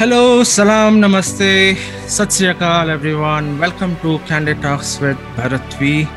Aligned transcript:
Hello, 0.00 0.42
salam, 0.42 0.98
namaste, 0.98 1.76
sat 2.08 2.32
everyone. 2.88 3.58
Welcome 3.58 3.96
to 4.00 4.18
Candid 4.20 4.62
Talks 4.62 4.98
with 4.98 5.18
Bharat 5.36 5.74
V. 5.74 6.08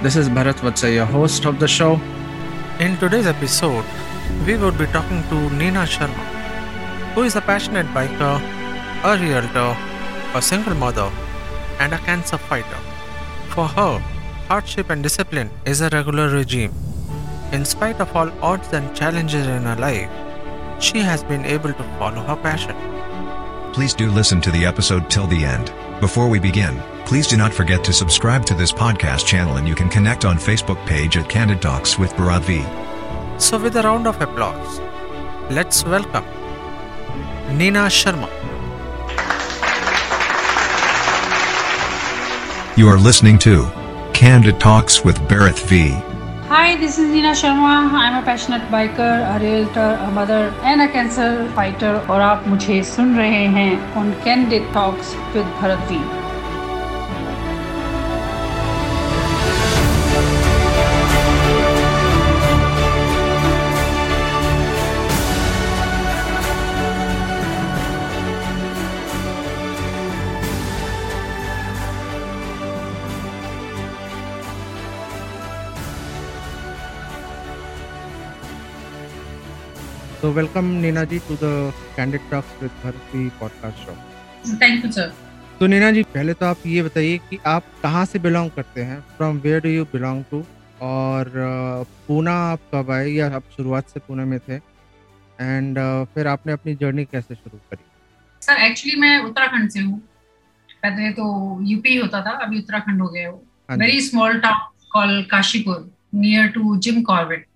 This 0.00 0.14
is 0.14 0.28
Bharat 0.28 0.60
Vatsa, 0.60 0.94
your 0.94 1.06
host 1.06 1.44
of 1.44 1.58
the 1.58 1.66
show. 1.66 2.00
In 2.78 2.96
today's 2.98 3.26
episode, 3.26 3.84
we 4.46 4.56
would 4.56 4.78
be 4.78 4.86
talking 4.86 5.24
to 5.30 5.50
Nina 5.56 5.80
Sharma, 5.94 6.24
who 7.14 7.24
is 7.24 7.34
a 7.34 7.40
passionate 7.40 7.86
biker, 7.86 8.36
a 9.02 9.18
realtor, 9.18 9.76
a 10.38 10.40
single 10.40 10.76
mother, 10.76 11.10
and 11.80 11.92
a 11.92 11.98
cancer 11.98 12.38
fighter. 12.38 12.80
For 13.48 13.66
her, 13.66 13.98
hardship 14.46 14.88
and 14.88 15.02
discipline 15.02 15.50
is 15.64 15.80
a 15.80 15.88
regular 15.88 16.28
regime. 16.28 16.72
In 17.50 17.64
spite 17.64 18.00
of 18.00 18.14
all 18.14 18.30
odds 18.40 18.72
and 18.72 18.94
challenges 18.94 19.48
in 19.48 19.62
her 19.64 19.74
life, 19.74 20.08
she 20.80 21.00
has 21.00 21.24
been 21.24 21.44
able 21.44 21.72
to 21.72 21.82
follow 21.98 22.22
her 22.22 22.36
passion. 22.36 22.91
Please 23.72 23.94
do 23.94 24.10
listen 24.10 24.38
to 24.42 24.50
the 24.50 24.66
episode 24.66 25.08
till 25.08 25.26
the 25.26 25.46
end. 25.46 25.72
Before 25.98 26.28
we 26.28 26.38
begin, 26.38 26.78
please 27.06 27.26
do 27.26 27.38
not 27.38 27.54
forget 27.54 27.82
to 27.84 27.92
subscribe 27.92 28.44
to 28.44 28.54
this 28.54 28.70
podcast 28.70 29.24
channel 29.26 29.56
and 29.56 29.66
you 29.66 29.74
can 29.74 29.88
connect 29.88 30.26
on 30.26 30.36
Facebook 30.36 30.84
page 30.86 31.16
at 31.16 31.30
Candid 31.30 31.62
Talks 31.62 31.98
with 31.98 32.12
Bharat 32.12 32.42
V. 32.42 32.62
So, 33.40 33.58
with 33.58 33.76
a 33.76 33.82
round 33.82 34.06
of 34.06 34.20
applause, 34.20 34.78
let's 35.50 35.86
welcome 35.86 36.24
Nina 37.56 37.86
Sharma. 37.88 38.28
You 42.76 42.88
are 42.88 42.98
listening 42.98 43.38
to 43.38 43.64
Candid 44.12 44.60
Talks 44.60 45.02
with 45.02 45.16
Bharat 45.30 45.58
V. 45.66 46.11
Hi, 46.52 46.76
this 46.76 46.98
is 46.98 47.08
Nina 47.10 47.30
Sharma. 47.30 47.90
I'm 47.98 48.22
a 48.22 48.26
passionate 48.26 48.60
biker, 48.70 49.14
a 49.34 49.40
realtor, 49.42 49.96
a 50.06 50.10
mother 50.10 50.52
and 50.62 50.82
a 50.82 50.88
cancer 50.96 51.30
fighter 51.56 51.94
और 52.10 52.20
आप 52.20 52.48
मुझे 52.48 52.82
सुन 52.94 53.16
रहे 53.18 53.44
हैं 53.54 53.70
on 54.00 54.16
Candid 54.26 54.74
Talks 54.74 55.14
with 55.34 55.54
Bharat 55.62 55.88
V. 55.88 56.21
So, 80.22 80.30
welcome 80.30 80.80
Nina 80.80 81.04
ji 81.04 81.18
to 81.18 81.34
the 81.34 81.74
Candid 81.96 82.20
Talks 82.30 82.50
with 82.60 82.70
Bharat 82.80 83.06
V 83.12 83.28
podcast 83.40 83.76
show. 83.84 83.94
Thank 84.60 84.84
you, 84.84 84.90
sir. 84.96 85.06
तो 85.58 85.66
नीना 85.66 85.90
जी 85.96 86.02
पहले 86.14 86.34
तो 86.34 86.46
आप 86.46 86.66
ये 86.66 86.82
बताइए 86.82 87.16
कि 87.30 87.38
आप 87.52 87.64
कहाँ 87.82 88.04
से 88.06 88.18
बिलोंग 88.26 88.50
करते 88.56 88.82
हैं? 88.90 89.00
From 89.16 89.38
where 89.46 89.60
do 89.62 89.68
you 89.68 89.84
belong 89.94 90.22
to 90.30 90.44
और 90.90 91.32
पूना 92.06 92.34
आप 92.52 92.70
कब 92.74 92.90
आए? 92.90 93.08
या 93.08 93.34
आप 93.36 93.50
शुरुआत 93.56 93.88
से 93.88 94.00
पुणे 94.06 94.24
में 94.24 94.38
थे? 94.38 94.60
एंड 95.40 95.78
फिर 96.14 96.26
आपने 96.36 96.52
अपनी 96.52 96.74
जर्नी 96.86 97.04
कैसे 97.04 97.34
शुरू 97.34 97.58
करी? 97.58 97.84
सर 98.42 98.64
एक्चुअली 98.70 99.00
मैं 99.00 99.18
उत्तराखंड 99.18 99.70
से 99.70 99.80
हूँ। 99.80 100.00
पहले 100.82 101.12
तो 101.18 101.58
यूपी 101.74 101.96
होता 101.96 102.24
था 102.26 102.38
अभी 102.44 102.58
उत्तराखंड 102.58 103.02
हो 103.02 103.08
गया 103.08 103.30
वो 103.30 103.44
हाँ 103.70 103.76
very 103.78 104.00
small 104.00 104.40
town 104.40 104.88
call 104.92 105.22
Kashipur 105.30 105.88
near 106.14 106.48
to 106.54 106.76
Jim 106.86 107.02
Corbett 107.10 107.46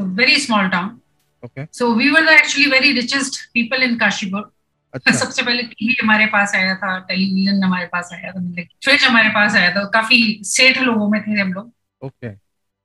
very 0.00 0.38
small 0.46 0.68
town 0.68 0.98
okay 1.48 1.64
so 1.72 1.92
we 1.94 2.10
were 2.10 2.24
the 2.26 2.28
actually 2.28 2.70
very 2.70 2.92
richest 2.92 3.40
people 3.54 3.82
in 3.82 3.96
Kashipur 3.98 4.50
अच्छा। 4.94 5.12
सबसे 5.24 5.42
पहले 5.42 5.62
टीवी 5.62 5.96
हमारे 6.02 6.26
पास 6.26 6.54
आया 6.54 6.74
था 6.74 6.98
टेलीविज़न 6.98 7.62
हमारे 7.64 7.86
पास 7.86 8.10
आया 8.12 8.32
था 8.32 8.40
मतलब 8.40 8.66
फ्रिज 8.84 9.04
हमारे 9.04 9.28
पास 9.28 9.54
आया 9.54 9.70
था। 9.70 9.84
काफ़ी 9.88 10.20
सेठ 10.44 10.78
लोगों 10.78 11.08
में 11.08 11.20
थे 11.22 11.40
हम 11.40 11.52
लोग। 11.52 11.72
Okay 12.02 12.30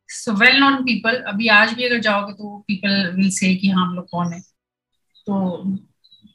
so 0.09 0.33
well 0.33 0.59
known 0.59 0.83
people 0.83 1.21
अभी 1.27 1.47
आज 1.47 1.73
भी 1.73 1.83
अगर 1.83 1.99
जाओगे 1.99 2.33
तो 2.33 2.57
पीपल 2.67 3.11
विल 3.15 3.29
से 3.29 3.55
कि 3.55 3.69
हाँ 3.69 3.85
हम 3.85 3.95
लोग 3.95 4.09
कौन 4.09 4.33
है। 4.33 4.39
तो 5.27 5.63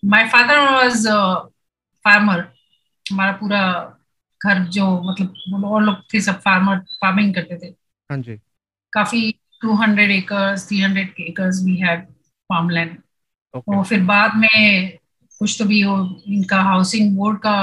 माय 0.04 0.28
फादर 0.28 0.58
वाज 0.58 1.06
फार्मर 2.04 2.46
हमारा 3.06 3.32
पूरा 3.32 3.62
घर 4.40 4.64
जो 4.68 4.86
मतलब 5.02 5.64
और 5.64 5.82
लोग 5.82 6.02
थे 6.14 6.20
सब 6.20 6.40
फार्मर 6.40 6.78
फ़ार्मिंग 6.78 7.34
करते 7.34 7.58
थे। 7.58 7.74
हाँ 8.10 8.18
जी। 8.18 8.36
काफ़ी 8.92 9.20
200 9.64 10.10
acres 10.10 10.68
300 10.68 11.20
acres 11.20 11.62
we 11.64 11.76
had 11.76 12.06
farmland 12.50 12.96
okay 13.54 13.76
और 13.76 13.84
फिर 13.84 14.02
बाद 14.04 14.36
में 14.36 14.98
कुछ 15.40 15.56
तो 15.58 15.64
भी 15.64 15.82
वो 15.84 15.96
इनका 16.26 16.60
हाउसिंग 16.62 17.16
बोर्ड 17.16 17.38
का 17.38 17.56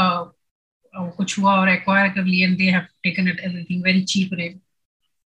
कुछ 1.17 1.37
हुआ 1.39 1.55
और 1.59 1.69
एक्वायर 1.69 2.09
कर 2.09 2.23
लिया 2.23 2.49
they 2.55 2.69
have 2.71 2.85
taken 3.03 3.27
it 3.27 3.39
everything 3.39 3.83
very 3.83 4.01
cheap 4.03 4.29
rate 4.33 4.59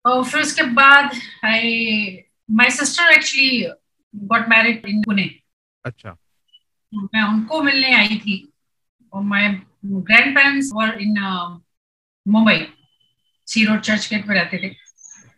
और 0.05 0.25
फिर 0.25 0.41
उसके 0.43 0.63
बाद 0.73 1.11
I 1.45 2.25
my 2.51 2.71
sister 2.71 3.13
actually 3.13 3.67
got 4.15 4.49
married 4.49 4.87
in 4.87 5.03
Pune 5.03 5.31
अच्छा। 5.85 6.17
मैं 6.93 7.23
उनको 7.23 7.63
मिलने 7.63 7.95
आई 7.95 8.17
थी 8.19 8.37
और 9.13 9.23
my 9.23 9.49
grandparents 10.37 10.71
were 10.75 10.99
in 11.01 11.19
Mumbai 12.27 12.67
C 13.49 13.65
road 13.65 13.81
Churchgate 14.11 14.27
पे 14.27 14.35
रहते 14.35 14.59
थे। 14.59 14.69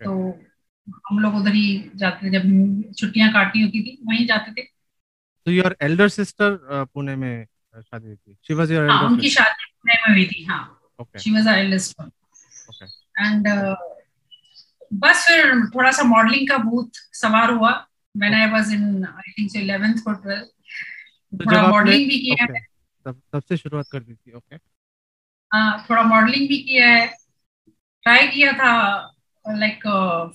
तो 0.04 0.12
हम 1.08 1.18
लोग 1.18 1.34
उधर 1.36 1.54
ही 1.54 1.90
जाते 1.96 2.26
थे 2.26 2.30
जब 2.32 2.92
छुट्टियाँ 2.98 3.32
काटनी 3.32 3.62
होती 3.62 3.82
थी 3.82 3.98
वहीं 4.06 4.26
जाते 4.26 4.52
थे। 4.52 4.64
तो 5.46 5.50
योर 5.50 5.76
एल्डर 5.82 6.08
सिस्टर 6.08 6.84
पुणे 6.94 7.16
में 7.16 7.44
शादी 7.74 8.06
हुई 8.06 8.16
थी? 8.16 8.36
शी 8.46 8.54
वाज 8.54 8.72
योर 8.72 8.82
एल्डर 8.84 9.04
उनकी 9.06 9.30
शादी 9.30 9.64
पुणे 9.66 9.94
में 9.94 10.14
हुई 10.14 10.24
थी 10.26 10.44
हाँ। 10.44 10.62
Okay 11.00 11.18
she 11.18 11.30
was 11.30 11.46
eldest 11.48 12.00
one 12.00 12.10
okay 12.70 12.84
and 13.24 13.48
बस 15.02 15.24
फिर 15.26 15.54
थोड़ा 15.74 15.90
सा 15.92 16.02
मॉडलिंग 16.04 16.48
का 16.48 16.56
भूत 16.58 16.96
सवार 17.14 17.50
हुआ। 17.50 17.70
When 18.14 18.34
I 18.34 18.50
was 18.50 18.72
in 18.74 19.04
I 19.04 19.32
think 19.32 19.50
11th 19.56 20.06
और 20.08 20.14
12th 20.22 20.48
तो 21.32 21.44
थोड़ा 21.46 21.66
मॉडलिंग 21.68 22.08
भी 22.08 22.18
किया 22.18 22.46
है 22.52 22.60
तब 23.06 23.20
तब 23.32 23.42
से 23.48 23.56
शुरुआत 23.56 23.86
कर 23.92 24.00
दी 24.00 24.14
थी 24.14 24.32
ओके 24.32 24.56
हाँ 25.50 25.86
थोड़ा 25.88 26.02
मॉडलिंग 26.02 26.48
भी 26.48 26.58
किया 26.58 26.88
है। 26.88 27.06
ट्राई 28.04 28.26
किया 28.28 28.52
था 28.52 28.72
लाइक 29.44 29.80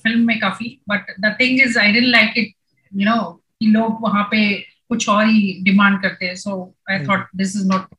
फ़िल्म 0.03 0.27
में 0.27 0.39
काफ़ी 0.39 0.81
but 0.89 1.05
the 1.19 1.38
thing 1.39 1.59
is 1.61 1.79
I 1.79 1.91
didn't 1.91 2.09
like 2.09 2.33
it 2.38 2.53
you 2.93 3.05
know 3.05 3.23
कि 3.59 3.66
लोग 3.66 3.97
वहाँ 4.01 4.23
पे 4.23 4.53
कुछ 4.89 5.09
और 5.09 5.25
ही 5.25 5.63
डिमांड 5.63 6.01
करते 6.01 6.25
हैं 6.25 6.35
so 6.35 6.75
I. 6.91 6.99
Thought 6.99 7.27
this 7.35 7.55
is 7.55 7.67
not 7.67 7.95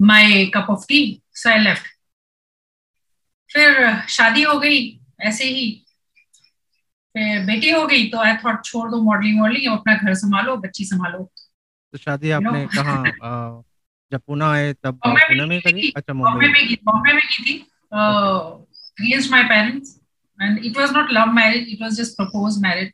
my 0.00 0.46
cup 0.46 0.66
of 0.70 0.86
tea 0.88 1.22
so 1.34 1.50
I 1.50 1.58
left 1.58 1.86
फिर 3.52 4.00
शादी 4.08 4.42
हो 4.42 4.58
गई 4.58 5.00
ऐसे 5.20 5.44
ही। 5.44 5.86
फिर 7.14 7.44
बेटी 7.46 7.70
हो 7.70 7.86
गई 7.86 8.08
तो 8.08 8.18
आई 8.18 8.36
थॉट 8.36 8.64
छोड़ 8.64 8.90
दो 8.90 9.02
मॉडलिंग 9.02 9.40
वॉडलिंग 9.40 9.72
अपना 9.72 9.94
घर 9.94 10.14
संभालो 10.14 10.56
बच्ची 10.56 10.84
संभालो। 10.84 11.30
तो 11.92 11.98
शादी 11.98 12.30
आपने. 12.30 12.66
कहाँ 12.66 13.62
जब 14.12 14.20
पुणे 14.20 14.44
आए 14.44 14.72
तब 14.72 15.00
पुणे 15.04 15.44
में 15.44 15.60
करी? 15.60 15.92
अच्छा 15.96 16.12
मुंबई 16.12 16.48
में 16.48 16.76
बॉम्बे 16.84 17.12
में 17.12 17.22
की 17.22 17.42
थी। 17.42 17.58
Against 18.98 19.30
my 19.30 19.42
parents 19.44 19.96
and 20.38 20.64
it 20.64 20.76
was 20.76 20.92
not 20.92 21.12
love 21.12 21.32
marriage 21.32 21.68
it 21.68 21.82
was 21.82 21.96
just 21.96 22.16
propose 22.16 22.58
marriage 22.62 22.92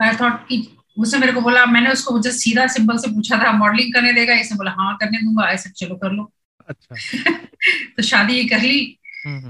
I 0.00 0.16
thought 0.16 0.46
कि 0.48 0.56
उसने 0.98 1.18
मेरे 1.18 1.32
को 1.32 1.40
बोला 1.40 1.64
मैंने 1.66 1.90
उसको 1.90 2.18
जस्ट 2.22 2.38
सीधा 2.40 2.66
सिंपल 2.74 2.98
से 2.98 3.08
पूछा 3.14 3.38
था 3.38 3.52
मॉडलिंग 3.52 3.92
करने 3.94 4.12
देगा 4.12 4.34
इसने 4.34 4.56
बोला 4.56 4.70
हाँ 4.72 4.96
करने 4.96 5.18
दूँगा 5.18 5.48
ऐसे 5.50 5.70
चलो 5.70 5.96
कर 5.96 6.12
लो। 6.12 6.30
अच्छा। 6.68 6.94
तो 7.96 8.02
शादी 8.02 8.44
कर 8.44 8.60
ली 8.60 8.80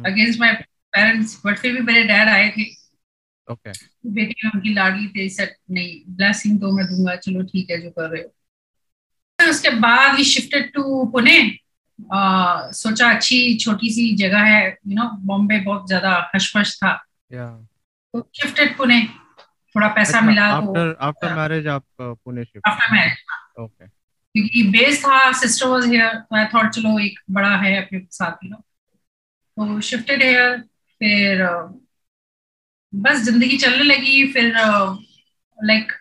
अगेंस्ट 0.07 0.41
माय 0.41 0.53
पेरेंट्स 0.93 1.41
बट 1.47 1.59
फिर 1.59 1.73
भी 1.73 1.81
मेरे 1.83 2.03
डैड 2.05 2.29
आए 2.29 2.49
थे। 2.57 2.65
ओके 3.49 3.73
बेटी 4.11 4.49
उनकी 4.49 4.73
लाडली 4.75 5.07
थे 5.09 5.29
सेट 5.29 5.57
नहीं 5.71 6.01
ब्लेसिंग 6.17 6.61
तो 6.61 6.73
मैं 6.73 6.87
दूँगा 6.87 7.15
चलो 7.17 7.43
ठीक 7.43 7.71
है 7.71 7.81
जो 7.83 7.91
कर 7.91 8.11
रहे 8.11 8.23
हो। 8.23 9.51
उसके 9.51 9.71
बाद 9.81 10.17
वी 10.17 10.25
शिफ्टेड 10.25 10.73
टू 10.73 11.05
पुणे। 11.13 11.39
आ, 11.99 12.71
सोचा 12.73 13.11
अच्छी 13.11 13.39
छोटी 13.59 13.91
सी 13.91 14.15
जगह 14.17 14.45
है 14.45 14.67
यू 14.69 14.95
नो 14.97 15.09
बॉम्बे 15.27 15.59
बहुत 15.61 15.87
ज़्यादा 15.89 16.13
हशफश 16.35 16.75
था। 16.83 16.93
या 17.33 17.47
तो 18.15 18.29
शिफ्टेड 18.41 18.77
पुणे। 18.77 19.01
थोड़ा 19.75 19.89
पैसा 19.89 20.19
अच्छा 20.19 20.27
मिला 20.27 20.51
तो 20.61 20.67
आफ्टर 20.67 20.97
आफ्टर 21.07 21.35
मैरिज 21.35 21.67
आप 21.69 21.85
Pune 22.01 22.45
shift 22.45 22.69
after 22.69 22.93
marriage 22.93 23.61
okay 23.61 23.87
क्योंकि 23.87 24.63
बेस 24.71 25.03
था 25.05 25.33
सिस्टर 25.41 25.69
वाज 25.69 25.87
हियर 25.87 26.15
तो 26.15 26.37
आई 26.37 26.45
थॉट 26.55 26.71
चलो 26.75 26.99
एक 26.99 27.19
बड़ा 27.31 27.57
है 27.57 27.77
अपने 27.83 28.01
साथ 28.11 28.45
यू 28.45 28.51
नो 28.51 28.57
तो 29.57 29.81
शिफ्टेड 29.81 30.23
हियर 30.23 30.59
फिर 31.01 31.45
बस 32.93 33.21
ज़िंदगी 33.25 33.57
चलने 33.59 33.85
लगी 33.85 34.27
फिर 34.33 34.53
लाइक 35.59 35.93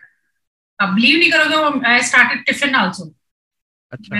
आप 0.80 0.88
बिलीव 0.94 1.18
नहीं 1.18 1.30
करोगे 1.32 1.88
आई 1.88 2.02
स्टार्टेड 2.02 2.44
टिफ़िन 2.46 2.74
आल्सो 2.74 3.12
अच्छा। 3.92 4.16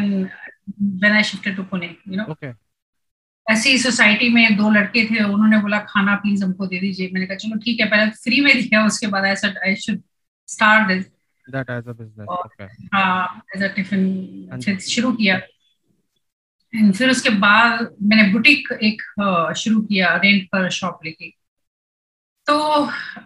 When 0.69 0.99
when 1.01 1.13
I 1.17 1.23
shifted 1.25 1.57
to 1.57 1.63
Pune 1.71 1.87
you 2.09 2.17
know 2.17 2.37
ऐसी 3.47 3.77
सोसाइटी 3.79 4.29
में 4.35 4.57
दो 4.57 4.71
लड़के 4.71 5.05
थे 5.11 5.25
उन्होंने 5.25 5.59
बोला 5.63 5.79
खाना 5.89 6.15
प्लीज़ 6.23 6.45
हमको 6.45 6.67
दे 6.67 6.79
दीजिए। 6.81 7.11
मैंने 7.13 7.27
कहा 7.27 7.37
चलो 7.37 7.57
ठीक 7.65 7.81
है 7.81 7.87
पहले 7.91 8.11
फ्री 8.23 8.41
में 8.41 8.55
दिया 8.57 8.85
उसके 8.87 9.07
बाद 9.07 9.25
I 9.25 9.37
said 9.37 9.59
I 9.59 9.75
should 9.85 10.01
start 10.49 10.89
this 10.89 11.05
that 11.47 11.71
as 11.71 11.89
a 11.89 11.93
business 11.93 12.29
okay 12.29 12.65
हाँ 12.97 13.43
एज 13.57 13.63
अ 13.63 13.69
टिफ़िन। 13.77 14.79
शुरू 14.81 15.13
किया। 15.13 15.41
And 16.73 16.97
फिर 16.97 17.11
उसके 17.11 17.31
बाद 17.41 17.89
मैंने 18.03 18.23
बुटीक 18.33 18.69
एक 18.83 19.03
शुरू 19.59 19.81
किया 19.83 20.15
रेंट 20.25 20.49
पर 20.53 20.69
शॉप 20.71 21.01
लेके। 21.05 21.29
तो 22.47 22.57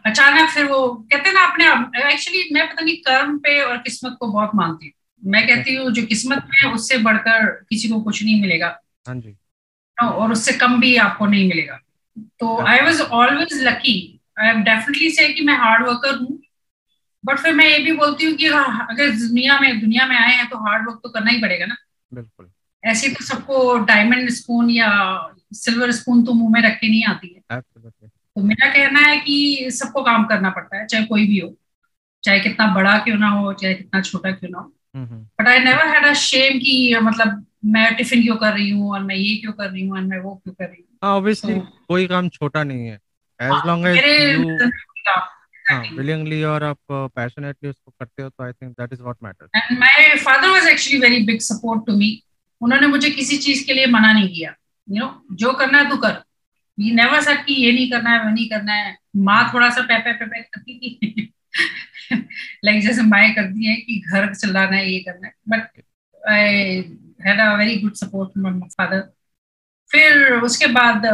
अचानक 0.06 0.50
फिर 0.50 0.64
वो 0.64 0.88
कहते 0.88 1.28
हैं 1.28 1.34
ना 1.34 1.44
अपने 1.44 1.64
एक्चुअली 2.12 2.48
मैं 2.54 2.69
पता 2.69 2.84
नहीं 2.84 2.96
कर्म 3.06 3.38
पे 3.38 3.60
और 3.62 3.76
किस्मत 3.78 4.16
को 4.20 4.32
बहुत 4.32 4.50
मानती 4.54 4.87
हूँ। 4.87 4.92
मैं 5.22 5.46
कहती 5.49 5.75
हूँ 5.75 5.90
जो 5.90 6.06
किस्मत 6.06 6.38
में 6.38 6.58
है 6.64 6.72
उससे 6.75 6.99
बढ़कर 6.99 7.46
किसी 7.46 7.88
को 7.88 8.00
कुछ 8.00 8.22
नहीं 8.22 8.40
मिलेगा। 8.40 8.81
हाँ 9.08 9.14
जी। 9.20 9.37
और 10.02 10.32
उससे 10.32 10.52
कम 10.52 10.81
भी 10.81 10.96
आपको 10.96 11.26
नहीं 11.26 11.49
मिलेगा। 11.49 11.78
तो 12.40 12.58
I 12.58 12.81
was 12.81 13.02
always 13.02 13.62
lucky 13.62 14.20
I 14.38 14.52
definitely 14.52 15.11
say 15.11 15.28
कि 15.28 15.44
मैं 15.44 15.55
हार्ड 15.55 15.87
वर्कर 15.87 16.17
हूँ। 16.17 16.38
बट 17.25 17.38
फिर 17.38 17.55
मैं 17.55 17.67
ये 17.67 17.78
भी 17.78 17.93
बोलती 17.93 18.25
हूँ 18.25 18.34
कि 18.37 18.46
हाँ, 18.46 18.87
अगर 18.90 19.11
दुनिया 19.11 19.58
में 19.61 19.81
दुनिया 19.81 20.06
में 20.06 20.17
आए 20.17 20.32
हैं 20.32 20.49
तो 20.49 20.56
हार्ड 20.56 20.88
वर्क 20.88 21.00
तो 21.02 21.08
करना 21.08 21.31
ही 21.31 21.40
पड़ेगा 21.40 21.66
ना। 21.66 21.76
बिल्कुल। 22.14 22.50
ऐसे 22.84 23.08
तो 23.08 23.25
सबको 23.25 23.78
डायमंड 23.78 24.31
स्पून 24.31 24.70
या 24.70 24.90
सिल्वर 25.52 25.90
स्पून 25.93 26.25
तो 26.25 26.32
मुँह 26.32 26.52
में 26.52 26.61
रख 26.62 26.78
के 26.81 26.88
नहीं 26.88 27.05
आती 27.05 27.34
है। 27.34 27.61
तो 27.61 28.43
मेरा 28.43 28.69
कहना 28.69 29.00
है 29.00 29.16
कि 29.16 29.69
सबको 29.70 30.02
काम 30.02 30.25
करना 30.25 30.50
पड़ता 30.50 30.76
है 30.76 30.87
चाहे 30.87 31.05
कोई 31.05 31.26
भी 31.26 31.38
हो। 31.38 31.56
चाहे 32.25 32.40
कितना 32.40 32.75
बड़ा 32.75 32.99
क्यों 32.99 33.19
ना 33.19 33.28
हो 33.28 33.52
चाहे 33.52 33.75
कितना 33.75 34.00
छोटा 34.00 34.31
क्यों 34.31 34.50
ना 34.50 34.58
हो। 34.58 34.73
But 34.96 35.48
I 35.48 35.58
never 35.58 35.87
had 35.87 36.04
a 36.06 36.12
shame 36.12 36.58
कि 36.58 36.96
मतलब 37.02 37.44
मैं 37.64 37.94
टिफ़िन 37.96 38.22
क्यों 38.22 38.37
कर 38.37 38.52
रही 38.52 38.70
हूँ 38.70 38.92
और 38.92 39.02
मैं 39.04 39.14
ये 39.14 39.37
क्यों 39.37 39.52
कर 39.52 39.70
रही 39.70 39.87
हूँ 39.87 39.96
और 39.96 40.04
मैं 40.04 40.19
वो 40.19 40.34
क्यों 40.34 40.54
कर 40.54 40.64
रही 40.64 40.81
हूँ। 40.81 41.08
ऑब्वियसली 41.10 41.54
तो- 41.54 41.66
कोई 41.88 42.06
काम 42.06 42.28
छोटा 42.28 42.64
नहीं 42.64 42.87
है। 42.87 42.94
एज 42.94 43.50
हाँ, 43.52 43.62
लॉन्ग 43.66 43.87
एज 43.87 44.70
हाँ 45.70 45.82
विलिंगली 45.96 46.42
और 46.42 46.64
आप 46.64 46.78
पैशनेटली 46.92 47.69
उसको 47.69 47.90
करते 47.90 48.22
हो 48.22 48.28
तो 48.28 48.44
I 48.44 48.52
think 48.52 48.72
that 48.72 48.92
is 48.92 49.02
what 49.02 49.16
matters 49.22 49.50
and 49.56 49.78
my 49.78 50.16
father 50.16 50.48
was 50.48 50.66
actually 50.66 50.98
very 50.98 51.22
big 51.26 51.40
support 51.40 51.87
to 51.87 51.96
me 51.96 52.22
उन्होंने 52.60 52.87
मुझे 52.87 53.10
किसी 53.10 53.37
चीज़ 53.37 53.66
के 53.66 53.75
लिए 53.75 53.87
मना 53.87 54.12
नहीं 54.12 54.28
किया। 54.28 54.54
यू 54.88 55.04
नो 55.04 55.22
जो 55.32 55.52
करना 55.52 55.78
है 55.78 55.90
तू 55.90 55.96
कर। 55.96 56.22
ये 56.78 56.94
नेवर 56.94 57.20
सेड 57.20 57.44
कि 57.44 57.54
ये 57.54 57.72
नहीं 57.72 57.90
करना 57.90 58.10
है 58.10 58.25
वो 58.25 58.31
नहीं 58.31 58.48
करना 58.48 58.72
है। 58.72 58.96
माँ 59.16 59.50
थोड़ा 59.54 59.70
सा 59.70 59.81
पे 59.82 59.98
पे 59.98 60.12
पे 60.12 60.25
पे 60.26 60.42
करती 60.42 60.78
थी। 60.78 61.29
लाइक 62.64 62.82
जैसे 62.82 63.02
माए 63.04 63.30
करती 63.34 63.66
है 63.66 63.76
कि 63.76 63.98
घर 64.02 64.34
चलाना 64.34 64.76
है 64.76 64.90
ये 64.92 64.98
करना 65.00 65.26
है। 65.26 65.34
But 65.48 65.82
I 66.22 66.76
had 67.26 67.40
a 67.40 67.54
very 67.56 67.76
good 67.78 67.94
support 67.94 68.30
from 68.32 68.58
my 68.58 68.68
father 68.68 69.00
फिर 69.90 70.32
उसके 70.34 70.66
बाद 70.74 71.06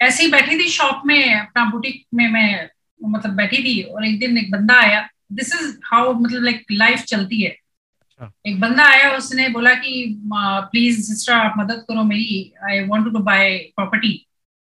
ऐसे 0.00 0.22
ही 0.22 0.30
बैठी 0.30 0.58
थी 0.58 0.68
शॉप 0.70 1.02
में 1.06 1.34
अपना 1.34 1.64
बुटीक 1.70 2.04
में 2.14 2.26
मैं 2.28 2.68
मतलब 3.00 3.32
बैठी 3.36 3.62
थी 3.64 3.80
और 3.82 4.04
एक 4.06 4.18
दिन 4.20 4.38
एक 4.38 4.50
बंदा 4.50 4.74
आया। 4.80 5.08
दिस 5.32 5.54
इज़ 5.54 5.76
हाउ 5.84 6.12
मतलब 6.14 6.42
लाइक 6.42 6.64
लाइफ 6.72 7.02
चलती 7.04 7.40
है। 7.42 7.50
अच्छा। 7.50 8.30
एक 8.46 8.60
बंदा 8.60 8.84
आया 8.84 9.10
उसने 9.16 9.48
बोला 9.48 9.72
कि 9.74 10.20
प्लीज़ 10.34 11.00
सिस्टर 11.02 11.32
आप 11.32 11.54
मदद 11.58 11.84
करो 11.88 12.04
मेरी। 12.04 12.52
I 12.64 12.84
want 12.86 13.04
to 13.04 13.18
buy 13.20 13.56
property 13.76 14.12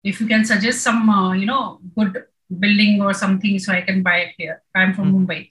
if 0.06 0.22
you 0.24 0.28
can 0.30 0.44
suggest 0.44 0.80
some 0.80 1.12
you 1.38 1.46
know 1.46 1.62
good 1.98 2.18
building 2.60 3.02
और 3.02 3.14
something 3.14 3.60
so 3.60 3.72
I 3.72 3.82
can 3.82 4.02
buy 4.04 4.22
it 4.24 4.36
here 4.40 4.56
I 4.78 4.84
am 4.84 4.94
from 4.94 5.08
hmm. 5.08 5.18
Mumbai 5.18 5.50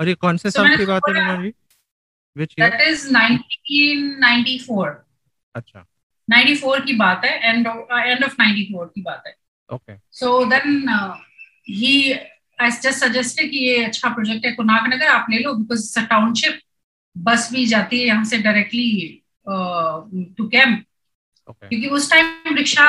और 0.00 0.08
ये 0.08 0.14
कौन 0.14 0.36
से 0.36 0.48
So 0.48 0.56
साल 0.56 0.76
की 0.76 0.84
बात 0.86 1.02
है 1.08 1.14
Meena 1.14 1.42
ji? 1.42 1.52
Which 2.36 2.54
year 2.58 2.70
that 2.70 2.88
is 2.88 3.06
1994 3.08 4.94
अच्छा। 5.54 5.84
94 6.28 6.84
की 6.86 6.92
बात 6.96 7.24
है 7.24 7.32
एंड 7.40 7.66
एंड 7.66 8.24
ऑफ़ 8.24 8.36
94 8.40 8.86
की 8.94 9.02
बात 9.02 9.22
है। 9.26 9.34
Okay 9.70 9.96
So 10.20 10.30
then 10.46 10.88
uh, 10.88 11.16
he 11.76 11.92
has 12.58 12.80
just 12.82 13.04
suggested 13.04 13.48
कि 13.50 13.58
ये 13.58 13.84
अच्छा 13.84 14.08
प्रोजेक्ट 14.14 14.46
है 14.46 14.52
कुनाक 14.52 14.86
नगर 14.94 15.06
आप 15.08 15.26
ले 15.30 15.38
लो 15.38 15.54
बिकॉज़ 15.54 15.98
टाउनशिप 16.08 16.60
बस 17.16 17.48
भी 17.52 17.64
जाती 17.66 18.00
है 18.00 18.06
यहाँ 18.06 18.24
से 18.24 18.38
डायरेक्टली 18.38 18.88
टू 20.36 20.48
कैंप 20.48 20.84
ओके 21.48 21.68
क्योंकि 21.68 21.88
उस 21.96 22.10
टाइम 22.10 22.56
रिक्शा 22.56 22.84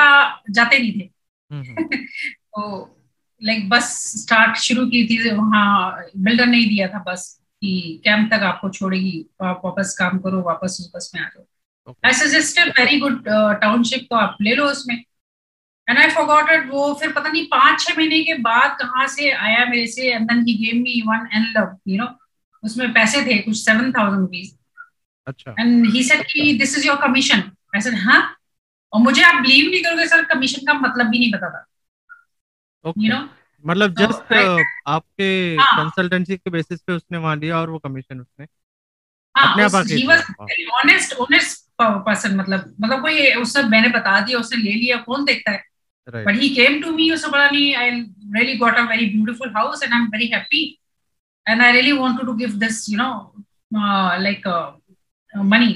जाते 0.50 0.78
नहीं 0.78 1.00
थे। 1.00 1.08
हम्म। 1.50 1.84
तो 2.56 2.60
लाइक 3.42 3.68
बस 3.68 3.86
स्टार्ट 4.20 4.56
शुरू 4.58 4.86
की 4.86 5.06
थी 5.06 5.30
वहाँ 5.30 6.04
बिल्डर 6.26 6.46
नहीं 6.46 6.66
दिया 6.68 6.86
था 6.88 6.98
बस 7.06 7.26
कि 7.62 8.00
कैंप 8.04 8.30
तक 8.32 8.42
आपको 8.44 8.68
छोड़ेगी 8.70 9.24
आप 9.42 9.62
वापस 9.64 9.94
काम 9.98 10.18
करो 10.18 10.40
वापस 10.42 10.76
उस 10.80 10.90
बस 10.94 11.10
में 11.14 11.20
आ 11.22 11.24
जाओ। 11.24 11.94
I 12.06 12.12
suggested 12.14 12.68
very 12.78 12.98
good 13.00 13.24
township 13.60 14.06
तो 14.10 14.16
आप 14.16 14.36
ले 14.42 14.54
लो 14.54 14.64
उसमें। 14.66 14.96
एंड 14.96 15.98
आई 15.98 16.10
फॉरगॉट 16.10 16.50
इट 16.50 16.68
वो 16.70 16.92
फिर 17.00 17.12
पता 17.12 17.28
नहीं 17.28 17.44
पाँच 17.50 17.80
छह 17.80 17.94
महीने 17.96 18.22
के 18.24 18.34
बाद 18.42 18.76
कहाँ 18.80 19.06
से 19.14 19.30
आया 19.30 19.64
मेरे 19.64 19.86
से 19.86 20.12
and 20.12 20.28
then 20.30 20.44
he 20.46 20.54
gave 20.64 20.80
me 20.82 21.00
one 21.06 21.28
and 21.32 21.46
लव 21.56 21.76
यू 21.88 21.98
नो 21.98 22.08
उसमें 22.62 22.92
पैसे 22.92 23.22
थे 23.26 23.38
कुछ 23.38 23.56
सेवन 23.56 23.92
थाउज़ेंड 23.92 24.20
रुपीज़ 24.20 24.54
अच्छा। 25.26 25.54
एंड 25.60 25.86
ही 25.92 26.02
सेड 26.04 26.22
कि 26.26 26.52
this 26.58 26.78
is 26.78 26.86
your 26.86 26.96
commission 27.02 27.42
I 27.74 27.80
said 27.80 27.94
हाँ? 28.00 28.36
और 28.92 29.00
मुझे 29.00 29.22
आप 29.22 29.42
बिलीव 29.42 29.70
नहीं 29.70 29.82
करोगे 29.82 30.06
सर 30.08 30.24
कमीशन 30.34 30.66
का 30.66 30.74
मतलब 30.80 31.06
भी 31.06 31.18
नहीं 31.18 31.32
पता 31.32 31.50
था। 31.50 31.64
ओके 32.84 33.08
मतलब 33.64 33.94
जस्ट 33.94 34.32
uh, 34.34 34.60
आपके 34.86 35.56
कंसल्टेंसी 35.58 36.36
के 36.36 36.50
बेसिस 36.50 36.80
पे 36.80 36.92
उसने 36.92 37.18
वहाँ 37.18 37.36
लिया 37.36 37.60
और 37.60 37.70
वो 37.70 37.78
कमीशन 37.78 38.20
उसने 38.20 38.46
हाँ 39.34 39.54
उस, 39.66 39.74
ऑनेस्ट 40.72 41.14
ऑनेस्ट 41.16 41.62
पर्सन 41.80 42.36
मतलब 42.36 42.74
मतलब 42.80 43.00
कोई 43.02 43.32
उसने 43.34 43.62
मैंने 43.68 43.88
बता 43.88 44.20
दिया 44.20 44.38
उसने 44.38 44.62
ले 44.62 44.72
लिया 44.72 44.96
कौन 45.06 45.24
देखता 45.24 45.50
है? 45.50 45.62
But 46.26 46.40
he 46.40 46.48
came 46.48 46.80
to 46.82 46.90
me 46.92 47.10
उसने 47.10 47.30
बोला 47.30 47.48
नहीं 47.50 47.74
I 47.74 47.90
really 47.90 48.56
got 48.58 48.76
a 48.76 48.82
very 48.90 49.06
beautiful 49.06 49.52
house 49.56 49.82
and 49.82 49.92
I 49.92 49.98
am 50.00 50.06
very 50.06 50.26
happy 50.34 50.62
and 51.46 51.62
I 51.62 51.72
really 51.72 51.92
want 51.92 52.20
to 52.20 52.32
give 52.34 52.52
this 52.58 52.88
you 52.90 52.98
know 52.98 53.10
like 54.22 54.46
money 55.34 55.72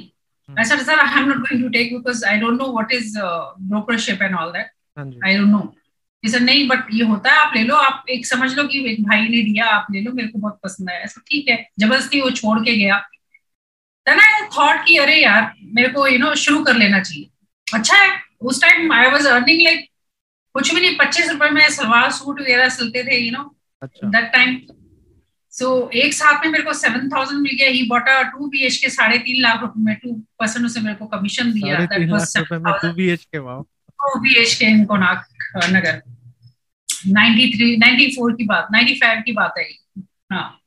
I 0.48 0.64
sir 0.64 0.82
sir 0.82 0.98
I 0.98 1.20
am 1.22 1.28
not 1.28 1.38
going 1.38 1.62
to 1.62 1.68
take 1.68 1.92
because 1.96 2.24
I 2.24 2.38
don't 2.40 2.60
know 2.60 2.72
what 2.72 2.92
is 2.92 3.18
brokership 3.18 4.22
and 4.22 4.34
all 4.34 4.52
that 4.52 4.70
I 5.24 5.36
don't 5.36 5.48
know 5.48 5.60
Said, 6.24 6.42
नहीं 6.42 6.66
but 6.68 6.86
ये 6.92 7.04
होता 7.04 7.32
है 7.32 7.38
आप 7.38 7.52
ले 7.56 7.62
लो 7.64 7.74
आप 7.76 8.04
एक 8.10 8.26
समझ 8.26 8.52
लो 8.54 8.64
कि 8.68 8.78
एक 8.90 9.02
भाई 9.02 9.28
ने 9.28 9.42
दिया 9.42 9.66
आप 9.66 9.86
ले 9.92 10.00
लो 10.02 10.12
मेरे 10.12 10.28
को 10.28 10.38
बहुत 10.38 10.58
पसंद 10.64 10.90
आया। 10.90 11.00
ऐसा 11.00 11.20
ठीक 11.28 11.48
है 11.48 11.56
ज़बरदस्ती 11.80 12.20
वो 12.20 12.30
छोड़ 12.30 12.58
के 12.60 12.76
गया। 12.76 12.96
देन 14.06 14.20
आई 14.20 14.42
थॉट 14.56 14.84
कि 14.86 14.96
अरे 14.98 15.14
यार 15.16 15.52
मेरे 15.74 15.88
को 15.88 16.06
यू 16.06 16.18
नो 16.18 16.34
शुरू 16.44 16.62
कर 16.64 16.74
लेना 16.76 17.00
चाहिए। 17.00 17.28
अच्छा 17.66 17.96
है 17.96 18.10
उस 18.42 18.60
time 18.62 18.92
I 18.92 19.10
was 19.10 19.26
earning 19.26 19.62
like 19.62 19.86
कुछ 20.54 20.74
भी 20.74 20.80
नहीं 20.80 20.96
पच्चीस 20.98 21.30
रुपए 21.30 21.50
में 21.50 21.68
सलवार 21.70 22.10
सूट 22.10 22.40
वगैरह 22.40 22.68
सिलते 22.78 23.04
थे 23.04 23.18
you 23.18 23.30
know 23.32 23.44
that 23.84 24.32
time 24.32 24.58
so 25.52 25.68
एक 25.94 26.14
साथ 26.14 26.44
में 26.44 26.50
मेरे 26.52 26.64
को 26.64 26.72
सेवन 26.74 27.08
थाउज़ेंड 27.08 27.40
मिल 27.40 27.56
गया। 27.56 27.68
He 27.70 27.82
bought 27.88 28.08
a 28.08 28.20
two 28.32 28.46
B 28.48 28.66
H 28.66 28.76
K 28.76 28.88
साढ़े 28.90 29.18
तीन 29.18 29.40
लाख 29.42 29.60
रुपए 29.62 29.80
में 29.84 29.94
टू 30.02 30.12
परसेंट 30.40 30.66
उसे 30.66 30.80
मेरे 30.80 30.94
को 30.96 31.06
कमीशन 31.06 31.52
दिया। 31.52 31.86
टू 32.74 32.92
बी 34.20 34.34
एच 34.42 34.54
के 34.54 34.66
इनको 34.66 34.96
नाक। 34.96 35.26
नगर। 35.56 36.00
93 37.08 37.76
94 37.80 38.36
की 38.36 38.44
बात 38.44 38.68
95 38.74 39.22
की 39.22 39.32
बात 39.32 39.54
है 39.58 39.64
हाँ। 40.32 40.60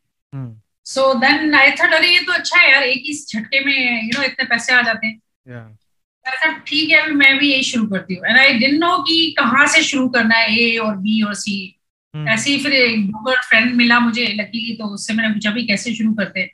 सो 0.86 1.14
देन 1.14 1.54
आई 1.56 1.72
थॉट 1.72 1.94
अरे 1.94 2.08
ये 2.14 2.20
तो 2.20 2.32
अच्छा 2.32 2.60
है 2.60 2.72
यार 2.72 2.84
एक 2.84 3.04
ही 3.06 3.14
झटके 3.14 3.64
में 3.66 4.04
यू 4.04 4.18
नो 4.18 4.24
इतने 4.24 4.46
पैसे 4.46 4.74
आ 4.74 4.82
जाते 4.82 5.08
हैं। 5.08 5.78
ठीक 6.68 6.90
है 6.90 6.98
अभी 6.98 7.12
मैं 7.12 7.38
भी 7.38 7.52
यही 7.52 7.64
शुरू 7.64 7.86
करती 7.88 8.16
हूँ। 8.16 8.26
एंड 8.26 8.38
आई 8.38 8.54
डिडंट 8.54 8.80
नो 8.80 8.98
कि 8.98 9.36
कहाँ 9.40 9.68
से 9.68 9.84
शुरू 9.84 10.08
करना 10.10 10.36
है 10.36 10.60
ए 10.60 10.78
और 10.78 10.96
बी 10.98 11.22
और 11.22 11.34
सी 11.34 11.78
हम्म, 12.16 12.30
ऐसे 12.30 12.52
ही 12.52 12.64
फिर 12.64 12.74
एक 12.74 13.08
ब्रोकर 13.08 13.42
फ्रेंड 13.42 13.76
मिला 13.76 14.00
मुझे 14.00 14.26
लकीली 14.26 14.76
तो 14.78 14.86
उससे 14.86 15.14
मैंने 15.14 15.34
पूछा 15.34 15.52
भी 15.52 15.64
कैसे 15.68 15.96
शुरू 15.96 16.14
करते 16.14 16.40
हैं? 16.40 16.50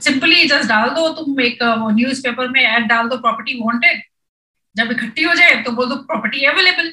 सिंपली 0.00 0.44
जस्ट 0.44 0.68
डाल 0.68 0.90
दो 0.90 1.08
तुम 1.14 1.40
एक 1.40 1.58
न्यूज़ 1.62 2.22
पेपर 2.22 2.48
में 2.48 2.60
एड 2.60 2.86
डाल 2.86 3.08
दो 3.08 3.16
प्रॉपर्टी 3.16 3.54
वांटेड 3.60 4.02
जब 4.76 4.90
इकट्ठी 4.90 5.22
हो 5.22 5.34
जाए 5.34 5.62
तो 5.62 5.72
बोल 5.72 5.88
दो 5.88 5.96
प्रॉपर्टी 5.96 6.44
अवेलेबल 6.44 6.92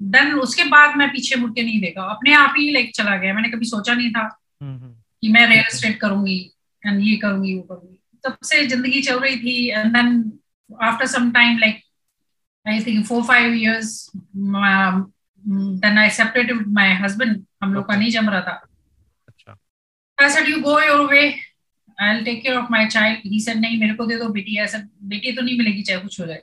देन 0.00 0.32
उसके 0.40 0.64
बाद 0.68 0.96
मैं 0.96 1.08
पीछे 1.12 1.36
मुड़ 1.36 1.50
के 1.52 1.62
नहीं 1.62 1.80
देखा। 1.80 2.02
अपने 2.10 2.32
आप 2.34 2.54
ही 2.58 2.70
लाइक 2.72 2.90
चला 2.94 3.16
गया। 3.16 3.34
मैंने 3.34 3.48
कभी 3.48 3.66
सोचा 3.66 3.94
नहीं 3.94 4.10
था 4.12 4.22
हम्म 4.60 4.74
हम्म। 4.74 4.94
कि 5.22 5.28
मैं 5.32 5.46
रियल 5.48 5.64
एस्टेट 5.64 5.98
करूँगी 6.00 6.38
एंड 6.82 7.00
ये 7.02 7.16
करूँगी 7.16 7.54
वो 7.56 7.62
करूँगी। 7.62 7.98
तब 8.24 8.36
से 8.44 8.66
ज़िंदगी 8.66 9.02
चल 9.02 9.18
रही 9.20 9.36
थी 9.38 9.68
and 9.68 9.92
then 9.96 10.32
after 10.70 11.06
some 11.06 11.30
time 11.32 11.58
like 11.58 11.82
I 12.66 12.80
think 12.86 13.04
four 13.06 13.22
five 13.24 13.54
years 13.54 14.10
then 14.14 15.98
I 15.98 16.10
separated 16.10 16.56
with 16.58 16.68
my 16.74 16.92
husband 17.02 17.44
हम 17.62 17.74
लोग 17.74 17.88
का 17.88 17.96
नहीं 17.96 18.10
जम 18.10 18.30
रहा 18.30 18.40
था। 18.40 18.64
अच्छा। 19.28 19.58
I 20.18 20.28
said, 20.28 20.48
you 20.48 20.60
go 20.62 20.72
your 20.80 21.02
way. 21.08 21.26
I'll 21.98 22.24
take 22.24 22.40
care 22.44 22.58
of 22.58 22.70
my 22.70 22.80
child. 22.88 23.18
He 23.24 23.38
said, 23.40 23.58
नहीं 23.60 23.78
मेरे 23.80 23.94
को 23.94 24.06
दे 24.06 24.16
दो 24.18 24.28
बेटी। 24.30 24.56
ऐसा 24.60 24.78
बेटी 25.10 25.32
तो 25.32 25.42
नहीं 25.42 25.56
मिलेगी 25.58 25.82
चाहे 25.82 26.00
कुछ 26.00 26.20
हो 26.20 26.26
जाए. 26.26 26.42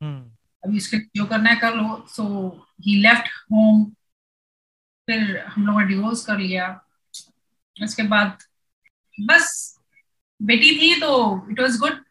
हम्म। 0.00 0.33
अभी 0.64 0.76
उसके 0.76 0.98
जो 1.16 1.24
करना 1.26 1.50
है 1.50 1.56
कर 1.56 1.74
लो 1.74 2.04
सो 2.10 2.24
ही 2.86 2.94
लेफ़्ट 3.02 3.28
होम 3.52 3.84
फिर 5.08 5.36
हम 5.46 5.66
लोगों 5.66 5.80
ने 5.80 5.86
डिवोर्स 5.86 6.24
कर 6.26 6.38
लिया। 6.38 6.68
उसके 7.76 8.02
बाद 8.08 8.42
बस 9.18 9.46
बेटी 10.40 10.70
थी 10.76 10.94
तो 11.00 11.12
इट 11.50 11.60
वाज 11.60 11.76
गुड 11.78 12.02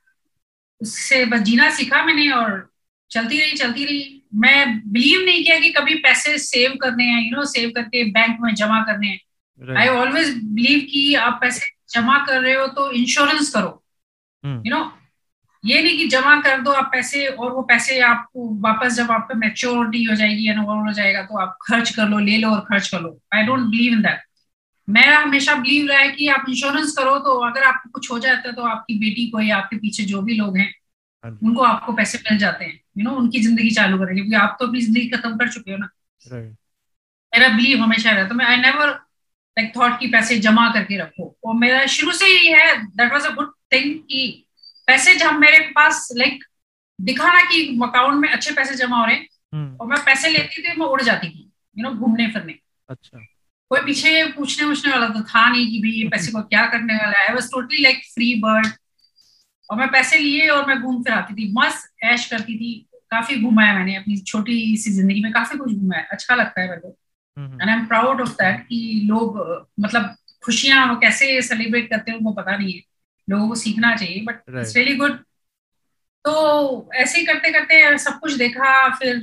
उससे 0.82 1.24
बस 1.26 1.40
जीना 1.42 1.70
सीखा 1.76 2.04
मैंने 2.06 2.30
और 2.32 2.70
चलती 3.12 3.40
रही 3.40 3.58
चलती 3.58 3.86
रही। 3.86 4.22
मैं 4.36 4.92
बिलीव 4.92 5.26
नहीं 5.26 5.44
किया 5.44 5.60
कि 5.60 5.72
कभी 5.74 5.96
पैसे 6.02 6.38
सेव 6.40 6.78
करने 6.82 7.04
हैं 7.06 7.22
यू 7.22 7.36
नो 7.36 7.46
सेव 7.48 7.72
करके 7.76 8.04
बैंक 8.12 8.38
में 8.42 8.54
जमा 8.56 8.82
करने 8.86 9.08
हैं। 9.08 9.76
आई 9.78 9.88
ऑलवेज 9.90 10.34
बिलीव 10.46 10.80
कि 10.92 11.14
आप 11.16 11.38
पैसे 11.42 11.66
जमा 11.90 12.18
कर 12.26 12.42
रहे 12.42 12.54
हो 12.54 12.68
तो 12.70 12.92
इंश्योरेंस 12.94 13.54
करो। 13.54 13.84
यू 14.44 14.76
नो 14.76 14.84
ये 15.64 15.82
नहीं 15.84 15.98
कि 15.98 16.08
जमा 16.08 16.36
कर 16.42 16.62
दो 16.62 16.72
आप 16.72 16.90
पैसे 16.92 17.26
और 17.28 17.52
वो 17.52 17.62
पैसे 17.62 18.00
आपको 18.02 18.48
वापस 18.62 18.94
जब 18.94 19.12
आपका 19.12 19.36
मेच्योरिटी 19.36 20.04
हो 20.04 20.16
जाएगी 20.16 20.48
या 20.48 20.60
हो 20.60 20.94
जाएगा 20.94 21.22
तो 21.22 21.38
आप 21.38 21.58
खर्च 21.62 21.90
कर 21.90 22.08
लो 22.10 22.20
ले 22.20 22.38
लो 22.38 22.50
और 22.50 22.60
खर्च 22.62 22.88
कर 22.88 23.02
लो। 23.02 23.18
I 23.36 23.44
don't 23.44 23.70
believe 23.72 23.94
in 23.94 24.02
that 24.02 24.22
मेरा 24.88 25.18
हमेशा 25.20 25.54
बिलीव 25.56 25.88
रहा 25.88 26.00
है 26.00 26.10
कि 26.10 26.28
आप 26.28 26.46
इंश्योरेंस 26.50 26.92
करो 26.98 27.18
तो 27.20 27.38
अगर 27.48 27.64
आपको 27.64 27.90
कुछ 27.90 28.12
हो 28.12 28.20
जाता 28.20 28.50
है 28.50 28.54
तो 28.56 28.64
आपकी 28.66 28.98
बेटी 29.00 29.30
को 29.30 29.42
या 29.42 29.58
आपके 29.58 29.78
पीछे 29.78 30.04
जो 30.04 30.22
भी 30.22 30.36
लोग 30.38 30.58
हैं 30.58 30.74
हाँ 31.24 31.38
उनको 31.44 31.62
आपको 31.64 31.94
पैसे 31.94 32.18
मिल 32.20 32.38
जाते 32.38 32.66
हैं। 32.66 32.80
यू 32.98 33.04
नो 33.04 33.16
उनकी 33.18 33.40
ज़िंदगी 33.40 33.70
चालू 33.72 33.98
करेंगे 33.98 34.22
क्योंकि 34.22 34.36
आप 34.38 34.58
तो 34.60 34.68
अपनी 34.68 34.82
ज़िंदगी 34.82 35.08
खत्म 35.10 35.38
कर 35.38 35.50
चुके 35.50 35.72
हो 35.72 35.78
ना। 35.78 35.90
मेरा 37.34 37.48
बिलीव 37.50 37.82
हमेशा 37.84 38.12
रहा 38.12 38.28
तो 38.28 38.36
मैं 38.36 38.46
आई 38.46 38.58
नेवर 38.58 38.88
लाइक 38.88 39.72
थॉट 39.78 40.00
कि 40.00 40.08
पैसे 40.08 40.38
जमा 40.40 40.70
करके 40.74 40.98
रखो। 41.00 41.36
और 41.46 41.56
मेरा 41.56 41.86
शुरू 41.88 42.12
से 42.12 42.26
ही 42.28 42.48
है 42.48 42.76
that 42.88 43.12
was 43.14 43.26
a 43.26 43.34
good 43.36 43.52
thing 43.74 43.94
कि 44.02 44.22
पैसे 44.88 45.16
जब 45.16 45.34
मेरे 45.40 45.60
पास 45.76 46.08
लाइक 46.18 46.44
दिखाना 47.00 47.42
कि 47.42 47.68
अकाउंट 47.84 48.22
में 48.22 48.30
अच्छे 48.30 48.52
पैसे 48.54 48.76
जमा 48.76 49.00
हो 49.00 49.06
रहे 49.06 49.16
हैं 49.16 49.28
हम्म। 49.54 49.78
और 49.82 49.88
मैं 49.88 50.04
पैसे 50.06 50.30
लेती 50.30 50.62
थी 50.64 50.76
मैं 50.80 50.88
उड़ 50.88 51.02
जाती 51.02 51.30
थी 51.30 51.50
यू 51.76 51.84
नो 51.84 51.92
घूमने 51.92 52.28
फिरने। 52.32 52.56
अच्छा। 52.90 53.20
कोई 53.72 53.80
पीछे 53.82 54.26
पूछने 54.32 54.66
पूछने 54.68 54.92
वाला 54.92 55.08
तो 55.10 55.22
था 55.24 55.48
नहीं 55.50 55.68
कि 55.72 55.80
भाई 55.80 55.92
ये 55.92 56.08
पैसे 56.10 56.32
को 56.32 56.42
क्या 56.44 56.66
करने 56.68 56.96
वाला 56.96 57.20
है। 57.20 57.28
I 57.28 57.34
was 57.34 57.50
totally 57.52 57.82
like 57.84 58.04
free 58.14 58.34
bird 58.40 58.68
और 59.70 59.78
मैं 59.78 59.88
पैसे 59.92 60.18
लिए 60.18 60.48
और 60.48 60.66
मैं 60.68 60.80
घूम 60.82 61.04
फिर 61.04 61.14
आती 61.14 61.34
थी। 61.34 61.52
मस्त 61.54 61.92
ऐश 62.04 62.26
करती 62.32 62.58
थी। 62.58 62.74
काफ़ी 63.12 63.36
घुमा 63.42 63.64
है 63.64 63.76
मैंने 63.76 63.96
अपनी 63.96 64.18
छोटी 64.18 64.56
सी 64.78 64.92
ज़िंदगी 64.92 65.22
में। 65.24 65.32
काफ़ी 65.34 65.58
कुछ 65.58 65.74
घुमा 65.74 65.96
है 65.96 66.08
अच्छा 66.12 66.36
लगता 66.36 66.62
है 66.62 66.70
मेरे 66.70 66.82
को। 66.82 66.98
And 67.38 67.70
I 67.70 67.76
am 67.76 67.86
proud 67.86 68.22
of 68.22 68.32
that 68.32 68.62
कि 68.68 69.02
लोग 69.06 69.38
मतलब 69.80 70.16
खुशियाँ 70.46 70.86
वो 70.88 70.96
कैसे 71.00 71.42
सेलिब्रेट 71.42 71.90
करते 71.90 72.12
हैं 72.12 72.18
उनको 72.18 72.32
पता 72.34 72.56
नहीं 72.58 72.74
है। 72.74 72.82
लोगों 73.30 73.48
को 73.48 73.56
सीखना 73.56 73.96
चाहिए 73.96 74.22
बट 74.22 74.42
इट्स 74.50 74.76
रियली 74.76 74.96
गुड 74.96 75.24
तो 76.26 76.90
ऐसे 76.94 77.20
ही 77.20 77.26
करते 77.26 77.52
करते 77.52 77.98
सब 77.98 78.20
कुछ 78.20 78.34
देखा 78.34 78.96
फिर 78.96 79.18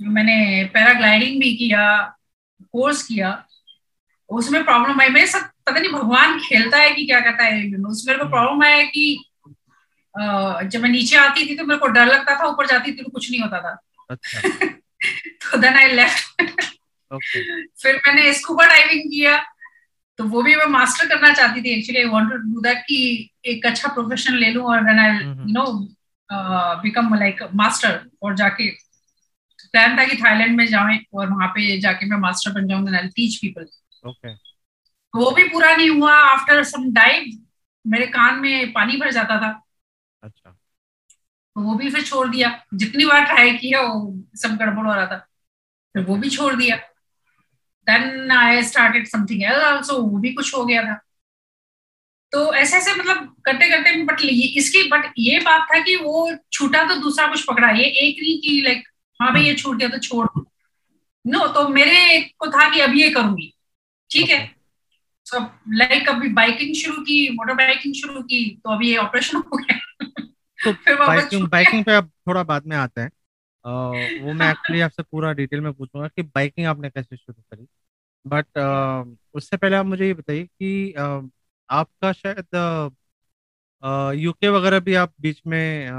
मैंने 0.00 0.70
पैराग्लाइडिंग 0.74 1.40
भी 1.40 1.56
किया 1.56 2.16
कोर्स 2.62 3.02
किया 3.02 3.44
उसमें 4.28 4.64
प्रॉब्लम 4.64 5.00
आई 5.00 5.08
मेरे 5.08 5.26
साथ 5.26 5.40
पता 5.40 5.80
नहीं 5.80 5.92
भगवान 5.92 6.38
खेलता 6.38 6.78
है 6.78 6.90
कि 6.90 7.06
क्या 7.06 7.20
करता 7.20 7.44
है 7.44 7.66
उसमें 7.74 8.14
मेरे 8.14 8.24
को। 8.24 8.30
प्रॉब्लम 8.30 8.62
आया 8.62 8.82
कि 8.82 9.24
जब 10.68 10.80
मैं 10.80 10.90
नीचे 10.90 11.16
आती 11.16 11.50
थी 11.50 11.56
तो 11.56 11.64
मेरे 11.64 11.80
को 11.80 11.86
डर 11.86 12.06
लगता 12.06 12.40
था 12.40 12.46
ऊपर 12.46 12.66
जाती 12.66 12.92
थी 12.92 13.02
तो 13.02 13.10
कुछ 13.10 13.30
नहीं 13.30 13.40
होता 13.40 13.60
था। 13.60 13.82
अच्छा। 14.10 14.40
तो 15.50 15.58
देन 15.58 15.74
आई 15.74 15.92
लेफ़्ट 15.92 16.42
फिर 17.82 17.96
मैंने 17.96 18.32
स्कूबा 18.34 18.66
डाइविंग 18.66 19.00
किया। 19.00 19.55
तो 20.18 20.24
वो 20.24 20.42
भी 20.42 20.54
मैं 20.56 20.66
मास्टर 20.70 21.08
करना 21.08 21.32
चाहती 21.32 21.62
थी 21.62 21.70
actually 21.70 22.00
I 22.00 22.08
wanted 22.10 22.42
to 22.42 22.52
do 22.52 22.60
that 22.62 22.78
कि 22.86 22.98
एक 23.44 23.66
अच्छा 23.66 23.88
प्रोफेशन 23.94 24.34
ले 24.34 24.50
लूँ 24.52 24.64
और 24.72 24.82
then 24.84 24.98
I. 24.98 25.16
You 25.18 25.52
know 25.52 25.66
become 26.82 27.14
like 27.14 27.42
master 27.54 28.00
और 28.22 28.34
जाके 28.36 28.70
प्लान 29.72 29.96
था 29.98 30.04
कि 30.04 30.16
थाईलैंड 30.16 30.56
में 30.56 30.66
जाएँ 30.66 30.98
और 31.14 31.30
वहाँ 31.30 31.48
पे 31.48 31.78
जाके 31.80 32.06
मैं 32.06 32.18
मास्टर 32.18 32.52
बन 32.52 32.68
जाऊँ 32.68 32.84
then 32.84 32.94
I 32.96 33.08
teach 33.16 33.36
people 33.40 33.66
okay 34.02 34.34
वो 35.14 35.30
भी 35.30 35.44
पूरा 35.48 35.74
नहीं 35.76 35.88
हुआ। 35.90 36.12
आफ्टर 36.14 36.62
सम 36.64 36.90
डाइव 36.94 37.30
मेरे 37.84 38.06
कान 38.08 38.38
में 38.40 38.72
पानी 38.72 38.96
भर 38.96 39.10
जाता 39.12 39.36
था। 39.40 39.50
अच्छा। 40.22 40.50
तो 40.50 41.60
वो 41.62 41.74
भी 41.74 41.90
फिर 41.90 42.02
छोड़ 42.02 42.28
दिया। 42.28 42.50
जितनी 42.74 43.04
बार 43.04 43.24
ट्राई 43.24 43.56
किया 43.58 43.80
वो 43.82 44.24
सब 44.36 44.56
गड़बड़ 44.56 44.86
हो 44.86 44.94
रहा 44.94 45.06
था। 45.06 45.16
फिर 45.94 46.04
वो 46.04 46.16
भी 46.16 46.30
छोड़ 46.30 46.54
दिया। 46.54 46.76
Then 47.88 48.30
I 48.30 48.62
started 48.62 49.06
something 49.06 49.42
else 49.42 49.64
also 49.64 50.02
वो 50.02 50.18
भी 50.18 50.32
कुछ 50.34 50.54
हो 50.54 50.64
गया 50.64 50.82
था। 50.82 51.00
तो 52.32 52.54
ऐसे 52.54 52.76
ऐसे 52.76 52.94
मतलब 52.94 53.36
करते 53.44 53.70
करते 53.70 54.02
बट 54.02 54.20
इसकी 54.22 54.82
बट 54.82 55.12
ये 55.18 55.38
बात 55.38 55.68
था 55.74 55.80
कि 55.80 55.96
वो 55.96 56.36
छूटा 56.52 56.88
तो 56.88 57.00
दूसरा 57.00 57.26
कुछ 57.26 57.44
पकड़ा। 57.44 57.70
ये 57.70 57.84
एक 57.84 58.16
नहीं 58.20 58.38
कि 58.40 58.62
लाइक 58.64 58.88
हाँ 59.22 59.32
भाई 59.32 59.42
ये 59.42 59.54
छूट 59.54 59.76
गया 59.76 59.88
तो 59.88 59.98
छोड़ 59.98 60.26
नो 61.26 61.46
तो 61.46 61.68
मेरे 61.68 62.20
को 62.20 62.46
था 62.46 62.74
कि 62.74 62.80
अब 62.80 62.94
ये 62.94 63.10
करूँगी। 63.10 63.54
ठीक 64.10 64.30
है? 64.30 64.56
तो 65.32 65.40
लाइक 65.72 66.08
अभी 66.08 66.28
बाइकिंग 66.28 66.74
शुरू 66.74 67.02
की 67.02 67.30
मोटर 67.30 67.54
बाइकिंग 67.54 67.94
शुरू 67.94 68.22
की 68.22 68.60
तो 68.64 68.70
अभी 68.70 68.90
ये 68.90 68.96
ऑपरेशन 68.96 69.36
हो 69.36 69.56
गया। 69.56 69.78
तो 70.64 70.72
फिर 70.84 70.96
बाइकिंग 70.96 71.48
बाइकिंग 71.48 71.84
पे 71.84 71.92
अब 71.92 72.10
थोड़ा 72.28 72.42
बाद 72.42 72.66
में 72.66 72.76
आते 72.76 73.00
हैं। 73.00 73.10
वो 73.66 74.32
मैं 74.32 74.50
एक्चुअली 74.50 74.80
आपसे 74.80 75.02
पूरा 75.02 75.32
डिटेल 75.32 75.60
में 75.60 75.72
पूछूँगा 75.72 76.08
कि 76.08 76.22
बाइकिंग 76.22 76.66
आपने 76.66 76.90
कैसे 76.90 77.16
शुरू 77.16 77.42
करी? 77.42 77.66
बट 78.26 78.46
uh, 78.58 79.16
उससे 79.34 79.56
पहले 79.56 79.76
आप 79.76 79.86
मुझे 79.86 80.06
ये 80.06 80.14
बताइए 80.14 80.44
कि 80.44 80.92
अ, 80.92 81.20
आपका 81.70 82.12
शायद 82.12 82.92
यूके 84.14 84.48
वगैरह 84.48 84.80
भी 84.80 84.94
आप 84.94 85.12
बीच 85.20 85.42
में 85.46 85.90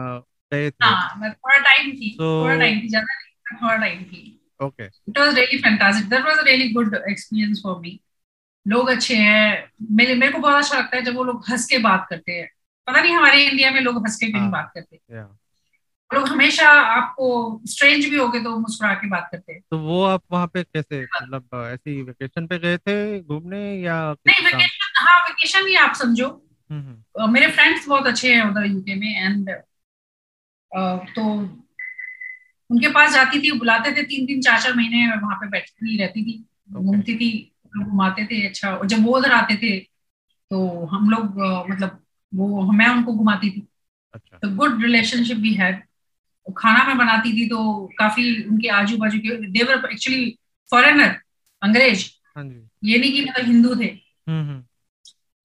गए 0.54 0.70
थे? 0.72 0.86
हाँ 0.86 1.16
मैं 1.18 1.32
थोड़ा 1.34 1.58
टाइम 1.58 1.92
थी 1.92 2.10
So- 2.12 2.44
थोड़ा 2.44 2.56
टाइम 2.56 2.80
थी 2.82 2.88
ज़्यादा 2.90 3.14
नहीं 3.14 3.58
थोड़ा 3.62 3.76
टाइम 3.78 4.04
थी। 4.04 4.40
Okay 4.64 4.84
it 4.84 5.18
was 5.20 5.36
really 5.36 5.58
fantastic 5.58 6.10
that 6.10 6.26
was 6.26 6.38
a 6.38 6.44
really 6.44 6.70
good 6.74 6.96
experience 7.10 7.62
for 7.64 7.80
me 7.80 8.00
लोग 8.68 8.90
अच्छे 8.90 9.16
हैं। 9.16 9.72
मेरे 9.92 10.16
मेरे 10.16 10.32
को 10.32 10.40
बहुत 10.40 10.64
अच्छा 10.64 10.78
लगता 10.80 10.98
है 10.98 11.04
जब 11.04 11.16
वो 11.16 11.24
लोग 11.24 11.44
हंस 11.50 11.66
के 11.66 11.78
बात 11.78 12.08
करते 12.10 12.32
हैं। 12.32 12.48
पता 12.88 13.02
नहीं 13.02 13.16
हमारे 13.16 13.44
इंडिया 13.46 13.72
में 13.72 13.82
लोग 13.82 13.98
हंस 13.98 14.16
के 14.16 14.28
क्यों 14.28 14.42
हाँ। 14.42 14.52
बात 14.52 14.72
करते? 14.76 15.00
वो 15.12 15.47
लोग 16.12 16.28
हमेशा 16.28 16.68
आपको 16.72 17.28
स्ट्रेंज 17.68 18.06
भी 18.06 18.18
हो 18.18 18.28
गए 18.30 18.40
तो 18.44 18.58
मुस्कुरा 18.60 18.94
के 18.94 19.08
बात 19.08 19.28
करते 19.32 19.54
हैं। 19.54 19.62
तो 19.72 19.78
वो 19.80 20.04
आप 20.06 20.22
वहाँ 20.32 20.48
पे 20.48 20.64
कैसे 20.64 21.02
मतलब 21.04 21.50
ऐसी 21.66 22.02
वेकेशन 22.02 22.48
पे 22.48 22.60
गए 22.60 22.78
थे 22.78 22.96
घूमने 23.22 23.62
या 23.82 23.98
नहीं 24.28 24.46
वेकेशन 24.46 25.06
हाँ 25.08 25.20
वेकेशन 25.20 25.68
ही 25.68 25.76
आप 25.76 25.96
समझो। 25.96 26.28
हम्म, 26.70 27.32
मेरे 27.34 27.48
फ्रेंड्स 27.52 27.88
बहुत 27.88 28.08
अच्छे 28.08 28.34
हैं 28.34 28.44
उधर 28.50 28.66
यूके 28.66 28.96
में 28.96 29.10
एंड 29.16 29.50
तो 31.16 31.24
उनके 32.70 32.88
पास 32.94 33.14
जाती 33.14 33.40
थी 33.42 33.52
बुलाते 33.60 33.92
थे 33.92 34.04
तीन 34.04 34.26
तीन 34.26 34.42
चार 34.42 34.62
चार 34.62 34.74
महीने 34.74 35.06
वहाँ 35.08 35.36
पे 35.36 35.48
बैठती 35.50 35.98
रहती 35.98 36.24
थी 36.24 36.44
Okay. 36.68 36.84
घूमती 36.84 37.16
थी 37.16 37.28
घुमाते 37.78 38.26
थे 38.26 38.48
अच्छा 38.48 38.72
और 38.76 38.88
जब 38.88 39.06
वो 39.06 39.16
उधर 39.18 39.32
आते 39.32 39.56
थे 39.56 39.70
तो 40.52 40.86
हम 40.86 41.10
लोग 41.10 41.38
मतलब 41.70 42.00
वो 42.32 42.72
मैं 42.72 42.88
उनको 42.88 43.14
घुमाती 43.14 43.50
थी। 43.52 43.68
अच्छा। 44.14 44.38
तो 44.38 44.50
गुड 44.56 44.82
रिलेशनशिप 44.84 45.38
भी 45.38 45.54
है 45.54 45.72
खाना 46.52 46.84
मैं 46.84 46.98
बनाती 46.98 47.34
थी 47.34 47.50
तो 47.50 47.90
काफ़ी 48.00 48.44
उनके 48.44 48.68
आजू 48.68 48.98
बाजू 48.98 49.20
के 49.20 49.48
देवर 49.48 49.90
एक्चुअली 49.92 50.40
फॉरेनर 50.72 51.22
अंग्रेज़। 51.64 52.10
हाँ 52.36 52.46
ये 52.84 53.00
नहीं 53.00 53.14
कि 53.14 53.26
मतलब 53.30 53.46
हिंदू 53.46 53.76
थे। 53.76 53.86
हम्म 54.30 54.50
हम्म। 54.50 54.62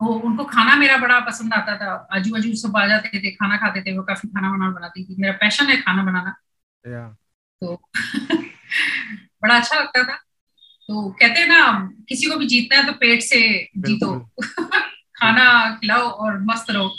तो 0.01 0.07
उनको 0.07 0.45
खाना 0.45 0.77
मेरा 0.77 0.97
बड़ा 0.97 1.21
पसंद 1.21 1.55
आता 1.55 1.77
था। 1.77 2.09
आजू 2.13 2.33
बाजू 2.33 2.55
सब 2.55 2.77
आ 2.77 2.87
जाते 2.87 3.09
थे 3.09 3.31
खाना 3.31 3.57
खाते 3.57 3.83
थे 3.83 3.97
वो 3.97 4.03
काफ़ी 4.03 4.29
खाना 4.29 4.51
वाना 4.51 4.71
बनाती 4.71 5.05
थी। 5.05 5.17
मेरा 5.19 5.33
पैशन 5.33 5.67
है 5.67 5.77
खाना 5.77 6.05
बनाना। 6.05 6.37
या। 6.87 7.17
तो 7.61 7.89
बड़ा 9.43 9.57
अच्छा 9.57 9.81
लगता 9.81 10.03
था। 10.03 10.17
तो 10.89 11.11
कहते 11.11 11.41
हैं 11.41 11.49
ना 11.49 11.91
किसी 12.09 12.27
को 12.27 12.37
भी 12.37 12.47
जीतना 12.47 12.79
है 12.79 12.87
तो 12.87 12.93
पेट 12.93 13.23
से 13.23 13.69
जीतो। 13.79 14.31
खाना 15.17 15.77
खिलाओ 15.81 16.01
और 16.01 16.41
मस्त 16.41 16.71
रहो। 16.71 16.97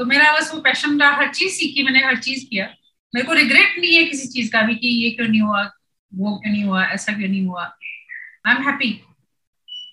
तो 0.00 0.04
मेरा 0.04 0.32
बस 0.32 0.50
वो 0.54 0.60
पैशन 0.60 1.00
रहा 1.00 1.16
हर 1.16 1.28
चीज़ 1.28 1.52
सीखी 1.54 1.82
मैंने 1.82 2.02
हर 2.04 2.16
चीज़ 2.16 2.44
किया। 2.50 2.66
मेरे 3.14 3.26
को 3.26 3.32
रिग्रेट 3.32 3.78
नहीं 3.78 3.94
है 3.94 4.04
किसी 4.04 4.28
चीज़ 4.28 4.50
का 4.52 4.62
भी 4.62 4.74
कि 4.74 4.88
ये 4.88 5.10
क्यों 5.10 5.26
नहीं 5.28 5.40
हुआ 5.40 5.62
वो 6.12 6.36
क्यों 6.36 6.52
नहीं 6.52 6.64
हुआ 6.64 6.84
ऐसा 6.86 7.12
क्यों 7.12 7.28
नहीं 7.28 7.46
हुआ। 7.46 7.64
आई 8.46 8.54
एम 8.54 8.62
हैप्पी 8.62 8.90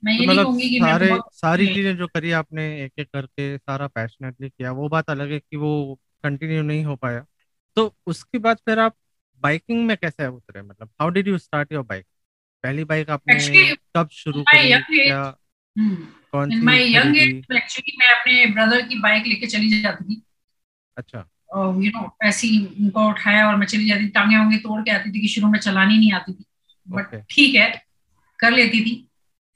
मैं 0.06 0.18
तो 0.18 0.22
ये 0.22 0.26
नहीं 0.26 0.28
मतलब 0.28 0.44
कहूँगी 0.44 0.70
कि 0.70 0.80
मैं 0.80 0.92
सारे 0.92 1.10
बहुत 1.10 1.36
सारी 1.36 1.68
चीज़ें 1.68 1.98
जो 1.98 2.08
करी 2.08 2.32
आपने 2.32 2.66
एक 2.84 2.92
एक 3.00 3.08
करके 3.14 3.58
सारा 3.58 3.88
पैशनेटली 3.88 4.50
किया 4.50 4.72
वो 4.72 4.90
बात 4.90 5.10
अलग 5.10 5.32
है 5.32 5.40
कि 5.40 5.58
वो 5.58 6.00
कंटिन्यू 6.24 6.62
नहीं 6.62 6.84
हो 6.86 6.96
पाया। 6.96 7.26
तो 7.78 7.96
उसके 8.06 8.38
बाद 8.38 8.58
फिर 8.66 8.80
आप 8.80 8.96
बाइकिंग 9.42 9.86
में 9.86 9.96
कैसे 9.98 10.28
उतरे? 10.28 10.62
मतलब 10.62 10.90
how 11.02 11.10
did 11.10 11.28
you 11.28 11.38
start 11.38 11.72
your 11.72 11.84
bike 11.84 12.06
पहली 12.64 12.84
बाइक 12.84 13.10
आपने 13.10 13.74
कब 13.96 14.10
शुरू 14.12 14.44
करी 14.44 14.72
क्या 14.90 15.20
हम्म। 15.76 15.96
कौन 16.38 16.50
सी 16.50 16.65
माय 16.65 16.84
यंग 16.96 17.17
एज 17.17 17.56
एक्चुअली 17.56 17.98
मैं 18.00 18.08
अपने 18.10 18.46
ब्रदर 18.53 18.82
की 18.88 19.00
बाइक 19.00 19.27
लेके 19.27 19.48
चली 19.48 19.82
जाती 19.82 20.06
थी। 20.06 20.22
अच्छा। 20.98 21.27
और 21.50 21.84
यू 21.84 21.91
नो 21.91 22.15
ऐसी 22.24 22.48
उनको 22.60 23.08
उठाया 23.10 23.48
और 23.48 23.56
मैं 23.56 23.67
चली 23.67 23.88
जाती 23.88 24.08
टांगे 24.15 24.38
वांगे 24.38 24.58
तोड़ 24.60 24.82
के 24.82 24.91
आती 24.91 25.12
थी 25.12 25.22
कि 25.22 25.27
शुरू 25.27 25.48
में 25.50 25.60
चलानी 25.60 25.98
नहीं 25.98 26.12
आती 26.13 26.34
थी. 26.34 26.46
बट 26.88 27.15
ठीक 27.29 27.56
है 27.56 27.70
कर 28.39 28.51
लेती 28.51 28.82
थी। 28.86 28.96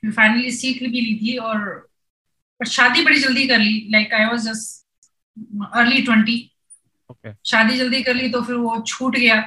फिर 0.04 0.12
फाइनली 0.12 0.52
सीख 0.52 0.82
भी 0.82 1.02
ली 1.02 1.16
थी 1.18 1.36
और 1.40 1.58
पर 2.60 2.68
शादी 2.68 3.04
बड़ी 3.04 3.20
जल्दी 3.20 3.48
कर 3.48 3.60
ली। 3.60 3.88
Like 3.92 4.14
I 4.14 4.26
was 4.26 4.48
just 4.48 5.76
early 5.76 6.02
twenty 6.02 6.38
okay 7.10 7.34
शादी 7.46 7.78
जल्दी 7.78 8.02
कर 8.04 8.16
ली 8.16 8.30
तो 8.30 8.42
फिर 8.42 8.56
वो 8.56 8.80
छूट 8.88 9.16
गया। 9.16 9.40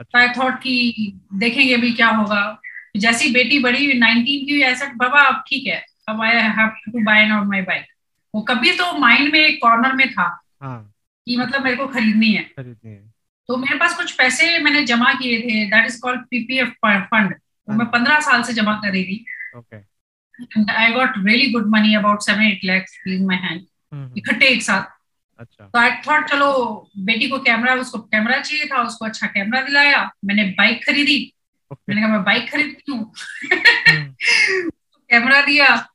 तो 0.00 0.18
आई 0.18 0.28
थॉट 0.28 0.60
कि 0.60 1.12
देखेंगे 1.34 1.76
भी 1.76 1.92
क्या 1.92 2.08
होगा। 2.10 2.60
जैसी 2.96 3.32
बेटी 3.32 3.58
बड़ी 3.58 3.92
नाइनटीन 3.98 4.46
की 4.46 4.60
ऐसा 4.62 4.92
बाबा 4.96 5.20
अब 5.28 5.42
ठीक 5.48 5.66
है। 5.66 5.84
अब 6.08 6.22
I 6.22 6.30
have 6.30 6.68
to 6.68 7.04
buy 7.04 7.26
now 7.26 7.44
my 7.44 7.62
bike 7.62 7.84
वो 8.34 8.42
कभी 8.42 8.72
तो 8.72 8.98
माइंड 8.98 9.32
में 9.32 9.40
एक 9.40 9.58
कॉर्नर 9.62 9.92
में 9.92 10.12
था 10.12 10.44
हाँ। 10.62 10.94
कि 11.26 11.36
मतलब 11.36 11.64
मेरे 11.64 11.76
को 11.76 11.86
खरीदनी 11.86 12.32
है। 12.32 12.42
खरीदनी 12.42 12.90
है। 12.90 13.14
तो 13.48 13.56
मेरे 13.56 13.78
पास 13.78 13.96
कुछ 13.96 14.12
पैसे 14.12 14.58
मैंने 14.58 14.84
जमा 14.84 15.14
किए 15.14 15.40
थे। 15.40 15.66
That 15.66 15.86
is 15.86 16.00
called 16.00 16.20
PPF 16.20 16.74
fund 16.84 17.34
मैं 17.70 17.86
पंद्रह 17.86 18.20
साल 18.20 18.42
से 18.42 18.52
जमा 18.52 18.74
कर 18.74 18.90
रही 18.90 19.04
थी। 19.04 19.24
Okay 19.56 19.94
I 20.70 20.92
got 20.96 21.08
really 21.24 21.52
good 21.52 21.66
money 21.66 21.94
about 21.94 22.22
seven 22.22 22.42
eight 22.42 22.64
lakhs 22.64 22.92
in 23.06 23.26
my 23.30 23.36
hmm, 23.36 24.12
इकट्ठे 24.16 24.46
एक 24.46 24.62
साथ। 24.62 24.82
अच्छा। 25.38 25.64
तो 25.64 25.78
आई 25.78 25.90
थॉट 25.90 26.28
चलो 26.28 26.90
बेटी 26.98 27.28
को 27.28 27.38
कैमरा 27.38 27.74
उसको 27.74 27.98
कैमरा 27.98 28.40
चाहिए 28.40 28.66
था 28.66 28.82
उसको 28.82 29.04
अच्छा 29.04 29.26
कैमरा 29.26 29.62
दिलाया। 29.62 30.12
मैंने 30.24 30.44
बाइक 30.44 30.86
खरीदी। 30.86 31.34
ओके 31.72 31.94
मैंने 31.94 32.06
कहा 32.06 32.10
मैं 32.10 32.24
बाइक 32.24 32.50
खरीदती 32.50 32.92
हूँ। 32.92 33.12
हम्म, 33.52 34.70
कैमरा 35.10 35.40
दिया। 35.42 35.88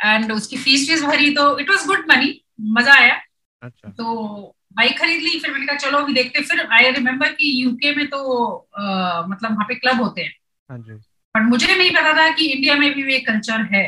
एंड 0.00 0.32
उसकी 0.32 0.56
फ़ीस 0.56 0.88
फ़ीस 0.88 1.02
भरी 1.04 1.30
तो 1.34 1.58
इट 1.58 1.70
वॉज़ 1.70 1.86
गुड 1.86 2.04
मनी 2.10 2.40
मज़ा 2.70 2.94
आया. 2.94 3.20
अच्छा। 3.62 3.90
तो 3.90 4.54
बाइक 4.76 4.98
खरीद 4.98 5.22
ली 5.22 5.38
फिर 5.40 5.52
मैंने 5.52 5.66
कहा 5.66 5.76
चलो 5.76 5.98
अभी 5.98 6.14
देखते 6.14 6.42
फिर 6.42 6.66
आई 6.72 6.90
रिमेम्बर 6.90 7.32
कि 7.32 7.52
यूके 7.62 7.94
में 7.96 8.06
तो 8.06 8.18
अ, 8.46 9.26
मतलब 9.28 9.50
वहाँ 9.50 9.64
पे 9.68 9.74
क्लब 9.74 10.00
होते 10.00 10.22
हैं। 10.22 10.32
हाँ 10.70 10.78
जी। 10.78 10.94
पर 11.34 11.42
मुझे 11.42 11.74
नहीं 11.74 11.90
पता 11.90 12.12
था 12.16 12.28
कि 12.34 12.46
इंडिया 12.46 12.76
में 12.76 12.92
भी 12.94 13.12
ये 13.12 13.18
कल्चर 13.20 13.62
है 13.72 13.84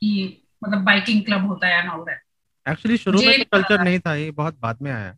कि 0.00 0.42
मतलब 0.64 0.84
बाइकिंग 0.84 1.24
क्लब 1.24 1.46
होता 1.46 1.66
है 1.66 1.88
ऑल 1.88 2.04
दैट 2.04 2.20
एक्चुअली 2.66 2.96
शुरू 2.96 3.22
में 3.22 3.38
तो 3.38 3.44
कल्चर 3.52 3.82
नहीं 3.82 3.98
था 3.98 4.14
ये 4.14 4.30
बहुत 4.30 4.58
बाद 4.60 4.82
में 4.82 4.90
आया। 4.92 5.16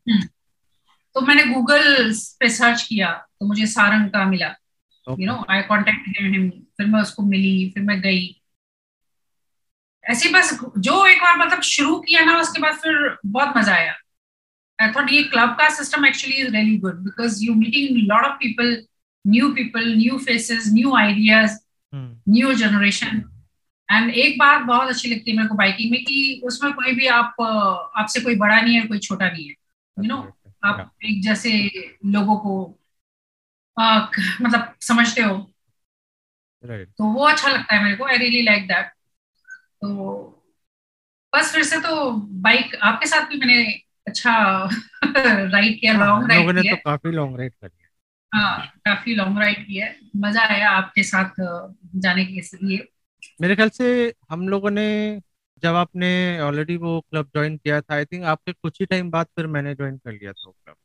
तो 1.16 1.20
मैंने 1.20 1.44
गूगल 1.44 2.12
पे 2.40 2.48
सर्च 2.48 2.82
किया 2.82 3.10
तो 3.12 3.46
मुझे 3.46 3.66
सारंग 3.66 4.08
का 4.10 4.24
मिला। 4.24 4.48
You 5.06 5.26
know 5.26 5.44
I 5.50 5.62
contact 5.62 6.08
him 6.18 6.48
फिर 6.50 6.86
मैं 6.86 7.00
उसको 7.00 7.22
मिली 7.22 7.70
फिर 7.70 7.82
मैं 7.82 8.00
गई। 8.00 8.24
ऐसे 10.04 10.28
बस 10.30 10.52
जो 10.78 11.04
एक 11.06 11.22
बार 11.22 11.36
मतलब 11.38 11.60
शुरू 11.62 11.98
किया 12.00 12.24
ना 12.24 12.38
उसके 12.40 12.60
बाद 12.60 12.74
फिर 12.78 13.16
बहुत 13.26 13.56
मज़ा 13.56 13.74
आया। 13.74 13.94
आई 14.78 14.90
थॉट 14.92 15.12
ये 15.12 15.22
क्लब 15.24 15.56
का 15.58 15.68
system 15.74 16.06
actually 16.06 16.36
is 16.36 16.50
really 16.52 16.76
good 16.78 17.04
because 17.04 17.42
you 17.44 17.54
meeting 17.54 17.96
lot 18.08 18.24
of 18.24 18.34
people 18.38 18.76
new 19.24 19.48
people 19.54 19.94
new 19.96 20.18
faces 20.18 20.68
new 20.72 20.94
ideas 20.96 21.58
new 21.94 22.52
generation 22.54 23.22
and 23.88 24.10
एक 24.10 24.38
बात 24.38 24.62
बहुत 24.62 24.88
अच्छी 24.88 25.08
लगती 25.08 25.30
है 25.30 25.36
मेरे 25.36 25.48
को 25.48 25.54
बाइकिंग 25.54 25.90
में 25.90 26.04
कि 26.04 26.40
उसमें 26.44 26.72
कोई 26.72 26.92
भी 26.94 27.06
आप 27.14 27.40
आपसे 27.40 28.20
कोई 28.20 28.36
बड़ा 28.36 28.60
नहीं 28.60 28.74
है 28.74 28.86
कोई 28.86 28.98
छोटा 28.98 29.28
नहीं 29.30 29.44
है। 29.44 29.54
यू 29.96 30.04
नो 30.04 30.16
absolutely, 30.16 30.52
आप 30.64 30.90
एक 31.04 31.22
जैसे 31.22 31.50
लोगों 32.06 32.36
को 32.36 32.54
आ, 33.78 34.06
मतलब 34.42 34.74
समझते 34.80 35.22
हो। 35.22 35.34
Right. 36.64 36.88
तो 36.98 37.04
वो 37.14 37.24
अच्छा 37.24 37.48
लगता 37.48 37.74
है 37.74 37.82
मेरे 37.84 37.96
को 37.96 38.04
आई 38.04 38.16
रियली 38.16 38.42
लाइक 38.42 38.66
दैट 38.68 38.90
तो 39.84 39.90
बस 41.32 41.52
फिर 41.52 41.62
से 41.64 41.76
तो 41.80 42.10
बाइक 42.42 42.74
आपके 42.84 43.06
साथ 43.06 43.26
भी 43.28 43.38
मैंने 43.38 43.64
अच्छा 44.06 44.32
राइड 45.04 45.80
किया 45.80 45.92
हाँ, 45.92 45.98
लॉन्ग 45.98 46.12
हम 46.14 46.30
लोगों 46.30 46.52
राइड 46.52 46.52
ने 46.52 46.62
किया। 46.62 46.62
तो 46.64 46.76
काफ़ी 46.78 47.10
लॉन्ग 47.12 47.38
राइड 47.38 47.54
करी 47.54 47.82
है। 47.82 47.88
हाँ 48.32 48.66
काफ़ी 48.80 49.14
लॉन्ग 49.14 49.38
राइड 49.38 49.66
किया 49.66 49.86
मज़ा 50.18 50.42
आया 50.48 50.70
आपके 50.72 51.02
साथ 51.04 51.40
जाने 51.96 52.24
के 52.26 52.40
लिए। 52.58 52.86
मेरे 53.40 53.54
ख्याल 53.56 53.68
से 53.70 53.86
हम 54.30 54.48
लोगों 54.48 54.70
ने 54.70 54.84
जब 55.62 55.74
आपने 55.76 56.08
ऑलरेडी 56.40 56.76
वो 56.78 57.00
क्लब 57.02 57.26
ज्वाइन 57.28 57.56
किया 57.58 57.80
था 57.80 57.94
आई 57.94 58.04
थिंक 58.06 58.24
आपके 58.26 58.52
कुछ 58.54 58.80
ही 58.80 58.86
टाइम 58.86 59.10
बाद 59.10 59.26
फिर 59.36 59.46
मैंने 59.48 59.74
ज्वाइन 59.74 59.98
कर 59.98 60.12
लिया 60.12 60.32
था 60.32 60.46
वो 60.46 60.52
क्लब 60.54 60.76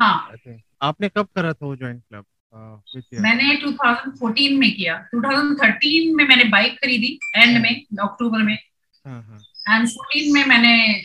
हाँ। 0.00 0.14
आई 0.26 0.36
थिंक 0.38 0.62
आपने 0.82 1.08
कब 1.10 1.28
करा 1.34 1.52
था 1.54 1.66
वो 1.66 1.76
ज्वाइन 1.76 2.00
क्लब 2.00 2.26
मैंने 2.54 3.54
2014 3.56 4.58
में 4.58 4.70
किया। 4.74 5.08
2013 5.14 6.14
में 6.16 6.24
मैंने 6.24 6.44
बाइक 6.44 6.72
खरीदी 6.74 7.18
एंड 7.36 7.62
में 7.62 7.74
अक्टूबर 8.00 8.38
में। 8.38 8.58
हाँ 9.06 9.22
हाँ। 9.22 9.76
एंड 9.76 9.88
14 9.88 10.32
में 10.34 10.44
मैंने 10.44 11.02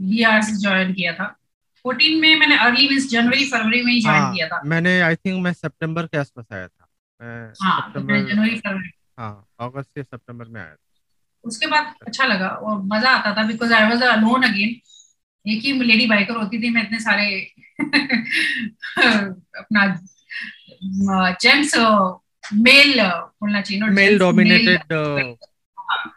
बीआर 0.00 0.42
से 0.42 0.56
ज्वाइन 0.60 0.92
किया 0.92 1.12
था। 1.12 1.36
14 1.84 2.20
में 2.20 2.38
मैंने 2.38 2.56
अर्ली 2.58 2.88
मीन्स 2.88 3.10
जनवरी 3.10 3.44
फरवरी 3.44 3.82
में 3.82 3.92
ही 3.92 4.00
ज्वाइन 4.00 4.22
हाँ 4.22 4.34
किया 4.34 4.48
था। 4.48 4.62
मैंने 4.64 5.00
आई 5.00 5.16
थिंक 5.16 5.42
मैं 5.44 5.52
सितंबर 5.52 6.06
के 6.06 6.18
आसपास 6.18 6.46
आया 6.52 6.66
था। 6.68 6.88
हाँ 7.62 7.92
जनवरी 7.96 8.56
फरवरी 8.56 8.90
हाँ 9.18 9.48
अगस्त 9.60 9.98
या 9.98 10.02
सितंबर 10.02 10.44
में 10.44 10.60
आया 10.60 10.70
था। 10.70 10.82
उसके 11.44 11.66
बाद 11.66 11.94
अच्छा 12.06 12.26
लगा 12.26 12.48
और 12.48 12.82
मज़ा 12.82 13.10
आता 13.10 13.36
था 13.36 13.46
because 13.46 13.72
I 13.72 13.88
was 13.90 14.04
alone 14.04 14.42
again 14.42 14.68
एक 15.46 15.62
ही 15.62 15.72
लेडी 15.72 16.06
बाइकर 16.06 16.36
होती 16.36 16.62
थी 16.62 16.70
मैं 16.70 16.82
इतने 16.82 17.00
सारे 17.00 17.26
अपना 19.58 19.84
जेंट्स 21.42 21.74
मेल 22.54 23.00
बोलना 23.02 23.60
चाहिए 23.60 23.82
मेल 23.82 24.18
डोमिनेटेड 24.18 24.78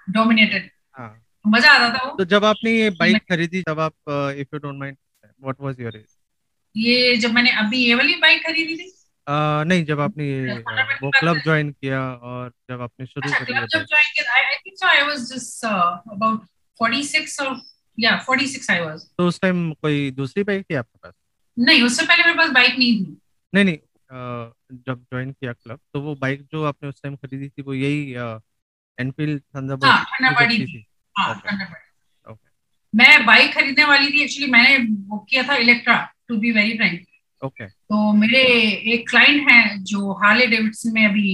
डोमिनेटेड. 0.10 0.70
मज़ा 1.48 1.72
आता 1.72 2.00
था 2.00 2.04
वो 2.04 2.18
तो 2.18 2.26
जब 2.26 2.46
आपने 2.46 2.72
ये 2.72 2.90
बाइक 2.90 3.18
खरीदी 3.18 3.62
तब 3.62 3.80
आप 3.80 3.94
if 4.38 4.48
you 4.54 4.60
don't 4.60 4.80
mind 4.80 4.98
what 5.44 5.56
was 5.60 5.82
your 5.82 5.96
age 5.96 6.06
ये 6.78 7.18
जब 7.18 7.32
मैंने 7.32 7.52
अभी 7.52 7.78
ये 7.78 7.96
वाली 7.96 8.16
बाइक 8.16 8.46
खरीदी 8.46 8.76
थी? 8.78 8.94
नहीं 9.30 9.86
जब 9.86 10.00
आपने 10.00 10.50
अ, 10.50 11.00
वो 11.04 11.12
क्लब 11.12 11.38
ज्वाइन 11.38 11.72
किया 11.72 12.14
और 12.14 12.50
जब 12.70 12.82
आपने 12.82 13.06
शुरू 13.06 13.32
अच्छा 13.32 13.46
क्लब 13.46 13.68
जब 13.68 13.80
ज्वाइन 13.80 14.06
किया 14.16 14.34
I 14.34 14.42
I 14.42 14.56
think 14.56 14.78
so 14.78 14.88
I 14.88 15.02
was 15.02 15.34
just 15.34 15.66
about 15.66 16.42
46 16.80 17.40
और 17.42 17.62
या 18.00 18.26
46 18.26 18.70
आई 18.72 18.80
वाज 18.80 19.02
तो 19.18 19.28
उस 19.28 19.40
टाइम 19.42 19.72
कोई 19.74 20.12
दूसरी 20.12 20.44
बाइक 20.44 20.66
थी 20.70 20.76
आपके 20.76 20.98
पास? 20.98 21.14
नहीं 21.60 21.84
उससे 21.84 22.06
पहले 22.06 22.24
मेरे 22.24 22.38
पास 22.38 22.50
बाइक 22.50 22.76
नहीं 22.80 23.06
थी। 23.06 23.18
नहीं 23.54 23.66
नहीं 23.66 23.78
अ, 23.78 23.89
जब 24.12 25.04
ज्वाइन 25.04 25.32
किया 25.32 25.54
क्लब 25.54 25.80
तो 25.94 26.02
वो 26.02 26.16
बाइक 26.16 26.48
जो 26.52 26.64
आपने 26.64 26.90
उस 26.90 27.02
टाइम 27.04 27.16
खरीदी 27.16 27.50
थी 27.50 27.62
वो 27.62 27.74
यही 27.74 28.14
एनफील्ड 28.98 29.42
थंडरबर्ड 29.42 29.86
हाँ 29.86 30.06
थंडरबर्ड 30.06 30.52
थी। 30.60 30.86
हाँ 31.16 31.42
मैं 32.94 33.26
बाइक 33.26 33.54
खरीदने 33.54 33.84
वाली 33.86 34.12
थी 34.12 34.22
एक्चुअली 34.24 34.52
मैंने 34.52 34.78
बुक 34.80 35.26
किया 35.30 35.44
था 35.44 35.56
Electra 35.56 35.98
to 36.28 36.38
be 36.38 36.52
very 36.52 36.78
frank 36.78 37.06
okay 37.42 37.68
तो 37.68 38.12
मेरे 38.14 38.42
एक 38.94 39.10
क्लाइंट 39.10 39.50
हैं 39.50 39.84
जो 39.84 40.12
हार्ले 40.14 40.48
डेविडसन 40.48 40.94
में 40.94 41.06
अभी 41.06 41.34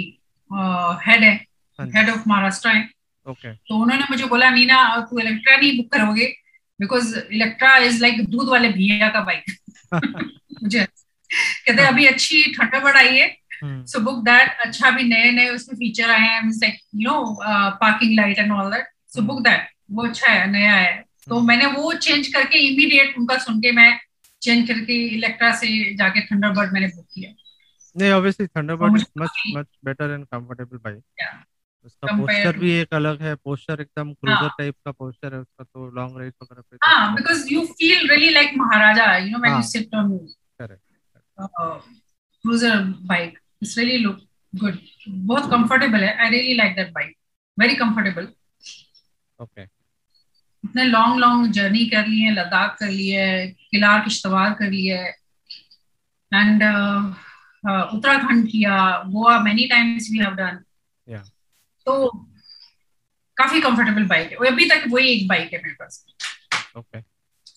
हेड 1.06 1.24
है 1.24 1.34
हाँ 1.80 1.88
हेड 1.88 2.10
ऑफ़ 2.10 2.24
महाराष्ट्र 2.28 2.70
है। 2.70 2.90
ओके 3.28 3.54
तो 3.54 3.76
उन्होंने 3.76 4.06
मुझे 4.10 4.26
बोला 4.26 4.50
नीना 4.50 4.84
तू 5.10 5.20
इलेक्ट्रा 5.20 5.56
नहीं 5.58 5.78
बुक 5.78 5.92
करोगे 5.92 6.26
बिकॉज़ 6.80 7.18
इलेक्ट्रा 7.20 7.78
इज़ 7.78 8.02
लाइक 8.02 8.30
दूध 8.30 8.50
वाले 8.50 8.70
भैया 8.70 9.10
का 9.10 9.22
बाइक 9.22 9.46
मुझे 10.64 10.86
कहते 11.66 11.82
हैं, 11.82 11.88
अभी 11.88 12.06
अच्छी 12.08 12.44
थंडरबर्ड 12.54 12.98
आई 12.98 13.18
है 13.18 13.86
सो 13.88 14.00
बुक 14.02 14.24
दैट 14.26 14.66
अच्छा 14.66 14.90
भी 14.92 15.04
नए 15.06 15.32
नए 15.32 15.50
उसमें 15.50 15.78
फीचर 15.78 16.10
आए 16.10 16.20
हैं 16.22 16.42
like 16.44 16.80
you 16.96 17.10
know 17.10 17.24
parking 17.82 18.16
light 18.16 18.40
and 18.40 18.52
all 18.52 18.72
that 18.72 18.88
so 19.16 19.22
book 19.24 19.42
that 19.44 19.68
वो 19.92 20.08
अच्छा 20.08 20.32
है 20.32 20.50
नया 20.52 20.74
है 20.74 20.94
तो 21.28 21.36
हम्म। 21.36 21.48
मैंने 21.48 21.66
वो 21.74 21.94
चेंज 22.00 22.28
करके 22.28 22.60
इमीडिएट 22.68 23.18
उनका 23.18 23.38
सुन 23.40 23.60
के 23.62 23.72
मैं 23.72 23.90
चेंज 24.42 24.68
करके 24.68 25.02
इलेक्ट्रा 25.08 25.52
से 25.56 25.68
जाके 25.96 26.22
थंडरबर्ड 26.26 26.74
मैंने 26.74 26.88
बुक 26.88 27.06
किया 27.14 27.32
नहीं 27.96 28.12
obviously 28.12 28.48
Thunderbird 28.50 28.96
is 28.96 29.06
much 29.18 29.44
much 29.56 29.68
better 29.86 30.12
and 30.12 30.26
comfortable 30.28 31.02
Yeah. 31.22 31.36
उसका 31.86 32.16
पोस्चर 32.18 32.58
भी 32.58 32.72
एक 32.74 32.94
अलग 32.94 33.22
है 33.22 33.34
पोस्चर 33.38 33.82
एकदम 33.82 34.12
क्रूजर 34.14 34.36
हाँ। 34.38 34.56
टाइप 34.58 34.76
का 34.86 34.92
पोस्चर 34.94 35.34
है 35.34 35.40
उसका 35.40 35.64
तो 35.64 35.90
लॉन्ग 35.92 36.18
राइड 36.20 36.34
वगैरह 36.44 36.62
पे 36.62 36.78
हाँ 36.84 37.14
because 37.16 37.46
you 37.50 37.62
feel 37.74 38.08
really 38.10 38.30
like 38.32 38.54
maharaja 38.58 39.06
you 39.18 39.30
know 39.30 39.40
when 39.40 39.54
हाँ। 39.54 39.62
You 39.62 39.68
sit 39.68 39.94
on 39.96 40.18
Correct. 40.60 40.82
Cruiser 41.38 42.84
bike 43.08 43.40
it's 43.64 43.78
really 43.78 43.98
look 43.98 44.20
good 44.54 44.78
बहुत 45.10 45.50
कंफर्टेबल 45.52 46.04
है. 46.04 46.16
I 46.16 46.30
really 46.30 46.54
like 46.56 46.76
that 46.76 46.92
bike 46.94 47.16
very 47.58 47.76
comfortable 47.76 48.28
okay 49.40 49.62
इतने 49.62 50.84
लॉन्ग 50.84 51.20
लॉन्ग 51.20 51.52
जर्नी 51.54 51.86
कर 51.88 52.08
ली 52.08 52.20
है 52.20 52.34
लद्दाख 52.34 52.78
कर 52.80 52.90
ली 52.90 53.08
है 53.08 53.48
किलार 53.72 54.04
किश्तवाड़ 54.04 54.50
कर 54.54 54.70
ली 54.72 54.86
है. 54.86 55.08
एंड 56.32 56.64
उत्तराखंड 57.64 58.48
किया 58.48 58.78
Goa 59.08 59.40
many 59.42 59.66
times 59.68 60.10
we 60.12 60.20
have 60.20 60.34
done 60.36 60.64
तो 61.88 62.08
काफ़ी 63.38 63.62
कंफर्टेबल 63.62 64.06
बाइक 64.08 64.32
है. 64.32 64.48
अभी 64.48 64.66
तक 64.70 64.84
वही 64.90 65.08
एक 65.10 65.28
बाइक 65.28 65.54
है 65.54 65.60
मेरे 65.64 65.76
पास। 65.76 66.06
ओके 66.78 67.00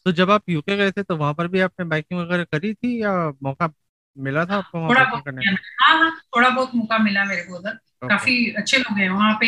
तो 0.09 0.12
जब 0.12 0.31
आप 0.31 0.49
यूके 0.49 0.77
गए 0.77 0.90
थे 0.90 1.03
तो 1.03 1.16
वहाँ 1.16 1.35
पर 1.35 1.49
भी 1.49 1.61
आपने 1.61 1.85
बाइकिंग 1.85 2.21
वगैरह 2.21 2.44
करी 2.44 2.75
थी 2.75 3.03
या 3.03 3.29
मौका 3.42 3.75
मिला 4.18 4.44
था 4.44 4.57
आपको 4.57 4.79
वहाँ 4.79 4.90
थोड़ा 4.90 5.05
बहुत 5.05 5.25
करने 5.25 5.47
का? 5.47 5.87
हाँ 5.87 5.99
हाँ 5.99 6.21
थोड़ा 6.37 6.49
बहुत 6.49 6.75
मौका 6.75 6.99
मिला 6.99 7.25
मेरे 7.25 7.42
को 7.42 7.57
उधर। 7.57 7.71
Okay. 7.71 8.09
काफ़ी 8.09 8.53
अच्छे 8.53 8.79
लोग 8.79 8.99
हैं 8.99 9.11
वहाँ 9.11 9.35
पे 9.35 9.47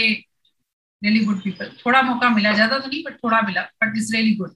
रियली 1.05 1.25
गुड 1.25 1.43
पीपल 1.43 1.73
थोड़ा 1.87 2.03
मौका 2.03 2.29
मिला 2.31 2.53
ज़्यादा 2.53 2.79
तो 2.79 2.89
नहीं 2.89 3.03
बट 3.05 3.15
थोड़ा 3.15 3.41
मिला 3.41 3.63
but 3.63 3.97
it's 3.97 4.13
really 4.13 4.35
good 4.35 4.53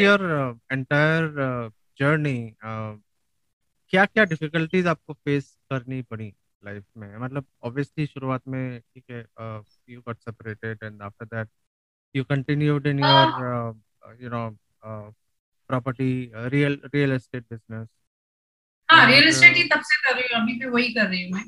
your 0.00 0.20
uh, 0.20 0.54
entire 0.72 1.28
uh, 1.38 1.70
journey, 2.00 2.38
uh, 2.48 2.98
क्या 3.88 4.04
क्या 4.04 4.24
डिफिकल्टीज 4.24 4.86
आपको 4.86 5.12
फेस 5.12 5.58
करनी 5.70 6.02
पड़ी 6.02 6.34
लाइफ 6.64 6.84
में? 6.96 7.18
मतलब 7.18 7.44
ऑब्वियसली 7.62 8.06
शुरुआत 8.06 8.42
में 8.48 8.80
ठीक 8.80 9.04
है 9.10 9.26
you 9.94 10.00
got 10.00 10.18
separated 10.18 10.78
and 10.82 11.02
after 11.02 11.26
that 11.26 11.48
you 12.14 12.24
continued 12.24 12.86
in 12.86 12.98
your 13.00 13.80
you 14.22 14.30
know 14.30 14.48
property 14.84 16.10
real 16.34 16.80
real 16.94 17.12
estate 17.12 17.42
business 17.42 17.88
हाँ 18.88 19.06
रियल 19.06 19.28
एस्टेट 19.28 19.56
ही 19.56 19.62
तब 19.64 19.80
से 19.80 20.02
कर 20.04 20.18
रही 20.18 20.34
हूँ 20.34 20.42
अभी 20.42 20.58
भी 20.58 20.66
वही 20.66 20.92
कर 20.92 21.06
रही 21.06 21.22
हूँ 21.24 21.32
मैं। 21.32 21.44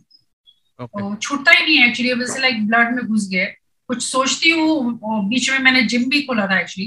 Okay. 0.79 1.01
तो 1.01 1.15
छूटता 1.17 1.53
ही 1.53 1.65
नहीं 1.65 1.77
है 1.77 1.89
एक्चुअली 1.89 2.13
वैसे 2.13 2.41
लाइक 2.41 2.67
ब्लड 2.67 2.95
में 2.95 3.05
घुस 3.07 3.29
गए 3.29 3.47
कुछ 3.89 4.03
सोचती 4.03 4.51
हूँ 4.51 5.29
बीच 5.29 5.51
में 5.51 5.59
मैंने 5.59 5.83
जिम 5.83 6.09
भी 6.11 6.23
खोला 6.23 6.47
था 6.47 6.59
एक्चुअली 6.61 6.87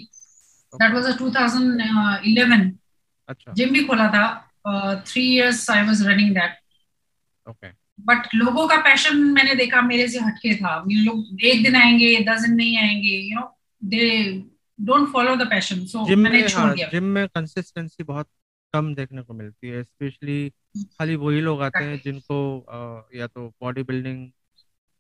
दैट 0.73 0.93
वाज 0.93 1.05
2011 1.17 2.71
अच्छा। 3.29 3.53
जिम 3.53 3.69
भी 3.69 3.83
खोला 3.83 4.07
था 4.07 4.25
three 5.07 5.23
years 5.36 5.69
I 5.69 5.86
was 5.86 6.05
running 6.07 6.33
that 6.36 6.57
okay 7.47 7.67
but 7.99 8.33
लोगों 8.36 8.67
का 8.67 8.77
पैशन 8.81 9.17
मैंने 9.33 9.55
देखा 9.55 9.81
मेरे 9.81 10.07
से 10.07 10.19
हटके 10.19 10.55
था। 10.55 10.75
लोग 10.88 11.41
एक 11.41 11.63
दिन 11.63 11.75
आएँगे 11.75 12.15
दस 12.29 12.41
दिन 12.41 12.55
नहीं 12.55 12.77
आएँगे 12.77 13.15
you 13.17 13.39
know 13.39 13.52
they 13.84 14.08
don't 14.80 15.12
follow 15.13 15.36
the 15.36 15.48
passion 15.50 15.86
so 15.86 16.06
मैंने 16.15 16.48
छोड़ 16.50 16.69
दिया 16.74 16.88
जिम 16.88 17.04
में 17.04 17.28
कंसिस्टेंसी 17.28 18.04
बहुत 18.04 18.28
कम 18.74 18.93
देखने 18.96 19.22
को 19.22 19.34
मिलती 19.34 19.67
है 19.69 19.84
स्पेशली 19.84 20.50
खाली 20.78 21.15
वही 21.15 21.41
लोग 21.41 21.62
आते 21.62 21.84
हैं 21.84 22.00
जिनको 22.04 22.38
आ, 22.60 23.02
या 23.15 23.28
तो 23.28 23.48
बॉडी 23.62 23.84
बिल्डिंग 23.84 24.28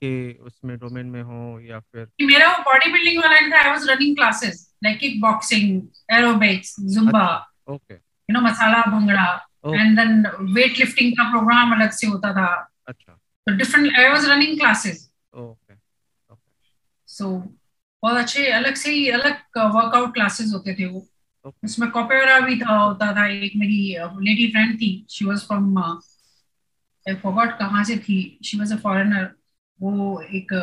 के 0.01 0.33
उसमें 0.33 0.77
डोमेन 0.77 1.05
में 1.05 1.21
हो 1.21 1.59
या 1.59 1.79
फिर 1.79 2.07
मेरा 2.21 2.51
वो 2.51 2.63
बॉडी 2.63 2.91
बिल्डिंग 2.91 3.23
वाला 3.23 3.41
था 3.51 3.61
I 3.63 3.69
was 3.69 3.89
running 3.89 4.15
classes 4.15 4.75
like 4.83 4.99
kick 4.99 5.21
boxing 5.21 5.81
aerobics 6.11 6.75
zumba 6.79 7.25
okay 7.67 7.93
you 7.93 8.33
know 8.33 8.41
masala 8.41 8.81
bhangra 8.91 9.25
and 9.65 9.99
then 9.99 10.25
weight 10.53 10.79
lifting 10.79 11.13
का 11.13 11.29
प्रोग्राम 11.29 11.73
अलग 11.75 11.91
से 11.91 12.07
होता 12.07 12.33
था. 12.33 12.47
अच्छा. 12.87 13.13
तो 13.47 13.55
different 13.57 13.97
I 13.97 14.09
was 14.09 14.29
running 14.29 14.59
classes 14.59 15.11
okay 15.33 15.73
okay 16.33 16.51
so 17.07 17.29
बहुत 18.03 18.17
अच्छे 18.17 18.45
अलग 18.51 18.75
से 18.75 18.91
ही 18.91 19.07
अलग 19.09 19.57
वर्कआउट 19.75 20.13
क्लासेस 20.13 20.51
होते 20.53 20.73
थे 20.79 20.85
वो। 20.85 21.07
उसमें 21.63 21.89
कॉपेरा 21.91 22.39
भी 22.39 22.59
था 22.61 22.75
होता 22.75 23.11
था। 23.15 23.27
एक 23.27 23.51
मेरी 23.55 23.77
लेडी 24.25 24.47
फ्रेंड 24.51 24.75
थी 24.81 24.89
she 25.09 25.25
was 25.25 25.45
from 25.47 25.77
I 25.79 27.15
forgot 27.15 27.57
कहाँ 27.59 27.83
से 27.83 27.97
थी। 27.97 28.17
शी 28.45 28.59
वाज 28.59 28.73
अ 28.73 28.77
फॉरेनर 28.83 29.29
वो 29.79 30.21
एक 30.21 30.53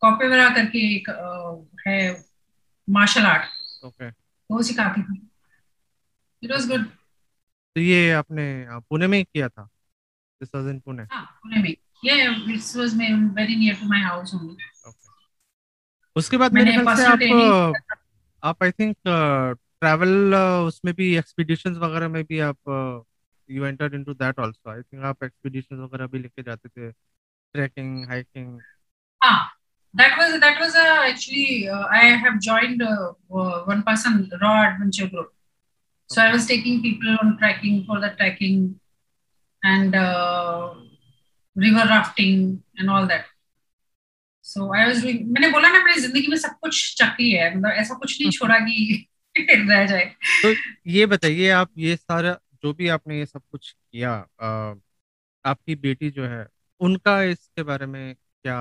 कॉपेरा 0.00 0.48
करके 0.54 0.78
एक 0.94 1.08
है 1.86 1.98
मार्शल 2.88 3.26
आर्ट 3.26 3.84
ओके 3.84 4.08
वो 4.50 4.62
सिखाती 4.62 5.02
थी। 5.02 5.16
इट 6.42 6.50
वाज 6.50 6.68
गुड 6.68 6.84
तो 7.76 7.80
ये 7.80 8.10
आपने 8.12 8.44
पुणे 8.80 9.06
में 9.06 9.24
किया 9.24 9.48
था? 9.48 9.68
दिस 10.40 10.54
वाज 10.54 10.68
इन 10.70 10.78
पुणे 10.80 11.02
हाँ 11.12 11.24
पुणे 11.42 11.62
में। 11.62 11.74
ये 12.04 12.14
it 12.54 12.76
was 12.76 12.94
very 12.94 13.56
near 13.56 13.74
to 13.80 13.88
my 13.88 14.00
house 14.02 14.34
only 14.34 14.52
okay 14.88 14.97
उसके 16.18 16.36
बाद 16.36 16.52
मेरे 16.52 16.72
ख्याल 16.72 16.96
से 16.96 17.04
आप 17.04 17.74
आप 18.42 18.62
आई 18.62 18.70
थिंक 18.70 18.96
ट्रैवल 19.06 20.32
uh, 20.34 20.68
उसमें 20.68 20.94
भी 20.94 21.14
एक्सपीडिशंस 21.16 21.76
वगैरह 21.78 22.08
में 22.08 22.22
भी 22.24 22.38
आप 22.46 23.04
you 23.50 23.64
entered 23.64 23.94
into 23.94 24.14
that 24.14 24.40
also 24.40 24.70
I 24.70 24.82
think 24.82 25.04
आप 25.04 25.24
एक्सपीडिशंस 25.24 25.78
वगैरह 25.80 26.06
भी 26.06 26.18
लेके 26.18 26.42
जाते 26.42 26.68
थे 26.68 26.90
ट्रैकिंग 26.90 28.08
हाइकिंग 28.08 28.58
हाँ 29.20 29.38
that 29.94 30.18
was 30.18 30.40
that 30.40 30.60
was 30.60 30.74
uh, 30.74 31.02
actually 31.04 31.68
uh, 31.68 31.86
i 31.90 32.00
have 32.24 32.40
joined 32.40 32.82
uh, 32.82 33.12
uh, 33.30 33.64
one 33.64 33.82
person 33.82 34.30
raw 34.42 34.56
adventure 34.64 35.06
group 35.06 35.30
so 36.10 36.20
i 36.22 36.32
was 36.32 36.46
taking 36.46 36.82
people 36.82 37.16
on 37.22 37.36
trekking 37.38 37.84
for 37.86 37.96
the 38.00 38.10
trekking 38.18 38.60
and 39.62 39.94
uh, 39.94 40.74
river 41.56 41.86
rafting 41.88 42.62
and 42.78 42.90
all 42.90 43.06
that 43.06 43.24
so 44.48 44.66
i 44.78 44.82
was 44.88 45.00
doing 45.04 45.22
मैंने 45.34 45.48
बोला 45.52 45.68
ना 45.68 45.84
मेरी 45.84 46.00
ज़िंदगी 46.00 46.26
में 46.26 46.36
सब 46.36 46.58
कुछ 46.60 46.94
चक्की 46.98 47.30
है 47.32 47.56
मतलब 47.56 47.70
ऐसा 47.70 47.94
कुछ 47.94 48.20
नहीं 48.20 48.30
छोड़ा 48.30 48.58
कि 48.58 49.08
रह 49.40 49.86
जाए। 49.86 50.04
तो 50.42 50.54
ये 50.90 51.06
बताइए 51.06 51.48
आप 51.50 51.70
ये 51.78 51.96
सारा 51.96 52.38
जो 52.62 52.72
भी 52.74 52.88
आपने 52.88 53.18
ये 53.18 53.26
सब 53.26 53.42
कुछ 53.50 53.70
किया 53.72 54.12
आ, 54.40 54.74
आपकी 55.44 55.74
बेटी 55.74 56.10
जो 56.10 56.24
है 56.26 56.46
उनका 56.80 57.22
इसके 57.22 57.62
बारे 57.62 57.86
में 57.86 58.14
क्या 58.14 58.58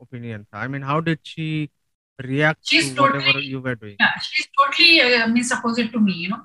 ओपिनियन 0.00 0.44
था? 0.44 0.60
I 0.60 0.68
mean 0.68 0.82
how 0.82 1.00
did 1.00 1.18
she 1.26 1.70
react 2.18 2.70
she's 2.70 2.88
to 2.88 2.96
totally, 2.96 3.20
whatever 3.20 3.40
you 3.42 3.60
were 3.60 3.74
doing? 3.74 3.96
Yeah 4.00 4.18
she's 4.24 4.48
totally 4.58 4.90
uh, 5.04 5.26
means 5.28 5.52
opposite 5.56 5.92
to 5.92 6.00
me 6.08 6.16
you 6.24 6.28
know. 6.32 6.42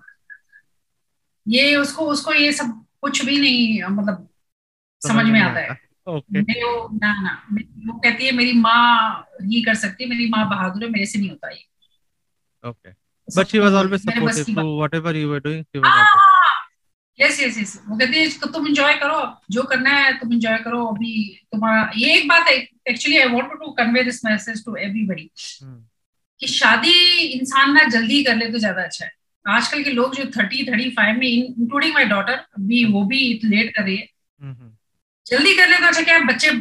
ये 1.48 1.76
उसको 1.76 2.06
उसको 2.12 2.34
ये 2.34 2.54
सब 2.54 2.72
कुछ 3.02 3.26
भी 3.26 3.40
नहीं 3.40 3.84
मतलब 3.84 4.28
समझ 5.02 5.26
में 5.26 5.40
आता 5.42 5.60
है। 5.60 5.87
Okay. 6.08 6.42
वो 6.42 6.90
ना 6.94 7.14
ना 7.22 7.32
वो 7.88 7.98
कहती 8.00 8.26
है 8.26 8.32
मेरी 8.32 8.54
माँ 8.60 9.28
ही 9.44 9.62
कर 9.64 9.76
सकती 9.78 10.04
है 10.04 10.10
मेरी 10.10 10.30
माँ 10.30 10.48
बहादुर 10.50 10.84
है 10.84 10.90
मेरे 10.90 11.06
से 11.06 11.20
नहीं 11.20 11.30
होता 11.30 11.50
ये 11.50 11.66
okay 12.64 12.96
always 13.28 14.04
supportive 14.04 14.56
to 14.56 14.66
whatever 14.76 15.14
you 15.14 15.30
were 15.30 15.42
doing. 15.42 15.66
She 15.66 15.80
was 15.80 15.92
always. 15.92 16.34
Yes 17.20 17.40
yes 17.42 17.58
yes 17.58 17.72
वो 17.88 17.98
कहती 17.98 18.20
है 18.20 18.52
तुम 18.54 18.68
एंजॉय 18.68 18.94
करो 18.94 19.22
जो 19.52 19.62
करना 19.70 19.90
है 19.92 20.12
तुम 20.18 20.34
एंजॉय 20.34 20.58
करो 20.58 20.86
अभी 20.86 21.14
तुम्हारा 21.52 21.90
ये 21.98 22.18
एक 22.18 22.28
बात 22.28 22.48
है 22.48 22.56
actually 22.90 23.18
I 23.18 23.30
want 23.30 23.54
to 23.60 23.72
convey 23.80 24.04
this 24.04 24.24
message 24.26 24.64
to 24.66 24.76
everybody 24.78 25.30
कि 26.42 26.48
शादी 26.48 26.94
इंसान 27.40 27.74
ना 27.74 27.84
जल्दी 27.90 28.24
कर 28.24 28.36
ले 28.36 28.50
तो 28.52 28.60
ज़्यादा 28.60 28.84
अच्छा 28.84 29.06
है 29.06 29.12
आजकल 29.46 29.84
के 29.84 29.92
लोग 29.92 30.16
जो 30.16 30.26
थर्टी 30.38 30.64
थर्टी 30.68 30.90
फाइव 30.92 31.20
में 31.20 31.28
इंक्लूडिंग 31.28 31.94
माई 31.94 32.06
डॉटर 32.06 32.34
अभी 32.34 32.84
वो 32.94 33.04
भी 33.06 33.24
लेट 33.46 33.76
कर 33.76 33.84
रही 33.84 33.98
है 33.98 34.08
hmm. 34.40 34.67
जल्दी 35.28 35.54
कर 35.56 35.70
ले 35.70 35.78
तो 35.78 35.88
अच्छा 35.88 36.02
क्या 36.02 36.20
बच्चे 36.26 36.52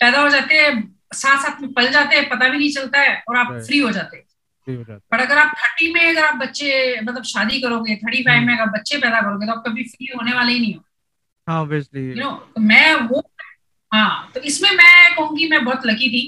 पैदा 0.00 0.20
हो 0.20 0.28
जाते 0.28 0.54
हैं 0.54 0.72
साथ 1.14 1.42
साथ 1.42 1.60
में 1.60 1.72
पल 1.72 1.88
जाते 1.92 2.16
हैं 2.16 2.28
पता 2.28 2.48
भी 2.48 2.58
नहीं 2.58 2.70
चलता 2.72 3.00
है 3.00 3.22
और 3.28 3.36
आप 3.36 3.52
फ्री 3.66 3.78
हो 3.78 3.90
जाते 3.90 4.16
हैं। 4.16 4.24
पर 5.10 5.20
अगर 5.20 5.38
आप 5.38 5.54
थर्टी 5.58 5.92
में 5.92 6.00
अगर 6.08 6.24
आप 6.24 6.36
बच्चे 6.36 7.00
मतलब 7.00 7.22
शादी 7.22 7.60
करोगे 7.60 7.96
थर्टी 7.96 8.22
फाइव 8.22 8.46
में 8.46 8.54
अगर 8.56 8.70
बच्चे 8.70 8.98
पैदा 8.98 9.20
करोगे 9.20 9.46
तो 9.46 9.52
आप 9.52 9.62
कभी 9.66 9.84
फ्री 9.84 10.12
होने 10.16 10.34
वाले 10.34 10.52
ही 10.52 10.60
नहीं 10.60 10.74
हो। 10.74 10.84
हाँ 11.48 11.62
यू 11.64 12.14
नो 12.14 12.30
तो 12.30 12.60
मैं 12.60 12.94
वो 13.08 13.20
हाँ 13.92 14.30
तो 14.34 14.40
इसमें 14.40 14.70
मैं 14.70 15.14
कहूँगी 15.14 15.48
मैं 15.48 15.64
बहुत 15.64 15.86
लकी 15.86 16.08
थी 16.08 16.22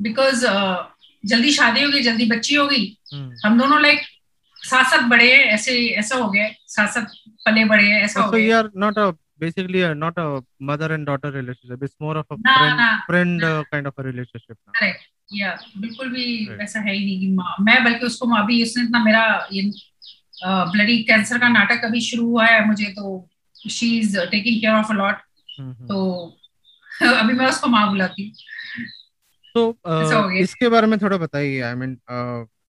बिकॉज़ 0.00 0.46
uh, 0.46 0.76
जल्दी 1.24 1.52
शादी 1.52 1.82
हो 1.82 1.90
गई 1.90 2.02
जल्दी 2.02 2.26
बच्ची 2.30 2.54
हो 2.54 2.66
गई 2.66 2.86
हम्म। 3.14 3.36
हम 3.44 3.58
दोनों 3.58 3.80
लाइक 3.82 4.00
साथ 4.58 4.90
साथ 4.90 5.08
बड़े 5.08 5.30
ऐसे 5.30 5.76
ऐसा 5.94 6.16
हो 6.16 6.30
गया 6.30 6.48
साथ 6.66 6.88
साथ 6.88 7.14
पले 7.46 7.64
बड़े 7.64 7.90
ऐसा 8.00 8.20
हो 8.20 8.30
गया 8.30 8.62
not 8.76 8.98
a 8.98 9.10
basically 9.38 9.82
uh, 9.84 9.94
not 9.94 10.14
a 10.18 10.42
mother 10.60 10.92
and 10.94 11.06
daughter 11.06 11.30
relationship 11.30 11.82
it's 11.82 11.98
more 12.00 12.16
of 12.16 12.26
a 12.30 12.36
nah, 12.44 12.58
friend 12.58 12.76
nah, 12.76 13.00
friend 13.08 13.40
nah. 13.40 13.60
Uh, 13.60 13.64
kind 13.72 13.86
of 13.86 13.94
a 13.98 14.02
relationship 14.02 14.58
now. 14.66 14.72
correct 14.78 15.10
या 15.32 15.52
बिल्कुल 15.80 16.08
भी 16.12 16.24
वैसा 16.56 16.80
है 16.80 16.94
ही 16.94 17.04
नहीं 17.04 17.20
कि 17.20 17.28
माँ 17.34 17.54
मैं 17.66 17.82
बल्कि 17.84 18.06
उसको 18.06 18.26
माँ 18.28 18.44
भी 18.46 18.62
उसने 18.62 18.82
इतना 18.84 19.02
मेरा 19.04 19.22
ये 19.52 19.62
ब्लडी 20.72 20.96
कैंसर 21.10 21.38
का 21.38 21.48
नाटक 21.48 21.84
अभी 21.84 22.00
शुरू 22.08 22.26
हुआ 22.26 22.46
है 22.46 22.66
मुझे 22.66 22.90
तो 22.98 23.12
she 23.56 23.88
is 23.98 24.18
taking 24.30 24.60
care 24.60 24.74
of 24.74 24.92
a 24.92 24.94
lot 24.94 25.22
तो 25.88 26.02
अभी 27.02 27.34
मैं 27.34 27.46
उसको 27.48 27.68
माँ 27.68 27.88
बुलाती 27.90 28.30
तो 29.54 29.70
uh, 29.86 30.32
इसके 30.42 30.68
बारे 30.68 30.86
में 30.86 30.98
थोड़ा 31.00 31.16
बताइए 31.24 31.60
I 31.60 31.74
mean 31.74 31.98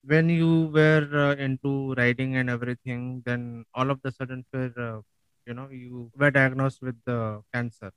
when 0.04 0.30
you 0.30 0.50
were 0.74 1.06
uh, 1.22 1.34
into 1.44 1.70
writing 1.96 2.36
and 2.40 2.48
everything 2.48 3.00
then 3.26 3.64
all 3.74 3.90
of 3.90 3.98
the 4.02 4.12
sudden 4.12 4.42
फिर 4.54 4.68
uh, 4.86 5.00
you 5.48 5.54
know 5.56 5.66
you 5.80 6.00
were 6.20 6.30
diagnosed 6.36 6.80
with 6.86 6.96
the 7.08 7.18
cancer. 7.54 7.90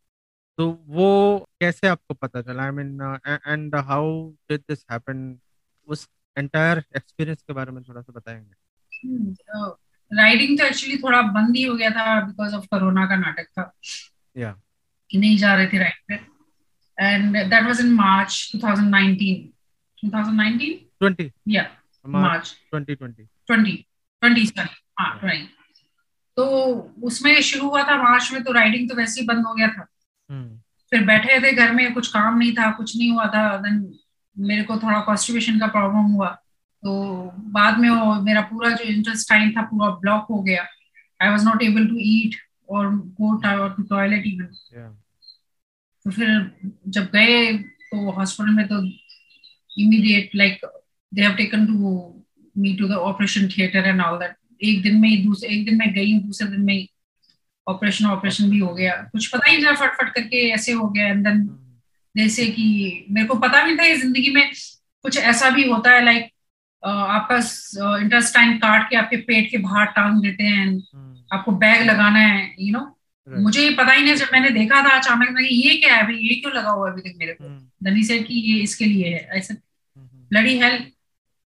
तो 0.57 0.69
वो 0.87 1.07
कैसे 1.59 1.87
आपको 1.87 2.13
पता 2.13 2.41
चला? 2.41 2.63
I 2.63 2.71
mean 2.71 3.19
and 3.47 3.75
how 3.89 4.07
did 4.49 4.61
this 4.69 4.85
happen 4.91 5.39
उस 5.87 6.07
entire 6.37 6.83
experience 6.97 7.41
के 7.41 7.53
बारे 7.53 7.71
में 7.71 7.83
थोड़ा 7.83 8.01
सा 8.01 8.13
बताएँगे। 8.13 8.53
राइडिंग 10.11 10.57
तो 10.59 10.65
एक्चुअली 10.65 10.97
थोड़ा 10.97 11.21
बंद 11.21 11.55
ही 11.55 11.63
हो 11.63 11.75
गया 11.75 11.89
था 11.89 12.19
बिकॉज़ 12.21 12.55
ऑफ़ 12.55 12.65
कोरोना 12.65 13.05
का 13.05 13.15
नाटक 13.15 13.47
था। 13.57 13.71
या 14.37 14.51
कि 15.09 15.17
नहीं 15.17 15.37
जा 15.37 15.55
रहे 15.55 15.67
थे 15.67 15.77
राइड 15.77 16.01
पे। 16.07 16.15
And 16.99 17.37
that 17.37 17.63
was 17.63 17.79
in 17.79 17.91
March 17.93 18.51
2019 18.55 19.39
2019 20.03 20.75
20 21.03 21.31
या 21.47 21.63
मार्च 22.07 22.53
2020 22.75 23.25
20 23.51 23.77
20 24.23 24.55
सॉरी 24.55 24.69
हाँ 24.99 25.19
राइट 25.23 25.49
तो 26.37 26.45
उसमें 27.03 27.41
शुरू 27.41 27.69
हुआ 27.69 27.83
था 27.83 27.95
मार्च 28.03 28.29
में 28.33 28.43
तो 28.43 28.51
राइडिंग 28.53 28.89
तो 28.89 28.95
वैसे 28.95 29.19
ही 29.21 29.27
बंद 29.27 29.45
हो 29.45 29.53
गया 29.53 29.67
था। 29.67 29.85
हम्म। 30.29 30.57
फिर 30.91 31.03
बैठे 31.05 31.39
थे 31.41 31.51
घर 31.53 31.71
में 31.71 31.93
कुछ 31.93 32.07
काम 32.07 32.37
नहीं 32.37 32.53
था 32.53 32.69
कुछ 32.71 32.95
नहीं 32.97 33.11
हुआ 33.11 33.25
था 33.35 33.57
देन 33.57 33.75
मेरे 34.37 34.63
को 34.63 34.77
थोड़ा 34.77 34.99
कॉन्स्टिपेशन 35.01 35.59
का 35.59 35.67
प्रॉब्लम 35.67 36.11
हुआ। 36.13 36.29
तो 36.83 36.91
बाद 37.53 37.77
में 37.79 37.89
वो 37.89 38.13
मेरा 38.23 38.41
पूरा 38.51 38.69
जो 38.69 38.83
इंटरेस्ट 38.83 39.29
टाइम 39.29 39.51
था 39.51 39.61
पूरा 39.71 39.89
ब्लॉक 40.01 40.25
हो 40.29 40.41
गया। 40.43 40.65
I 41.19 41.29
was 41.29 41.45
not 41.45 41.63
able 41.63 41.87
to 41.87 41.97
eat 41.99 42.35
और 42.69 42.89
गो 43.19 43.35
टू 43.69 43.83
टॉयलेट 43.83 44.23
इवन 44.27 44.45
तो 46.05 46.11
फिर 46.11 46.29
जब 46.87 47.09
गए 47.13 47.53
तो 47.57 48.11
हॉस्पिटल 48.11 48.51
में 48.51 48.67
तो 48.67 48.81
immediate 49.81 50.35
like 50.35 50.65
they 51.11 51.21
have 51.21 51.33
taken 51.35 51.65
to 51.67 51.97
me 52.55 52.73
to 52.75 52.87
the 52.87 52.97
operation 53.09 53.47
theatre 53.47 53.87
and 53.87 54.01
all 54.01 54.17
that 54.19 54.35
एक 54.63 54.81
दिन 54.83 54.99
में 55.01 55.07
ही 55.09 55.17
दूसरे 55.17 55.49
एक 55.49 55.65
दिन 55.65 55.77
में 55.77 55.93
गई 55.93 56.13
दूसरे 56.19 56.47
दिन 56.47 56.61
में 56.61 56.73
ही। 56.73 56.89
ऑपरेशन 57.67 58.05
ऑपरेशन 58.05 58.49
भी 58.49 58.59
हो 58.59 58.73
गया। 58.73 58.93
कुछ 59.11 59.27
पता 59.27 59.49
ही 59.49 59.57
नहीं 59.57 59.73
फटफट 59.75 60.13
करके 60.13 60.47
ऐसे 60.51 60.71
हो 60.71 60.87
गया। 60.89 61.07
एंड 61.07 61.23
देन 61.27 61.47
जैसे 62.15 62.45
कि 62.47 63.05
मेरे 63.11 63.27
को 63.27 63.35
पता 63.39 63.63
भी 63.63 63.71
नहीं 63.71 63.77
था 63.79 63.83
ये 63.83 63.97
ज़िंदगी 63.97 64.29
में 64.29 64.49
कुछ 65.05 65.17
ऐसा 65.17 65.49
भी 65.49 65.67
होता 65.69 65.91
है 65.91 66.03
लाइक 66.05 66.29
आपका 66.83 67.35
इंटेस्टाइन 67.97 68.57
काट 68.57 68.89
के 68.89 68.95
आपके 68.97 69.17
पेट 69.27 69.49
के 69.51 69.57
बाहर 69.57 69.85
टांग 69.97 70.21
देते 70.21 70.43
हैं 70.43 70.65
आपको 71.33 71.51
बैग 71.51 71.85
लगाना 71.89 72.19
है 72.19 72.43
यू 72.59 72.65
you 72.65 72.73
नो 72.73 72.79
know? 72.79 73.41
मुझे 73.43 73.69
पता 73.77 73.91
ही 73.91 74.03
नहीं 74.03 74.15
जब 74.15 74.29
मैंने 74.33 74.49
देखा 74.49 74.81
था 74.83 74.97
अचानक 74.97 75.29
में 75.31 75.41
ये 75.43 75.75
क्या 75.77 75.95
है 75.95 76.03
भाई 76.03 76.15
ये 76.15 76.35
क्यों 76.35 76.53
लगा 76.53 76.69
हुआ 76.69 76.89
अभी 76.91 77.01
तक 77.01 77.17
मेरे 77.17 77.33
को? 77.33 77.49
धनी 77.83 78.03
सेठ 78.03 78.27
की 78.27 78.39
ये 78.51 78.61
इसके 78.63 78.85
लिए 78.85 79.13
है 79.13 79.27
ऐसे। 79.37 79.53
ब्लडी 79.97 80.57
हेल 80.59 80.83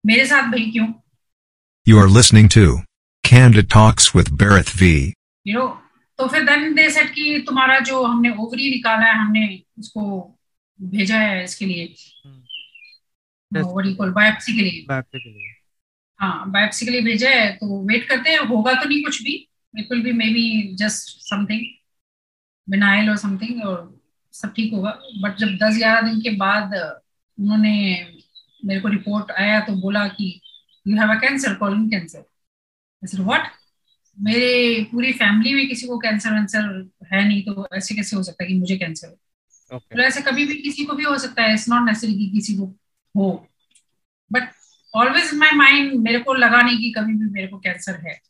मेरे 0.04 0.26
साथ 0.26 0.50
भाई 0.52 0.70
क्यों? 0.70 0.86
You 1.86 1.98
are 1.98 2.08
listening 2.08 2.48
to 2.54 2.64
Candid 3.28 3.66
Talks 3.68 4.04
with 4.16 4.28
Bharat 4.40 4.68
V. 4.80 4.86
You 5.46 5.54
know 5.54 5.66
तो 6.18 6.26
फिर 6.28 6.44
देन 6.44 6.74
दे 6.74 6.88
सेट 6.90 7.08
कि 7.14 7.42
तुम्हारा 7.46 7.78
जो 7.88 8.02
हमने 8.02 8.30
ओवरी 8.42 8.68
निकाला 8.70 9.06
है 9.06 9.16
हमने 9.18 9.42
उसको 9.78 10.02
भेजा 10.78 11.18
है 11.18 11.42
इसके 11.44 11.66
लिए। 11.66 11.84
बायोप्सी 13.52 14.52
के 14.52 14.62
लिए। 14.62 14.84
बायोप्सी 14.88 15.18
के 15.18 15.30
लिए। 15.30 15.50
हाँ 16.20 16.50
बायोप्सी 16.52 16.86
के 16.86 16.92
लिए 16.92 17.00
भेजा 17.00 17.30
है 17.30 17.50
तो 17.56 17.80
वेट 17.88 18.08
करते 18.08 18.30
हैं। 18.30 18.38
होगा 18.48 18.72
तो 18.72 18.88
नहीं 18.88 19.02
कुछ 19.04 19.22
भी। 19.22 19.34
It 19.74 19.92
will 19.92 20.02
be 20.04 20.12
maybe 20.34 20.46
just 20.76 21.12
something 21.28 21.66
benign 22.68 23.10
और 23.10 23.16
समथिंग 23.16 23.62
और 23.66 23.76
सब 24.34 24.54
ठीक 24.56 24.72
होगा। 24.72 24.98
बट 25.20 25.36
जब 25.36 25.54
दस 25.64 25.76
ग्यारह 25.76 26.08
दिन 26.08 26.20
के 26.20 26.30
बाद 26.36 26.74
उन्होंने 26.74 27.76
मेरे 28.62 28.80
को 28.80 28.88
रिपोर्ट 28.88 29.30
आया 29.38 29.60
तो 29.68 29.76
बोला 29.82 30.06
कि 30.16 30.40
you 30.86 30.96
have 30.96 31.16
a 31.16 31.20
cancer 31.20 31.54
calling 31.54 31.90
cancer 31.90 32.24
what 33.02 33.52
मेरे 34.20 34.84
पूरी 34.92 35.12
फैमिली 35.12 35.54
में 35.54 35.68
किसी 35.68 35.86
को 35.86 35.98
कैंसर 35.98 36.30
वैंसर 36.30 36.90
है 37.12 37.28
नहीं 37.28 37.42
तो 37.42 37.68
ऐसे 37.74 37.94
कैसे 37.94 38.16
हो 38.16 38.22
सकता 38.22 38.44
है 38.44 38.48
कि 38.48 38.54
मुझे 38.54 38.76
कैंसर 38.76 39.08
है? 39.08 39.14
Okay. 39.78 39.96
तो 39.96 40.02
ऐसे 40.02 40.22
कभी 40.22 40.44
भी 40.44 40.54
किसी 40.54 40.84
को 40.84 40.92
भी 40.92 41.04
हो 41.04 41.18
सकता 41.18 41.42
है 41.42 41.52
इट्स 41.52 41.68
नॉट 41.68 41.88
नेसेसरी 41.88 42.14
कि 42.14 42.30
किसी 42.30 42.56
को 42.56 42.66
हो। 43.16 43.48
बट 44.32 44.42
ऑलवेज 44.94 45.34
माई 45.34 45.50
माइंड 45.50 45.94
मेरे 45.94 46.18
को 46.18 46.34
लगा 46.34 46.62
नहीं 46.62 46.78
कि 46.78 46.90
कभी 46.90 47.12
भी 47.12 47.30
मेरे 47.30 47.46
को 47.46 47.58
कैंसर 47.58 48.00
है। 48.06 48.20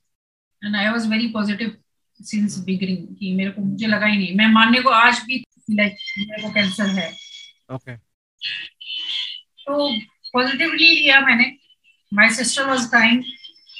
And 0.64 0.76
I 0.76 0.88
was 0.88 1.08
very 1.08 1.28
positive 1.28 1.76
since 2.22 2.58
beginning 2.58 3.16
कि 3.16 3.34
मेरे 3.34 3.50
को 3.50 3.62
मुझे 3.62 3.86
लगा 3.86 4.06
ही 4.06 4.18
नहीं। 4.18 4.34
मैं 4.36 4.46
मानने 4.46 4.80
को 4.80 4.90
आज 4.90 5.22
भी 5.26 5.44
लाइक 5.70 5.96
मेरे 6.18 6.42
को 6.42 6.50
कैंसर 6.50 6.86
है। 6.86 7.12
Okay 7.72 7.76
okay. 7.76 7.96
तो 9.58 9.98
पॉजिटिवली 10.32 10.88
लिया 10.90 11.20
मैंने। 11.20 11.56
माई 12.14 12.30
सिस्टर 12.30 12.62
वॉज़ 12.62 12.92
टाइम 12.92 13.22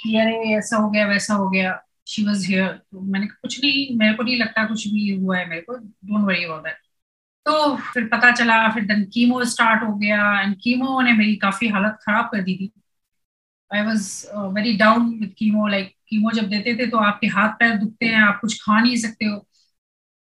अरे 0.06 0.54
ऐसा 0.56 0.76
हो 0.76 0.90
गया 0.90 1.06
वैसा 1.06 1.34
हो 1.34 1.48
गया 1.50 1.80
शी 2.06 2.24
वॉज़ 2.26 2.46
हियर 2.46 2.68
तो 2.68 3.00
मैंने 3.00 3.26
कुछ 3.26 3.61
नहीं 3.64 3.96
मेरे 3.98 4.14
को 4.14 4.22
नहीं 4.22 4.37
लगता 4.38 4.64
कुछ 4.64 4.87
भी 4.88 5.11
हुआ 5.16 5.38
है 5.38 5.48
मेरे 5.48 5.61
को 5.61 5.76
डोंट 5.76 6.24
वरी 6.26 6.44
अबाउट 6.44 6.62
दैट 6.62 6.76
तो 7.46 7.76
फिर 7.76 8.06
पता 8.06 8.30
चला 8.30 8.68
फिर 8.68 8.84
देन 8.84 9.04
कीमो 9.04 9.44
स्टार्ट 9.44 9.82
हो 9.82 9.94
गया 9.94 10.40
एंड 10.40 10.56
कीमो 10.56 11.00
ने 11.00 11.12
मेरी 11.12 11.37
काफ़ी 11.37 11.68
हालत 11.68 11.98
खराब 12.02 12.28
कर 12.32 12.42
दी 12.42 12.56
थी. 12.56 12.72
I 13.70 13.82
was 13.82 14.26
very 14.54 14.76
down 14.76 15.08
with 15.20 15.28
chemo 15.28 15.66
like 15.66 15.94
chemo 16.08 16.30
जब 16.30 16.48
देते 16.48 16.74
थे 16.74 16.87
तो 16.87 16.98
आपके 16.98 17.26
हाथ 17.26 17.48
पैर 17.48 17.76
दुखते 17.76 18.06
हैं 18.06 18.22
आप 18.22 18.38
कुछ 18.40 18.62
खा 18.62 18.80
नहीं 18.80 18.96
सकते 18.96 19.24
हो. 19.24 19.46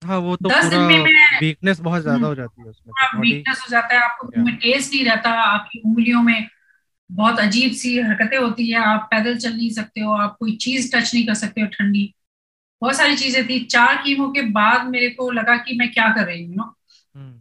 हाँ 0.02 0.18
वो 0.18 0.36
तो 0.36 0.48
दस 0.48 0.64
दिन 0.64 0.80
में 0.80 0.98
मैं 0.98 1.40
वीकनेस 1.40 1.80
बहुत 1.80 2.02
ज़्यादा। 2.02 2.26
हो 2.26 2.34
जाती 2.34 2.62
है 2.62 2.68
उसमें. 2.68 3.20
वीकनेस 3.20 3.60
हो 3.60 3.70
जाता 3.70 3.94
है 3.94 4.00
आपको 4.00 4.28
टेस्ट 4.50 4.94
नहीं 4.94 5.04
रहता 5.04 5.30
आपकी 5.30 5.80
उंगलियों 5.86 6.22
में 6.22 6.48
बहुत 7.10 7.38
अजीब 7.38 7.72
सी 7.72 7.98
हरकतें 7.98 8.36
होती 8.38 8.68
है। 8.70 8.78
आप 8.78 9.08
पैदल 9.10 9.36
चल 9.38 9.52
नहीं 9.52 9.70
सकते 9.70 10.00
हो 10.00 10.12
आप 10.14 10.36
कोई 10.40 10.56
चीज़ 10.56 10.90
टच 10.94 11.14
नहीं 11.14 11.26
कर 11.26 11.34
सकते 11.34 11.60
हो 11.60 11.66
ठंडी। 11.66 12.12
बहुत 12.82 12.96
सारी 12.96 13.16
चीज़ें 13.16 13.46
थी। 13.48 13.58
चार 13.66 14.02
कीमो 14.04 14.28
के 14.32 14.42
बाद 14.52 14.86
मेरे 14.86 15.08
को 15.10 15.30
लगा 15.30 15.56
कि 15.56 15.76
मैं 15.78 15.90
क्या 15.92 16.08
कर 16.14 16.24
रही 16.26 16.44
हूँ 16.44 16.56
नो 16.56 16.62
हम्म। 17.14 17.40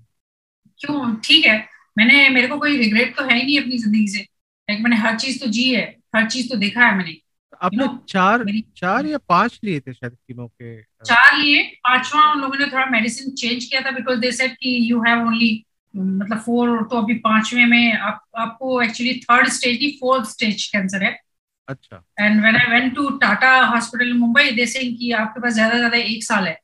क्यों? 0.80 1.16
ठीक 1.16 1.46
है। 1.46 1.58
मैंने 1.98 2.30
मेरे 2.30 2.48
को 2.48 2.58
कोई 2.60 2.78
रिग्रेट 2.78 3.16
तो 3.18 3.24
है 3.24 3.38
ही 3.38 3.44
नहीं 3.44 3.60
अपनी 3.62 3.78
ज़िंदगी 3.78 4.08
से। 4.08 4.20
लाइक 4.20 4.82
मैंने 4.82 4.96
हर 4.96 5.18
चीज़ 5.20 5.40
तो 5.40 5.48
जी 5.48 5.74
है 5.74 5.84
हर 6.16 6.30
चीज़ 6.30 6.50
तो 6.50 6.56
देखा 6.56 6.86
है 6.86 6.96
मैंने। 6.98 7.18
आपने 7.62 7.88
चार 8.10 8.46
चार 8.78 9.06
या 9.06 9.18
पाँच 9.30 9.60
लिए 9.64 9.80
थे 9.80 9.94
शायद 9.94 10.14
कीमो 10.14 10.48
के? 10.48 10.82
चार 10.82 11.38
लिए। 11.38 11.62
पांचवा 11.84 12.32
उन 12.32 12.42
लोगों 12.42 12.58
ने 12.58 12.66
थोड़ा 12.66 12.86
मेडिसिन 12.86 13.34
चेंज 13.34 13.66
किया 13.66 13.82
था 13.82 13.92
बिकॉज़ 13.92 14.20
दे 14.20 14.32
सेड 14.32 14.52
कि 14.52 14.78
यू 14.92 15.02
हैव 15.04 15.28
ओनली 15.28 15.54
मतलब 15.94 16.40
फोर 16.40 16.82
तो 16.92 16.98
अभी 16.98 17.14
पांचवे 17.20 17.66
में 17.66 17.94
आप 17.94 18.22
आपको 18.38 18.82
एक्चुअली 18.82 19.14
थर्ड 19.20 19.48
स्टेज 19.50 19.78
की 19.78 19.90
फोर्थ 20.00 20.30
स्टेज 20.30 20.66
कैंसर 20.68 21.04
है। 21.04 21.18
अच्छा। 21.68 22.04
And 22.20 22.42
when 22.42 22.56
I 22.56 22.72
went 22.72 22.96
to 22.96 23.10
Tata 23.18 23.52
hospital 23.66 24.14
Mumbai 24.14 24.52
they 24.52 24.66
say 24.66 24.80
कि 24.94 25.12
आपके 25.12 25.42
पास 25.42 25.54
ज़्यादा 25.54 25.78
ज़्यादा 25.78 25.98
एक 25.98 26.24
साल 26.24 26.48
है। 26.48 26.58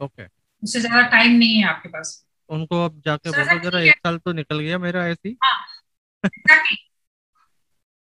Okay 0.00 0.22
okay. 0.22 0.32
उससे 0.62 0.80
ज़्यादा 0.80 1.02
टाइम 1.08 1.36
नहीं 1.36 1.56
है 1.56 1.68
आपके 1.68 1.88
पास। 1.88 2.24
उनको 2.48 2.84
अब 2.84 3.00
जाके 3.06 3.30
बोलो 3.30 3.58
जरा 3.60 3.80
एक 3.80 3.96
साल 3.96 4.18
तो 4.18 4.32
निकल 4.32 4.60
गया 4.60 4.78
मेरा 4.78 5.06
ऐसी। 5.08 5.36
हाँ 5.44 5.54
exactly. 6.24 6.76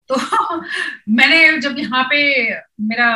तो 0.09 0.15
मैंने 1.09 1.57
जब 1.57 1.79
यहाँ 1.79 2.03
पे 2.03 2.21
मेरा 2.81 3.09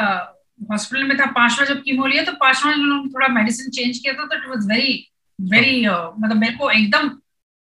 हॉस्पिटल 0.72 1.04
में 1.04 1.18
था 1.20 1.26
पांचवा 1.32 1.66
जब 1.66 1.82
कीमो 1.82 2.06
लिया 2.06 2.24
तो 2.24 2.32
पांचवा 2.32 2.72
थोड़ा 3.08 3.28
मेडिसिन 3.28 3.70
चेंज 3.70 3.98
किया 3.98 4.14
था 4.14 4.26
तो 4.26 4.36
इट 4.36 4.48
वाज 4.50 4.68
वेरी 4.68 4.94
वेरी 5.40 5.86
मतलब 5.88 6.36
मेरे 6.36 6.56
को 6.56 6.70
एकदम 6.72 7.10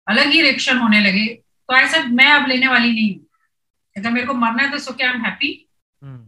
अलग 0.07 0.27
ही 0.27 0.41
रिएक्शन 0.41 0.77
होने 0.77 0.99
लगे। 0.99 1.25
तो 1.69 1.75
ऐसा 1.75 2.03
मैं 2.11 2.31
अब 2.31 2.47
लेने 2.47 2.67
वाली 2.67 2.91
नहीं 2.91 3.13
हूँ। 3.13 3.25
अगर 3.95 4.11
मेरे 4.11 4.25
को 4.27 4.33
मरना 4.35 4.63
है 4.63 4.71
तो 4.71 4.77
सो 4.79 4.93
क्या 4.93 5.09
आई 5.09 5.15
एम 5.15 5.21
हैप्पी 5.21 5.59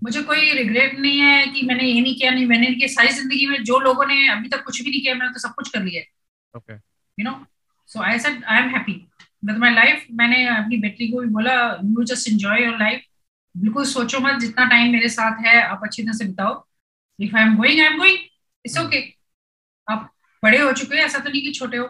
मुझे 0.04 0.22
कोई 0.24 0.52
रिग्रेट 0.54 1.00
नहीं 1.00 1.20
है 1.20 1.48
कि 1.48 1.62
मैंने 1.68 1.84
ये 1.84 2.02
नहीं 2.02 2.16
किया 2.16 2.32
नहीं 2.32 2.46
मैंने 2.46 2.68
नहीं 2.68 2.78
किया 2.78 2.88
सारी 2.90 3.10
ज़िंदगी 3.14 3.46
में 3.48 3.64
जो 3.64 3.80
लोगों 3.80 4.06
ने 4.06 4.28
अभी 4.30 4.50
तक 4.50 4.64
कुछ 4.64 4.82
भी 4.82 4.90
नहीं 4.90 5.02
किया 5.02 5.16
मैंने 5.16 5.34
तो 5.34 5.40
सब 5.40 5.54
कुछ 5.56 5.70
कर 5.70 5.82
लिया 5.84 6.02
है। 6.02 6.80
You 7.18 7.24
know 7.24 7.34
so 7.90 8.02
I 8.04 8.20
said 8.20 8.44
I 8.46 8.62
am 8.62 8.70
happy 8.70 8.94
with 9.44 9.58
my 9.58 9.74
life 9.74 10.06
मैंने 10.20 10.46
अपनी 10.50 10.78
बेटी 10.80 11.08
को 11.08 11.22
भी 11.22 11.28
बोला 11.34 11.56
you 11.84 12.04
just 12.04 12.30
enjoy 12.30 12.64
your 12.64 12.78
life 12.80 13.02
बिल्कुल 13.56 13.86
सोचो 13.86 14.20
मत 14.20 14.40
जितना 14.40 14.66
टाइम 14.70 14.92
मेरे 14.92 15.10
साथ 15.10 15.46
है 15.46 15.62
आप 15.62 15.82
अच्छी 15.84 16.04
तरह 16.04 16.14
से 16.14 16.26
बिताओ। 16.26 16.54
If 17.20 17.36
I 17.36 17.44
am 17.44 17.56
going 17.58 17.80
I 17.80 17.86
am 17.86 17.98
going 17.98 18.18
it's 18.66 18.78
okay 18.80 19.04
आप 19.88 20.10
बड़े 20.44 20.58
हो 20.60 20.72
चुके 20.74 20.98
हैं 20.98 21.04
ऐसा 21.06 21.20
तो 21.20 21.30
नहीं 21.30 21.42
कि 21.42 21.52
छोटे 21.52 21.78
हो। 21.78 21.86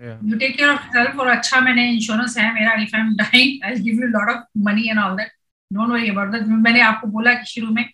You 0.00 0.38
take 0.38 0.56
care 0.56 0.68
of 0.70 0.86
self 0.96 1.18
और 1.20 1.28
अच्छा 1.28 1.60
मैंने 1.60 1.90
इंश्योरेंस 1.92 2.36
है 2.38 2.52
मेरा 2.54 2.72
if 2.82 2.96
I 2.96 3.02
am 3.02 3.14
dying 3.16 3.64
I 3.64 3.80
give 3.80 4.02
you 4.02 4.08
lot 4.08 4.36
of 4.36 4.44
money 4.68 4.88
and 4.88 4.98
all 4.98 5.16
that 5.16 5.32
don't 5.70 5.90
worry 5.90 6.10
about 6.10 6.32
that 6.32 6.46
मैंने 6.66 6.80
आपको 6.80 7.06
बोला 7.16 7.34
कि 7.34 7.46
शुरू 7.50 7.70
में 7.74 7.84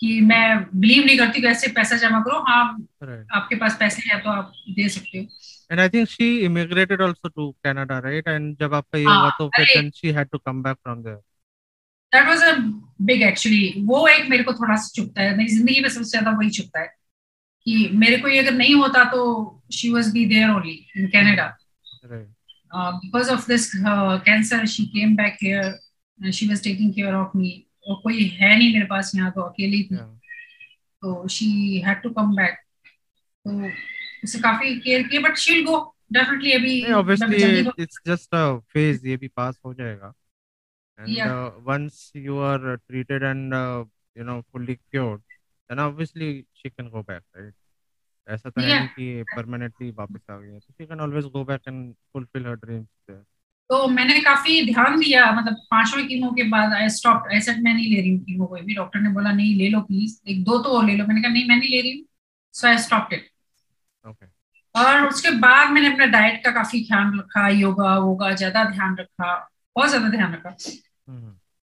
कि 0.00 0.20
मैं 0.20 0.44
बिलीव 0.80 1.04
नहीं 1.04 1.16
करती 1.18 1.40
कि 1.40 1.46
ऐसे 1.46 1.68
पैसा 1.72 1.96
जमा 1.96 2.20
करो। 2.20 2.38
हाँ 2.46 2.76
right. 2.76 3.26
आपके 3.34 3.56
पास 3.56 3.76
पैसे 3.80 4.02
हैं 4.08 4.22
तो 4.22 4.30
आप 4.30 4.52
दे 4.76 4.88
सकते 4.88 5.18
हो। 5.18 5.26
And 5.70 5.80
i 5.80 5.88
think 5.88 6.08
she 6.12 6.26
immigrated 6.46 7.00
also 7.00 7.28
to 7.36 7.44
canada 7.64 8.00
right? 8.06 8.26
And 8.32 8.58
जब 8.60 8.74
आपका 8.74 8.98
ये 8.98 9.04
हुआ 9.04 9.30
तो 9.38 9.48
फिर 9.56 9.66
then 9.74 9.90
she 9.98 10.12
had 10.16 10.32
to 10.32 10.40
come 10.48 10.62
back 10.64 10.78
from 10.82 11.04
there. 11.04 11.20
That 12.12 12.26
was 12.30 12.42
a 12.48 12.56
big 13.10 13.22
actually 13.28 13.62
वो 13.92 14.06
एक 14.08 14.28
मेरे 14.30 14.44
को 14.44 14.52
थोड़ा 14.52 14.76
सा 14.76 14.90
चुपता 14.96 15.22
है। 15.22 15.36
मेरी 15.36 15.50
ज़िंदगी 15.50 15.80
में 15.80 15.88
सबसे 15.88 16.10
ज़्यादा 16.10 16.30
वही 16.38 16.50
चुपता 16.58 16.80
है। 16.80 16.90
कि 17.66 17.88
मेरे 17.94 18.16
को 18.18 18.28
ये 18.28 18.38
अगर 18.38 18.52
नहीं 18.54 18.74
होता 18.74 19.04
तो 19.10 19.20
she 19.72 19.90
was 19.92 20.12
be 20.12 20.24
there 20.26 20.50
only 20.50 20.74
in 20.96 21.06
Canada 21.08 21.46
because 22.74 23.30
of 23.30 23.46
this 23.48 23.70
cancer 23.76 24.66
she 24.66 24.84
came 24.88 25.14
back 25.16 25.36
here 25.42 26.32
she 26.32 26.48
was 26.48 26.62
taking 26.64 26.92
care 26.94 27.14
of 27.14 27.36
me 27.38 27.52
और 27.88 28.00
कोई 28.02 28.26
है 28.40 28.56
नहीं 28.58 28.72
मेरे 28.72 28.86
पास 28.86 29.12
यहाँ 29.14 29.30
तो 29.32 29.42
अकेली 29.42 29.82
थी। 29.84 29.96
तो 29.96 31.28
she 31.28 31.78
had 31.86 32.02
to 32.02 32.10
come 32.10 32.34
back 32.36 32.58
तो 33.44 33.70
उसे 34.24 34.38
काफ़ी 34.40 34.74
केयर 34.80 35.02
किया 35.08 35.20
but 35.20 35.36
she 35.36 35.52
will 35.54 35.64
go 35.66 35.78
definitely 36.12 36.52
अभी 36.52 36.92
obviously 36.94 37.82
it's 37.82 38.00
just 38.06 38.34
a 38.34 38.44
phase 38.72 39.06
ये 39.08 39.16
भी 39.16 39.28
पास 39.36 39.58
हो 39.64 39.74
जाएगा। 39.74 40.12
And 40.98 41.18
once 41.68 42.12
you 42.16 42.38
are 42.50 42.74
treated 42.78 43.22
and 43.22 43.54
you 43.54 44.24
know 44.24 44.40
fully 44.42 44.74
cured 44.74 45.22
then 45.72 45.80
obviously 45.80 46.26
she 46.52 46.70
can 46.70 46.88
go 46.94 47.02
back 47.02 47.22
right? 47.34 47.52
ऐसा 48.28 48.50
तो 48.50 48.62
yeah. 48.62 48.80
है 48.80 48.86
कि 48.96 49.22
परमानेंटली 49.36 49.90
वापस 49.98 50.30
आ 50.30 50.36
गई 50.38 50.48
है 50.48 50.58
she 50.60 50.86
can 50.86 51.00
always 51.00 51.24
go 51.34 51.44
back 51.44 51.60
and 51.68 51.92
fulfil 52.12 52.46
her 52.46 52.56
dreams 52.64 53.16
तो 53.70 53.86
मैंने 53.88 54.18
काफ़ी 54.20 54.60
ध्यान 54.66 54.98
दिया 55.00 55.30
मतलब 55.32 55.56
पाँचवें 55.70 56.06
कीमो 56.08 56.30
के 56.36 56.42
बाद 56.50 56.72
आई 56.74 56.88
स्टॉप 56.96 57.28
ऐसा 57.32 57.52
मैं 57.58 57.72
नहीं 57.74 57.88
ले 57.94 58.00
रही 58.00 58.10
हूँ 58.10 58.24
कीमो 58.24 58.46
कोई 58.46 58.60
भी 58.62 58.74
डॉक्टर 58.74 59.00
ने 59.00 59.10
बोला 59.10 59.32
नहीं 59.32 59.54
ले 59.56 59.68
लो 59.68 59.80
प्लीज़ 59.80 60.20
एक 60.30 60.44
दो 60.44 60.58
तो 60.62 60.80
ले 60.82 60.96
लो। 60.96 61.06
मैंने 61.06 61.22
कहा 61.22 61.32
नहीं 61.32 61.48
मैं 61.48 61.56
नहीं 61.56 61.70
ले 61.70 61.80
रही 61.80 61.96
हूँ. 61.98 62.06
So 62.54 62.68
I 62.68 62.78
stop 62.78 63.12
it 63.12 63.28
okay 64.04 64.26
और 64.74 65.06
उसके 65.08 65.30
बाद 65.38 65.70
मैंने 65.70 65.92
अपना 65.92 66.06
डाइट 66.12 66.44
का 66.44 66.50
काफ़ी 66.52 66.84
ध्यान 66.86 67.18
रखा 67.18 67.48
योगा 67.48 67.96
वोगा 67.98 68.32
ज़्यादा 68.34 68.64
ध्यान 68.70 68.96
रखा 68.96 69.34
बहुत 69.76 69.88
ज़्यादा 69.88 70.08
ध्यान 70.08 70.34
रखा। 70.34 70.50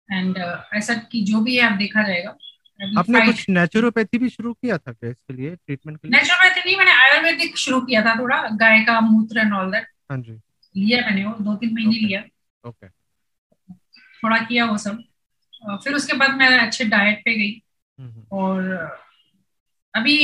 एंड 0.08 0.38
हम्म। 0.38 0.78
ऐसा 0.78 0.94
की 1.12 1.22
जो 1.24 1.40
भी 1.40 1.56
है 1.56 1.70
अब 1.72 1.78
देखा 1.78 2.02
जाएगा। 2.02 2.36
आपने 2.80 3.26
कुछ 3.26 3.48
नेचुरोपैथी 3.48 4.18
भी 4.18 4.28
शुरू 4.28 4.52
किया 4.52 4.78
था 4.78 4.92
क्या 4.92 5.10
इसके 5.10 5.34
लिए 5.34 5.54
ट्रीटमेंट 5.56 5.98
के 5.98 6.08
लिए? 6.08 6.18
नेचुरोपैथी 6.18 6.60
नहीं 6.60 6.76
मैंने 6.76 6.92
आयुर्वेदिक 6.92 7.56
शुरू 7.58 7.80
किया 7.80 8.02
था 8.02 8.14
थोड़ा 8.18 8.42
गाय 8.52 8.84
का 8.84 9.00
मूत्र 9.00 9.38
एंड 9.38 9.52
ऑल 9.52 9.70
दैट 9.72 9.86
हाँ 10.10 10.18
जी। 10.18 10.32
लिया 10.76 11.00
मैंने 11.00 11.24
वो 11.24 11.32
दो 11.44 11.54
तीन 11.54 11.74
महीने 11.74 11.96
लिया। 11.96 12.22
ओके 12.68 12.88
थोड़ा 14.22 14.38
किया 14.38 14.64
वो 14.64 14.76
सब। 14.78 15.02
फिर 15.84 15.94
उसके 15.94 16.12
बाद 16.12 16.36
मैं 16.36 16.58
अच्छे 16.58 16.84
डाइट 16.84 17.22
पे 17.24 17.34
गई। 17.34 17.62
और 18.32 18.60
अभी 19.94 20.16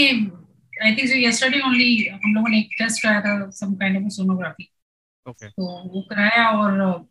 आई 0.84 0.96
थिंक 0.96 1.10
yesterday 1.10 1.60
only 1.60 1.88
हम 2.12 2.34
लोगों 2.34 2.48
ने 2.48 2.58
एक 2.58 2.68
टेस्ट 2.78 3.02
कराया 3.02 3.20
था 3.20 3.50
some 3.50 3.74
kind 3.80 3.98
of 3.98 4.10
sonography 4.18 4.66
okay 5.26 5.48
तो 5.48 5.66
वो 5.88 6.02
कराया 6.02 6.48
और 6.50 7.08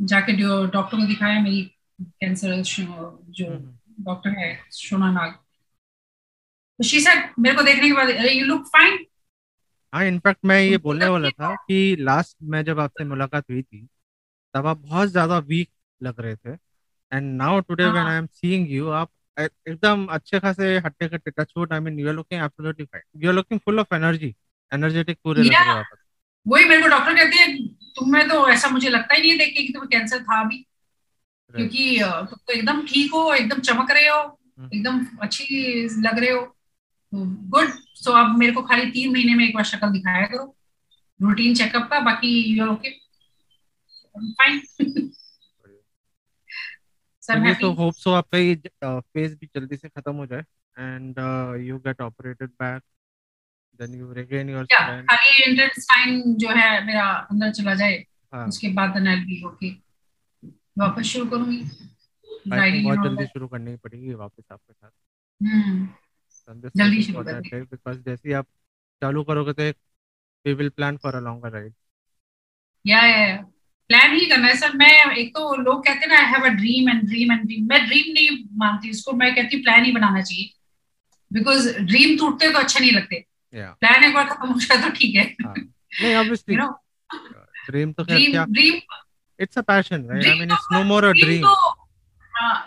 जाके 0.00 0.32
डॉक्टर 0.66 0.96
को 0.96 1.06
दिखाया 1.06 1.40
मेरी 1.40 1.62
कैंसर 2.02 2.62
जो 2.62 3.46
हम्म। 3.46 3.78
डॉक्टर 4.00 4.38
है 4.38 4.48
सोना 4.72 5.10
नाग। 5.12 5.32
तो 6.78 6.84
शी 6.84 7.00
सेड 7.00 7.32
मेरे 7.38 7.56
को 7.56 7.62
देखने 7.62 7.88
के 7.88 7.94
बाद 7.94 8.08
अरे 8.10 8.32
यू 8.32 8.46
लुक 8.46 8.66
फाइन 8.66 8.98
हाँ 9.92 10.04
इनफैक्ट 10.06 10.44
मैं 10.44 10.60
ये 10.60 10.76
तो 10.76 10.82
बोलने 10.82 11.06
वाला 11.08 11.30
था 11.30 11.54
कि 11.56 11.96
लास्ट 12.00 12.36
में 12.42 12.62
जब 12.64 12.80
आपसे 12.80 13.04
मुलाकात 13.04 13.44
हुई 13.50 13.62
थी 13.62 13.86
तब 14.54 14.66
आप 14.66 14.78
बहुत 14.78 15.08
ज़्यादा 15.08 15.38
वीक 15.48 15.70
लग 16.00 16.20
रहे 16.20 16.36
थे। 16.36 16.52
And 17.12 17.36
now 17.36 17.60
today 17.60 17.86
when 17.86 18.06
I 18.06 18.18
am 18.18 18.26
seeing 18.26 18.70
you 18.72 18.88
आप 18.90 19.10
एकदम 19.36 20.06
अच्छे 20.10 20.40
खासे 20.40 20.76
हट्टे 20.78 21.08
कट्टे 21.08 21.30
touch 21.30 21.52
wood 21.56 21.72
I 21.72 21.80
mean 21.80 21.98
you 21.98 22.08
are 22.08 22.14
looking 22.14 22.42
absolutely 22.42 22.84
fine 22.84 23.22
you 23.22 23.30
are 23.30 23.34
looking 23.34 23.60
full 23.60 23.80
of 23.80 23.94
energy 23.94 24.34
energetic 24.72 25.18
पूरे 25.24 25.42
लग 25.42 25.52
रहे 25.52 25.72
हो 25.72 25.78
आप। 25.78 25.96
वही 26.46 26.64
मेरे 26.64 26.82
को 26.82 26.88
डॉक्टर 26.88 27.14
कहते 27.14 27.36
हैं 27.36 27.66
तुम्हें 27.96 28.28
तो 28.28 28.48
ऐसा 28.48 28.68
मुझे 28.68 28.88
लगता 28.88 29.14
ही 29.14 29.20
नहीं 29.20 29.30
है 29.30 29.38
देख 29.38 29.54
के 29.56 29.62
कि 29.62 29.72
तुम्हें 29.72 29.88
कैंसर 29.90 30.22
था 30.22 30.42
भी 30.44 30.56
राइट 30.56 30.69
क्योंकि 31.56 31.98
तुम 32.00 32.38
तो 32.46 32.52
एकदम 32.52 32.82
ठीक 32.86 33.12
हो 33.14 33.32
एकदम 33.34 33.60
चमक 33.68 33.90
रहे 33.90 34.08
हो 34.08 34.20
हम्म। 34.20 34.68
एकदम 34.74 35.04
अच्छी 35.22 35.84
लग 36.06 36.18
रहे 36.18 36.30
हो 36.30 36.42
गुड 37.52 37.70
सो 38.00 38.12
अब 38.18 38.36
मेरे 38.38 38.52
को 38.52 38.62
खाली 38.62 38.90
तीन 38.90 39.12
महीने 39.12 39.34
में 39.34 39.44
एक 39.44 39.54
बार 39.54 39.64
शक्ल 39.64 39.90
दिखाया 39.92 40.26
करो। 40.26 40.44
रूटीन 41.20 41.54
चेकअप 41.54 41.88
का 41.90 42.00
बाकी 42.00 42.30
यू 42.58 42.66
ओके 42.72 42.90
फाइन 44.14 44.60
सर 47.22 47.52
तो 47.60 47.72
होप 47.72 47.94
सो 47.94 48.12
आपका 48.12 48.38
ये 48.38 48.54
फ़ेज़ 48.84 49.34
भी 49.36 49.46
जल्दी 49.54 49.76
से 49.76 49.88
खत्म 49.88 50.14
हो 50.16 50.26
जाए। 50.26 50.44
And 50.76 51.18
you 51.66 51.78
get 51.78 52.00
operated 52.00 52.50
back 52.62 52.82
then 53.80 53.94
you 53.94 54.12
regain 54.12 54.48
your 54.50 54.64
strength 54.64 55.04
खाली 55.10 55.42
इंटेस्टाइन 55.50 56.22
जो 56.44 56.48
है 56.56 56.70
मेरा 56.86 57.04
अंदर 57.30 57.50
चला 57.52 57.74
जाए 57.74 58.04
हाँ। 58.34 58.46
उसके 58.48 58.68
बाद 58.74 58.90
देन 58.94 59.08
आई 59.08 59.16
बी 59.20 59.42
ओके 59.46 59.70
वापस 60.80 61.04
शुरू 61.04 61.26
करूँगी। 61.26 61.60
बाइकिंग 62.48 62.84
बहुत 62.84 63.04
जल्दी 63.04 63.24
शुरू 63.26 63.46
करनी 63.48 63.76
पड़ेगी 63.76 64.14
वापस 64.14 64.44
आपके 64.52 64.72
साथ। 64.72 64.90
हम्म। 65.40 65.88
जल्दी 66.76 67.02
शुरू 67.02 67.22
that 67.22 67.48
करनी। 67.50 68.02
जैसे 68.02 68.28
ही 68.28 68.34
आप 68.34 68.46
चालू 69.02 69.22
करोगे 69.22 69.52
तो 69.52 69.68
we 70.44 70.52
will 70.54 70.68
plan 70.70 70.96
for 70.96 71.14
a 71.14 71.20
longer 71.20 71.52
ride 71.52 71.72
या 72.84 73.04
या 73.06 73.36
प्लान 73.90 74.14
ही 74.16 74.26
करना 74.26 74.46
है 74.46 74.56
सर। 74.56 74.76
मैं 74.76 75.16
एक 75.16 75.34
तो 75.34 75.54
लोग 75.56 75.84
कहते 75.84 76.06
हैं 76.06 76.08
ना 76.08 76.18
I 76.18 76.32
have 76.32 76.44
a 76.44 76.54
dream 76.54 76.88
and 76.90 77.02
dream 77.02 77.32
and 77.32 77.42
dream 77.42 77.66
मैं 77.68 77.84
ड्रीम 77.86 78.12
नहीं 78.12 78.28
मानती 78.58 78.90
उसको 78.90 79.12
मैं 79.12 79.34
कहती 79.34 79.62
प्लान 79.62 79.84
ही 79.84 79.92
बनाना 79.92 80.22
चाहिए। 80.22 80.50
बिकॉज़ 81.30 81.68
ड्रीम 81.78 82.16
टूटते 82.18 82.52
तो 82.52 82.58
अच्छे 82.58 82.80
नहीं 82.80 82.92
लगते। 82.92 83.24
प्लान 83.54 84.04
एक 84.04 84.14
बार 84.14 84.28
खत्म 84.28 84.48
हो 84.48 84.60
जाए 84.60 84.82
तो 84.82 84.90
ठीक 84.90 85.14
है। 85.16 85.24
हाँ। 85.44 85.54
नहीं 85.56 86.14
ऑब्वियसली 86.14 86.56
ड्रीम 87.66 87.92
तो 87.92 88.04
क्या 88.04 88.16
dream 88.16 88.44
dream 88.52 88.78
it's 89.40 89.58
a 89.58 89.62
passion 89.70 90.04
right 90.10 90.26
I 90.26 90.38
mean 90.40 90.50
it's 90.50 90.66
no 90.72 90.82
more 90.84 91.04
a 91.04 91.12
dream 91.12 91.46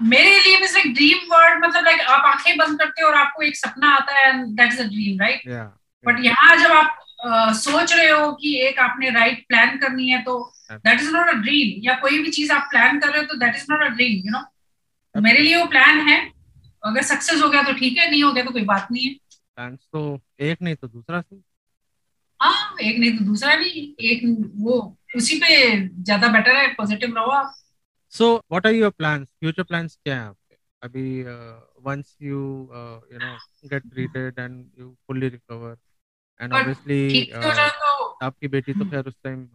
मेरे 0.09 0.39
लिए 0.39 0.57
इज़ 0.57 0.73
लाइक 0.73 0.93
ड्रीम 0.93 1.19
वर्ड 1.31 1.63
मतलब 1.65 1.83
लाइक 1.86 2.01
आप 2.15 2.25
आँखें 2.25 2.57
बंद 2.57 2.79
करते 2.79 3.01
हो 3.01 3.07
और 3.07 3.15
आपको 3.15 3.41
एक 3.43 3.55
सपना 3.57 3.93
आता 3.95 4.17
है 4.19 4.33
that 4.55 4.73
is 4.73 4.81
a 4.81 4.86
dream 4.88 5.19
right 5.21 5.47
but 6.05 6.19
यहाँ 6.25 6.55
जब 6.57 6.71
आप 6.71 6.99
सोच 7.55 7.93
रहे 7.93 8.09
हो 8.09 8.31
कि 8.33 8.55
एक 8.67 8.79
आपने 8.79 9.09
राइट 9.09 9.45
प्लान 9.47 9.77
करनी 9.77 10.07
है 10.09 10.21
तो 10.23 10.38
that 10.71 11.01
is 11.01 11.12
not 11.12 11.29
a 11.29 11.33
dream 11.41 11.81
या 11.86 11.93
कोई 11.99 12.19
भी 12.23 12.31
चीज़ 12.31 12.51
आप 12.51 12.67
प्लान 12.71 12.99
कर 12.99 13.09
रहे 13.09 13.19
हो 13.19 13.25
तो 13.25 13.38
that 13.38 13.55
is 13.55 13.65
not 13.71 13.83
a 13.83 13.88
dream 13.88 14.21
you 14.25 14.31
know 14.31 15.21
मेरे 15.21 15.39
लिए 15.39 15.55
वो 15.57 15.65
प्लान 15.65 15.99
है। 16.09 16.19
अगर 16.83 17.01
सक्सेस 17.03 17.41
हो 17.43 17.49
गया 17.49 17.63
तो 17.63 17.73
ठीक 17.73 17.97
है 17.97 18.09
नहीं 18.12 18.23
हो 18.23 18.31
गया 18.33 18.43
तो 18.43 18.51
कोई 18.51 18.63
बात 18.65 18.88
नहीं 18.91 19.07
है। 19.07 19.13
प्लान्स 19.57 19.79
तो 19.93 20.01
एक 20.41 20.62
नहीं 20.62 20.75
तो 20.75 20.88
दूसरा 20.88 21.21
सी 21.21 21.36
हाँ 22.43 22.75
एक 22.82 22.99
नहीं 22.99 23.17
तो 23.17 23.25
दूसरा 23.25 23.56
भी 23.56 23.69
एक 24.12 24.21
वो 24.58 24.79
उसी 25.15 25.38
पे 25.39 25.56
ज़्यादा 26.03 26.27
बेटर 26.27 26.56
है 26.56 26.67
पॉजिटिव 26.73 27.15
रहो 27.15 27.32
आप। 27.32 27.53
So 28.13 28.34
what 28.51 28.67
are 28.67 28.73
your 28.73 28.89
plans 28.91 29.27
future 29.39 29.63
plans 29.63 29.95
क्या 30.03 30.15
हैं 30.15 30.27
आपके? 30.27 30.56
अभी 30.82 31.23
once 31.86 32.15
you 32.21 32.39
you 33.13 33.19
know 33.19 33.36
get 33.69 33.84
treated 33.93 34.39
and 34.39 34.65
you 34.79 34.95
fully 35.08 35.29
recover 35.29 35.75
and 36.39 36.53
obviously 36.53 37.21
आपकी 38.23 38.47
बेटी 38.47 38.73
तो 38.73 38.79
हम्म। 38.79 38.89
खैर 38.89 39.08
उस 39.08 39.15
time 39.23 39.47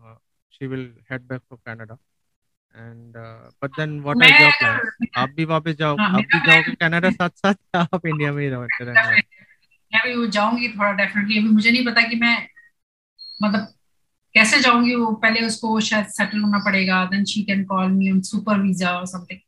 she 0.52 0.66
will 0.66 0.92
head 1.10 1.22
back 1.22 1.40
for 1.40 1.58
Canada 1.66 1.94
and 2.74 3.16
but 3.62 3.76
then 3.76 4.00
what 4.00 4.22
are 4.22 4.40
your 4.42 4.52
plans 4.58 5.08
आप 5.16 5.30
भी 5.30 5.44
वापस 5.46 5.76
जाओ 5.76 5.96
हाँ, 5.96 6.08
आप 6.08 6.24
भी 6.34 6.40
जाओगे 6.46 6.74
कनाडा 6.80 7.10
साथ 7.10 7.30
साथ 7.30 7.76
आप 7.76 8.06
इंडिया 8.06 8.32
में 8.32 8.42
ही 8.42 8.48
रहो 8.48 8.66
रहने 8.80 9.00
वाले 9.00 9.22
मैं 9.92 10.02
भी 10.06 10.28
जाऊँगी 10.30 10.68
थोड़ा 10.68 10.92
डेफिनेटली 10.92 11.38
अभी 11.38 11.48
मुझे 11.48 11.70
नहीं 11.70 11.84
पता 11.86 12.08
कि 12.08 12.16
मैं 12.16 12.36
मतलब 13.42 13.74
कैसे 14.34 14.60
जाऊँगी 14.60 14.94
वो? 14.94 15.12
पहले 15.12 15.46
उसको 15.46 15.80
शायद 15.80 16.06
सेटल 16.06 16.40
होना 16.40 16.58
पड़ेगा 16.58 17.04
then 17.04 17.24
she 17.24 17.42
can 17.42 17.64
call 17.64 17.88
me 17.90 18.10
on 18.12 18.20
super 18.20 18.60
visa 18.60 18.90
और 18.90 19.06
समथिंग 19.06 19.40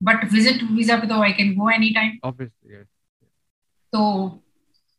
बट 0.00 0.32
विज़िट 0.32 0.62
वीज़ा 0.70 0.96
पे 0.96 1.06
तो 1.06 1.22
I 1.22 1.32
can 1.32 1.54
go 1.54 1.70
any 1.70 1.90
time 1.90 2.18
तो 3.92 4.02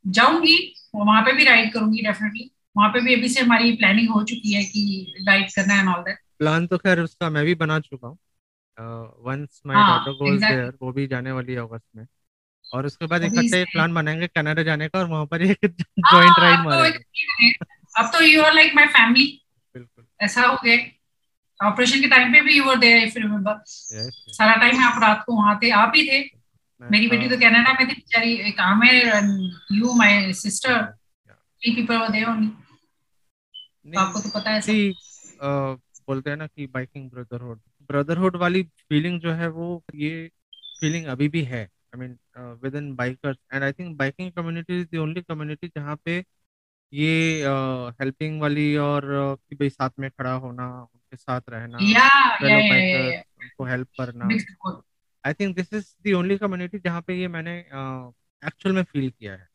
जाऊँगी 0.05 0.57
वहाँ 0.95 1.21
पे 1.21 1.31
भी 1.33 1.43
राइड 1.43 1.73
करूँगी 1.73 2.01
डेफिनेटली 2.01 2.51
वहाँ 2.77 2.89
पे 2.89 3.01
भी 3.01 3.13
अभी 3.15 3.29
से 3.29 3.41
हमारी 3.41 3.71
प्लानिंग 3.75 4.09
हो 4.09 4.23
चुकी 4.23 4.53
है 4.53 4.63
कि 4.63 5.13
राइड 5.27 5.51
करना 5.51 5.79
एंड 5.79 5.89
ऑल 5.89 6.01
दैट 6.03 6.17
प्लान 6.39 6.67
तो 6.67 6.77
खैर 6.77 6.99
उसका 6.99 7.29
मैं 7.29 7.45
भी 7.45 7.55
बना 7.55 7.79
चुका 7.79 8.07
हूँ। 8.07 8.17
वंस 9.25 9.61
माय 9.65 9.77
हाँ, 9.77 9.99
डॉटर 9.99 10.17
गोज 10.17 10.43
देयर 10.43 10.73
वो 10.81 10.91
भी 10.91 11.07
जाने 11.07 11.31
वाली 11.31 11.53
है 11.53 11.59
अगस्त 11.59 11.85
में। 11.95 12.05
और 12.65 12.85
उसके 12.85 13.05
बाद 13.05 13.23
इकट्ठे 13.23 13.63
प्लान 13.63 13.93
बनाएँगे 13.93 14.27
कनाडा 14.27 14.63
जाने 14.63 14.87
का 14.89 14.99
और 14.99 15.05
वहाँ 15.05 15.25
पर 15.25 15.41
एक 15.41 15.65
हाँ, 15.65 16.11
जॉइंट 16.11 16.39
राइड 16.39 16.59
तो 16.59 16.63
मारेंगे। 16.69 17.51
अब 17.95 18.12
तो 18.13 18.21
you 18.23 18.41
are 18.43 18.53
like 18.53 18.75
my 18.75 18.88
family 18.89 19.27
ऐसा 20.19 20.41
हो 20.41 20.58
गया। 20.63 20.77
ऑपरेशन 21.60 22.01
के 22.01 22.08
टाइम 22.10 22.34
पे 22.34 22.41
भी 22.41 22.58
you 22.58 22.63
were 22.63 22.77
there 22.79 23.03
if 23.03 23.17
you 23.17 23.23
remember 23.23 23.62
सारा 23.65 24.55
टाइम 24.55 24.84
आप 24.84 25.01
रात 25.01 25.23
को 25.25 25.36
वहाँ 25.36 25.60
थे। 25.63 25.69
आप 25.73 25.91
ही 25.95 26.08
थे। 26.08 26.19
मेरी 26.81 27.08
बेटी 27.08 27.29
तो 27.29 27.38
कनाडा 27.39 27.73
में 27.73 27.81
थी 27.81 27.93
बेचारी। 27.93 28.34
एक 28.49 28.60
Aamir 28.62 28.95
you 29.71 29.93
my 29.97 30.34
sister 30.36 30.81
three 30.81 31.75
people 31.75 31.97
were 31.97 32.10
there 32.10 32.29
only 32.29 33.97
आपको 33.97 34.19
तो 34.19 34.29
पता 34.29 34.51
है 34.51 34.62
सब। 34.62 34.65
सी 34.65 34.93
बोलते 36.08 36.29
हैं 36.29 36.38
ना 36.38 36.47
कि 36.47 36.65
बाइकिंग 36.67 37.10
ब्रदरहुड 37.12 37.60
ब्रदरहुड 37.89 38.36
वाली 38.38 38.63
फीलिंग 38.89 39.19
जो 39.21 39.31
है 39.34 39.47
वो 39.49 39.84
ये 39.95 40.29
फीलिंग 40.79 41.05
अभी 41.08 41.27
भी 41.29 41.41
है। 41.43 41.63
I 41.63 41.99
mean 41.99 42.17
within 42.75 42.93
bikers 42.95 43.38
and 43.53 43.63
I 43.63 43.71
think 43.71 43.97
biking 43.97 44.31
community 44.31 44.79
is 44.81 44.88
the 44.88 44.99
only 44.99 45.21
community 45.21 45.67
जहाँ 45.67 45.95
पे 46.05 46.19
ये 46.95 47.43
हेल्पिंग 48.01 48.41
वाली 48.41 48.75
और 48.79 49.03
कि 49.39 49.55
भाई 49.55 49.69
साथ 49.69 49.89
में 49.99 50.10
खड़ा 50.12 50.34
होना 50.36 50.67
उनके 50.84 51.17
साथ 51.17 51.41
रहना 51.49 51.81
या 51.86 52.08
या 52.41 52.49
या 52.49 52.60
bikers, 52.62 53.15
उनको 53.38 53.65
हेल्प 53.65 53.88
करना। 53.99 54.27
I 55.23 55.34
think 55.34 55.55
this 55.55 55.73
is 55.73 55.93
the 56.05 56.13
only 56.15 56.38
community 56.38 56.79
जहाँ 56.79 57.01
पे 57.01 57.19
ये 57.21 57.27
मैंने 57.29 57.58
एक्चुअल 58.43 58.75
में 58.75 58.84
फील 58.84 59.10
किया 59.10 59.34
है। 59.36 59.47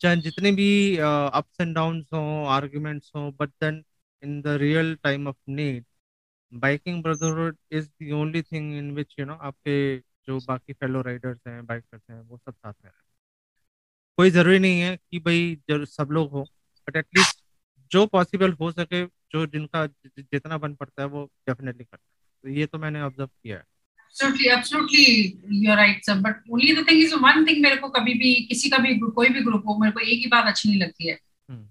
चाहे 0.00 0.16
जितने 0.18 0.52
भी 0.52 0.68
अप्स 0.98 1.60
एंड 1.60 1.74
डाउन्स 1.74 2.12
हों 2.14 2.46
आर्ग्यूमेंट्स 2.50 3.12
हों 3.16 3.30
but 3.36 3.50
then 3.62 3.84
in 4.22 4.40
the 4.42 4.56
real 4.58 4.94
time 5.04 5.28
of 5.28 5.36
need 5.50 5.84
biking 6.52 7.02
brotherhood 7.02 7.56
is 7.72 7.88
the 8.02 8.12
only 8.14 8.42
thing 8.42 8.74
in 8.78 8.90
which 8.94 9.16
you 9.20 9.26
know 9.26 9.34
आपके 9.42 9.76
जो 10.26 10.40
बाकी 10.42 10.72
फेलो 10.74 11.02
राइडर्स 11.02 11.40
हैं 11.48 11.64
बाइकर्स 11.66 12.02
हैं 12.10 12.20
वो 12.22 12.36
सब 12.38 12.54
साथ 12.54 12.74
में 12.74 12.90
रहें 12.90 13.04
कोई 14.18 14.30
ज़रूरी 14.30 14.58
नहीं 14.58 14.80
है 14.80 14.96
कि 14.96 15.18
भाई 15.20 15.54
ज़रूर 15.70 15.86
सब 15.86 16.08
लोग 16.10 16.30
हो 16.30 16.48
बट 16.88 16.96
एटलीस्ट 16.96 17.40
जो 17.92 18.06
पॉसिबल 18.06 18.52
हो 18.52 18.72
सके 18.72 19.04
जो 19.04 19.46
जिनका 19.46 19.86
जितना 20.06 20.58
बन 20.58 20.74
पड़ता 20.74 21.02
है 21.02 21.08
वो 21.08 21.24
डेफिनेटली 21.48 21.84
करता 21.84 22.04
है। 22.04 22.16
तो 22.42 22.60
ये 22.60 22.66
तो 22.66 22.78
मैंने 22.78 23.02
ऑब्ज़र्व 23.02 23.26
किया 23.26 23.56
है। 23.56 23.64
Absolutely 24.14 24.50
absolutely 24.50 25.06
you're 25.62 25.76
right 25.76 26.06
sir. 26.08 26.14
But 26.26 26.36
only 26.52 26.74
the 26.76 26.84
thing 26.84 27.00
is 27.06 27.14
one 27.24 27.44
thing 27.48 27.62
मेरे 27.62 27.76
को 27.76 27.88
कभी 27.88 28.14
भी 28.14 28.34
किसी 28.48 28.70
का 28.70 28.78
भी 28.78 28.98
कोई 28.98 29.28
भी 29.28 29.40
ग्रुप 29.40 29.62
हो 29.68 29.78
मेरे 29.78 29.92
को 29.92 30.00
एक 30.00 30.18
ही 30.18 30.26
बात 30.26 30.46
अच्छी 30.46 30.68
नहीं 30.68 30.80
लगती 30.80 31.08
है। 31.08 31.18
हम्म। 31.50 31.68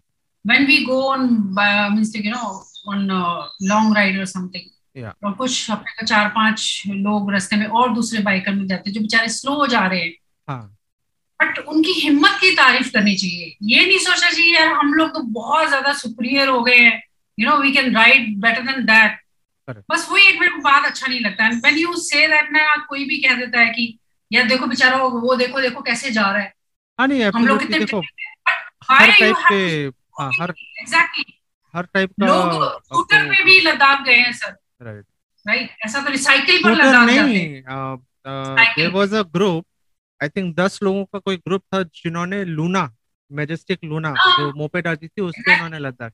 when 0.51 0.67
we 0.69 0.77
go 0.85 0.97
on 1.11 1.23
uh, 1.63 1.89
means 1.95 2.15
you 2.15 2.33
know 2.33 2.49
on 2.87 3.09
uh, 3.09 3.47
long 3.73 3.93
ride 3.93 4.23
or 4.23 4.31
something 4.37 4.71
Yeah. 4.97 5.13
और 5.23 5.33
कुछ 5.33 5.71
अपने 5.71 5.91
का 5.91 6.05
चार 6.05 6.29
पाँच 6.29 6.83
लोग 6.87 7.31
रास्ते 7.31 7.55
में 7.55 7.65
और 7.65 7.93
दूसरे 7.93 8.19
बाइकर 8.19 8.53
मिल 8.53 8.67
जाते 8.67 8.89
हैं 8.89 8.93
जो 8.93 9.01
बेचारे 9.01 9.29
स्लो 9.29 9.67
जा 9.67 9.87
रहे 9.87 9.99
हैं। 9.99 10.13
हाँ। 10.49 10.77
बट 11.39 11.57
उनकी 11.59 11.91
हिम्मत 11.93 12.37
की 12.41 12.51
तारीफ़ 12.55 12.91
करनी 12.93 13.15
चाहिए। 13.15 13.55
ये 13.63 13.85
नहीं 13.85 13.97
सोचना 13.99 14.29
चाहिए 14.29 14.53
यार 14.55 14.73
हम 14.73 14.93
लोग 14.93 15.09
तो 15.09 15.21
बहुत 15.33 15.67
ज़्यादा 15.67 15.93
सुपीरियर 15.95 16.47
हो 16.47 16.61
गए 16.63 16.77
हैं। 16.77 17.01
You 17.37 17.49
know 17.49 17.57
we 17.57 17.71
can 17.71 17.95
ride 17.95 18.35
better 18.41 18.61
than 18.61 18.85
that 18.85 19.19
बस 19.91 20.07
वही 20.11 20.25
एक 20.27 20.39
मेरे 20.39 20.51
को 20.51 20.61
बात 20.61 20.85
अच्छा 20.85 21.07
नहीं 21.07 21.19
लगता। 21.19 21.43
है 21.43 21.51
व्हेन 21.51 21.77
यू 21.77 21.93
से 21.99 22.27
दैट 22.27 22.51
ना 22.51 22.75
कोई 22.89 23.05
भी 23.05 23.17
कह 23.21 23.35
देता 23.35 23.59
है 23.59 23.69
कि 23.69 23.97
यार 24.31 24.47
देखो 24.47 24.67
बेचारा 24.67 24.97
वो 24.97 25.09
वो 25.21 25.35
देखो 25.35 25.61
देखो 25.61 25.81
कैसे 25.81 26.11
जा 26.11 26.21
रहा 26.21 26.41
है। 26.41 26.53
हाँ 26.99 27.07
नहीं 27.07 27.23
हम 27.25 27.47
लोग 27.47 27.59
कितने 27.59 27.79
देखो 27.79 27.99
हर 28.89 29.11
टाइप 29.11 29.35
के 29.49 29.61
हाँ 30.19 30.31
हर 30.39 30.53
एग्जैक्टली 30.81 31.25
हर 31.73 31.85
टाइप 31.93 32.11
का 32.21 32.27
लोग 32.27 32.81
स्कूटर 32.83 33.27
पे 33.29 33.43
भी 33.43 33.59
लद्दाख 33.61 34.05
गए 34.05 34.15
हैं 34.15 34.31
सर 34.33 34.55
राइट 34.81 35.05
राइट 35.45 35.85
ऐसा 35.85 36.01
तो 36.01 36.17
साइकिल 36.17 36.63
पर 36.63 36.71
लद्दाख 36.71 37.09
जाते 37.09 37.13
हैं। 37.13 37.25
नहीं 37.25 37.61
there 38.77 38.91
was 38.91 39.13
a 39.13 39.21
group 39.33 39.65
I 40.21 40.29
think 40.29 40.55
दस 40.55 40.79
लोगों 40.83 41.03
का 41.05 41.19
कोई 41.19 41.37
ग्रुप 41.37 41.63
था 41.73 41.81
जिन्होंने 41.95 42.43
लूना 42.45 42.89
मेजेस्टिक 43.31 43.83
लूना 43.83 44.13
हाँ। 44.17 44.37
जो 44.37 44.51
मोपेड 44.57 44.87
आती 44.87 45.07
थी 45.07 45.21
उससे 45.21 45.53
उन्होंने 45.53 45.79
लद्दाख 45.79 46.13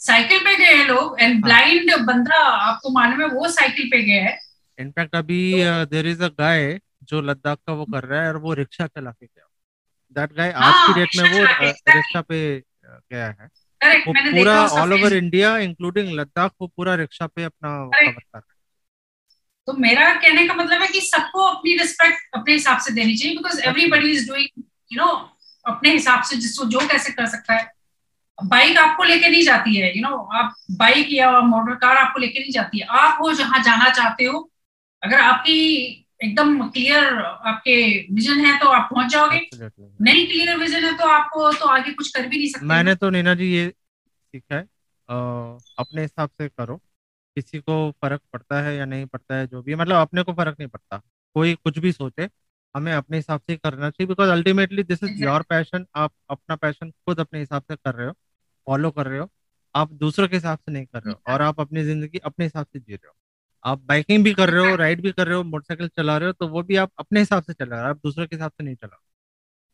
साइकिल 0.00 0.38
पे 0.38 0.54
गए 0.56 0.74
हैं 0.74 0.86
लोग 0.86 1.20
एंड 1.20 1.32
हाँ। 1.32 1.40
ब्लाइंड 1.42 1.94
बंदा 2.06 2.38
आपको 2.38 2.90
मालूम 2.90 3.20
है 3.20 3.26
वो 3.28 3.48
साइकिल 3.48 3.88
पे 3.90 4.02
गया 4.02 4.22
है। 4.24 4.38
इनफैक्ट 4.78 5.14
अभी 5.16 5.40
देर 5.90 6.06
इज़ 6.06 6.22
अ 6.22 6.28
गाय 6.38 6.78
जो 7.02 7.20
लद्दाख 7.20 7.58
का 7.66 7.72
वो 7.72 7.84
कर 7.84 8.04
रहा 8.04 8.22
है 8.22 8.28
और 8.28 8.36
वो 8.36 8.54
रिक्शा 8.54 8.86
चला 8.86 9.10
के 9.10 9.26
गया। 9.26 9.46
दैट 10.16 10.32
गाय 10.36 10.50
आज 10.50 10.62
हाँ, 10.62 10.86
की 10.86 11.00
डेट 11.00 11.16
में 11.16 11.30
वो 11.32 11.38
exactly. 11.38 11.94
रिक्शा 11.96 12.20
पे 12.20 12.40
गया 13.12 13.26
है। 13.26 13.48
वो 14.06 14.12
पूरा 14.14 14.56
all 14.80 14.92
over 14.92 15.12
India 15.12 15.56
including 15.58 16.12
Ladakh 16.18 16.52
वो 16.60 16.66
पूरा 16.76 16.94
रिक्शा 16.94 17.26
पे 17.26 17.44
अपना 17.44 17.70
कवर 17.84 18.12
कर 18.12 18.38
रहा 18.38 18.51
तो 19.66 19.72
मेरा 19.80 20.12
कहने 20.14 20.46
का 20.46 20.54
मतलब 20.54 20.82
है 20.82 20.86
कि 20.88 21.00
सबको 21.00 21.42
अपनी 21.46 21.76
रिस्पेक्ट 21.78 22.36
अपने 22.36 22.52
हिसाब 22.54 22.78
से 22.78 22.92
देनी 22.94 23.16
चाहिए 23.16 23.36
because 23.36 23.60
everybody 23.62 24.10
is 24.12 24.28
doing 24.28 24.62
you 24.92 24.98
know 24.98 25.10
अपने 25.66 25.92
हिसाब 25.92 26.22
से 26.22 26.36
जिसको 26.36 26.64
जो 26.66 26.80
कैसे 26.88 27.12
कर 27.12 27.26
सकता 27.26 27.54
है। 27.54 27.70
बाइक 28.38 28.78
आपको 28.78 29.04
लेके 29.04 29.28
नहीं 29.28 29.42
जाती 29.42 29.74
है 29.76 29.88
यू 29.88 30.02
you 30.02 30.10
नो 30.10 30.16
know, 30.16 30.34
आप 30.34 30.54
बाइक 30.78 31.08
या 31.12 31.30
मोटर 31.40 31.74
कार 31.74 31.96
आपको 31.96 32.20
लेके 32.20 32.40
नहीं 32.40 32.52
जाती 32.52 32.78
है। 32.78 32.86
आप 33.00 33.18
हो 33.22 33.32
जहाँ 33.32 33.62
जाना 33.64 33.88
चाहते 33.90 34.24
हो 34.24 34.48
अगर 35.02 35.20
आपकी 35.20 35.58
एकदम 36.24 36.68
क्लियर 36.68 37.18
आपके 37.50 37.74
विजन 38.14 38.44
है 38.46 38.58
तो 38.58 38.68
आप 38.68 38.88
पहुँच 38.92 39.10
जाओगे। 39.12 39.40
नहीं 40.00 40.26
क्लियर 40.26 40.56
विजन 40.58 40.84
है 40.84 40.96
तो 40.96 41.08
आपको 41.08 41.52
तो 41.52 41.66
आगे 41.66 41.92
कुछ 41.92 42.08
कर 42.14 42.26
भी 42.28 42.36
नहीं 42.38 42.48
सकते। 42.48 42.66
मैंने 42.66 42.94
तो 42.94 43.10
नीना 43.10 43.34
जी 43.34 43.52
ये 43.52 43.68
सीखा 43.68 44.54
है 44.54 44.62
अ, 44.62 45.14
अपने 45.78 46.02
हिसाब 46.02 46.28
से 46.28 46.48
करो। 46.48 46.80
किसी 47.36 47.58
को 47.60 47.90
फ़र्क 48.02 48.20
पड़ता 48.32 48.60
है 48.62 48.76
या 48.76 48.84
नहीं 48.86 49.06
पड़ता 49.06 49.34
है 49.34 49.46
जो 49.46 49.62
भी 49.62 49.74
मतलब 49.74 49.96
अपने 49.96 50.22
को 50.22 50.32
फ़र्क 50.34 50.56
नहीं 50.60 50.68
पड़ता। 50.68 50.98
कोई 51.36 51.54
कुछ 51.56 51.78
भी 51.78 51.92
सोचे 51.92 52.28
हमें 52.74 52.92
अपने 52.92 53.16
हिसाब 53.16 53.40
से 53.40 53.52
ही 53.52 53.58
करना 53.58 53.90
चाहिए 53.90 54.06
because 54.08 54.30
ultimately 54.30 54.82
this 54.84 55.02
is. 55.04 55.10
Your 55.24 55.42
passion 55.48 55.86
आप 55.96 56.12
अपना 56.30 56.56
पैशन 56.56 56.90
खुद 56.90 57.20
अपने 57.20 57.40
हिसाब 57.40 57.62
से 57.62 57.76
कर 57.76 57.94
रहे 57.94 58.06
हो 58.06 58.12
फॉलो 58.66 58.90
कर 58.90 59.06
रहे 59.06 59.18
हो 59.18 59.28
आप 59.74 59.92
दूसरों 59.94 60.28
के 60.28 60.36
हिसाब 60.36 60.58
से 60.58 60.72
नहीं 60.72 60.86
कर 60.86 61.02
रहे 61.02 61.12
हो 61.12 61.32
और 61.34 61.42
आप 61.42 61.60
अपनी 61.60 61.82
ज़िंदगी 61.84 62.18
अपने 62.24 62.44
हिसाब 62.44 62.66
से 62.66 62.78
जी 62.80 62.92
रहे 62.94 63.08
हो। 63.08 63.14
आप 63.64 63.82
बाइकिंग 63.84 64.24
भी 64.24 64.32
कर 64.34 64.50
रहे 64.50 64.62
हो 64.62 64.74
राइड 64.76 65.02
भी 65.02 65.12
कर 65.12 65.26
रहे 65.26 65.36
हो 65.36 65.42
मोटरसाइकिल 65.44 65.88
चला 65.88 66.16
रहे 66.18 66.26
हो 66.28 66.32
तो 66.32 66.48
वो 66.48 66.62
भी 66.62 66.76
आप 66.76 66.90
अपने 66.98 67.20
हिसाब 67.20 67.42
से 67.42 67.52
चला 67.54 67.76
रहे 67.76 67.84
हो 67.84 67.90
आप 67.90 68.00
दूसरों 68.04 68.26
के 68.26 68.36
हिसाब 68.36 68.50
से 68.50 68.64
नहीं 68.64 68.74
चला 68.76 68.86
रहे। 68.88 69.00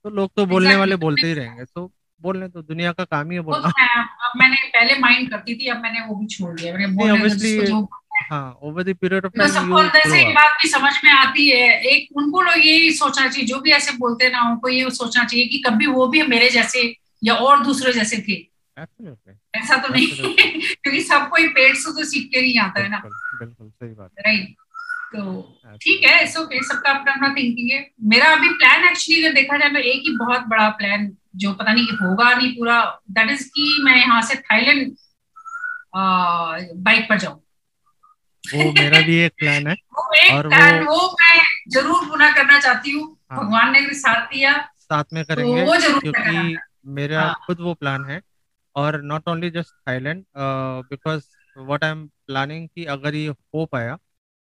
तो 0.04 0.10
लोग 0.10 0.30
तो 0.36 0.46
बोलने 0.46 0.76
वाले 0.76 0.96
बोलते 0.98 1.26
ही 1.26 1.34
रहेंगे 1.34 1.64
तो 1.66 1.86
बोलने 2.22 2.48
तो 2.48 2.62
दुनिया 2.62 2.92
का 2.92 3.04
काम 3.04 3.30
ही 3.30 3.36
है 3.36 3.42
तो 3.42 3.50
बोलना 3.50 4.02
अब 4.26 4.32
मैंने 4.36 4.56
पहले 4.68 4.98
माइंड 4.98 5.30
करती 5.30 5.54
थी 5.54 5.68
अब 5.68 5.82
मैंने 5.82 6.00
वो 6.06 6.14
भी 6.14 6.26
छोड़ 6.26 6.54
दिया। 6.60 6.72
मैंने 6.74 7.86
हाँ 8.30 8.58
ओवर 8.62 8.82
द 8.82 8.94
पीरियड 9.00 9.24
ऑफ़ 9.24 9.32
तो 9.32 9.38
टाइम 9.38 9.52
सबको 9.52 9.80
यू 9.80 10.14
एक 10.14 10.34
बात 10.34 10.56
भी 10.62 10.68
समझ 10.68 10.92
में 11.04 11.10
आती 11.10 11.48
है। 11.50 11.68
एक 11.86 12.16
उनको 12.16 12.40
लोग 12.42 12.58
यही 12.58 12.90
सोचना 12.92 13.26
चाहिए 13.28 13.46
जो 13.46 13.58
भी 13.60 13.70
ऐसे 13.72 13.92
बोलते 13.98 14.24
हैं 14.24 14.32
ना 14.32 14.42
उनको 14.50 14.68
ये 14.68 14.90
सोचना 14.90 15.24
चाहिए 15.24 15.46
कि 15.46 15.58
कभी 15.66 15.86
वो 15.88 16.06
भी 16.06 16.22
मेरे 16.26 16.48
जैसे 16.50 16.82
या 17.24 17.34
और 17.34 17.62
दूसरे 17.64 17.92
जैसे 17.92 18.16
थे। 18.28 18.36
ऐसा 19.54 19.76
तो 19.76 19.92
नहीं. 19.94 20.06
क्योंकि 20.06 21.00
सब 21.02 21.28
कोई 21.28 21.48
पेट 21.50 21.76
से 21.76 21.92
तो 21.92 22.04
सीख 22.04 22.28
के 22.32 22.40
नहीं 22.40 22.58
आता 22.60 22.80
है 22.80 22.88
ना। 22.88 23.02
बिल्कुल 23.04 23.68
सही 23.70 23.94
बात 23.94 24.10
है। 24.18 24.22
राइट 24.26 24.56
तो 25.12 25.76
ठीक 25.82 26.04
है 26.04 26.22
इट्स 26.22 26.36
ओके 26.38 26.62
सबका 26.64 26.90
अपना 26.90 27.12
अपना 27.12 27.28
थिंकिंग 27.34 27.70
है। 27.70 27.78
मेरा 28.04 28.32
अभी 28.32 28.48
प्लान 28.50 28.84
एक्चुअली 28.84 29.24
अगर 29.24 29.34
देखा 29.34 29.56
जाए 29.58 29.70
तो 29.70 29.78
एक 29.78 30.02
ही 30.06 30.16
बहुत 30.16 30.46
बड़ा 30.48 30.68
प्लान 30.78 31.06
जो 31.36 31.52
पता 31.52 31.72
नहीं 31.72 31.86
होगा 31.86 32.34
नहीं 32.34 32.52
पूरा 32.56 33.00
दैट 33.10 33.30
इज़ 33.30 33.48
कि 33.48 33.78
मैं 33.84 33.96
यहाँ 33.96 34.22
से 34.22 34.34
थाईलैंड 34.34 34.96
बाइक 35.96 37.08
पर 37.08 37.18
जाऊँ। 37.18 37.36
वो 38.44 38.72
मेरा 38.72 39.00
भी 39.00 39.16
एक 39.16 39.32
प्लान 39.38 39.66
है। 39.66 39.74
वो 39.98 40.12
एक 40.14 40.32
और 40.32 40.48
प्लान 40.48 40.84
वो- 40.84 41.00
वो 41.00 41.16
मैं 41.20 41.42
ज़रूर 41.68 42.08
पूरा 42.08 42.30
करना 42.32 42.60
चाहती 42.60 42.90
हूँ। 42.90 43.18
हाँ। 43.30 43.44
भगवान 43.44 43.72
ने 43.72 43.80
साथ 43.94 44.26
दिया। 44.26 44.68
साथ 44.78 45.04
में 45.12 45.24
करेंगे 45.24 45.64
तो 45.64 45.70
वो 45.70 45.76
ज़रूर 45.76 46.00
क्योंकि 46.00 46.56
मेरा 46.86 47.22
हाँ। 47.22 47.34
खुद 47.46 47.60
वो 47.60 47.74
प्लान 47.74 48.04
है। 48.04 48.20
और 48.76 49.02
not 49.02 49.28
only 49.28 49.50
just 49.50 49.74
Thailand 49.88 50.24
because 50.36 51.24
what 51.58 51.84
I 51.84 51.90
am 51.90 52.06
planning 52.06 52.68
कि 52.68 52.84
अगर 52.84 53.14
ये 53.14 53.28
हो 53.28 53.64
पाया 53.66 53.96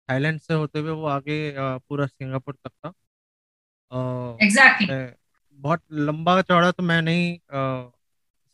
थाईलैंड 0.10 0.40
से 0.40 0.54
होते 0.54 0.80
हुए 0.80 0.92
वो 0.92 1.06
आगे 1.08 1.52
uh, 1.52 1.82
पूरा 1.90 2.06
सिंगापुर 2.06 2.54
तक 2.68 2.72
का। 2.86 2.90
uh, 3.92 4.42
मैं- 4.90 5.27
बहुत 5.58 5.82
लंबा 5.92 6.42
चौड़ा 6.42 6.72
तो 6.72 6.84
मैं 6.84 7.02
नहीं 7.02 7.38
uh, 7.38 7.92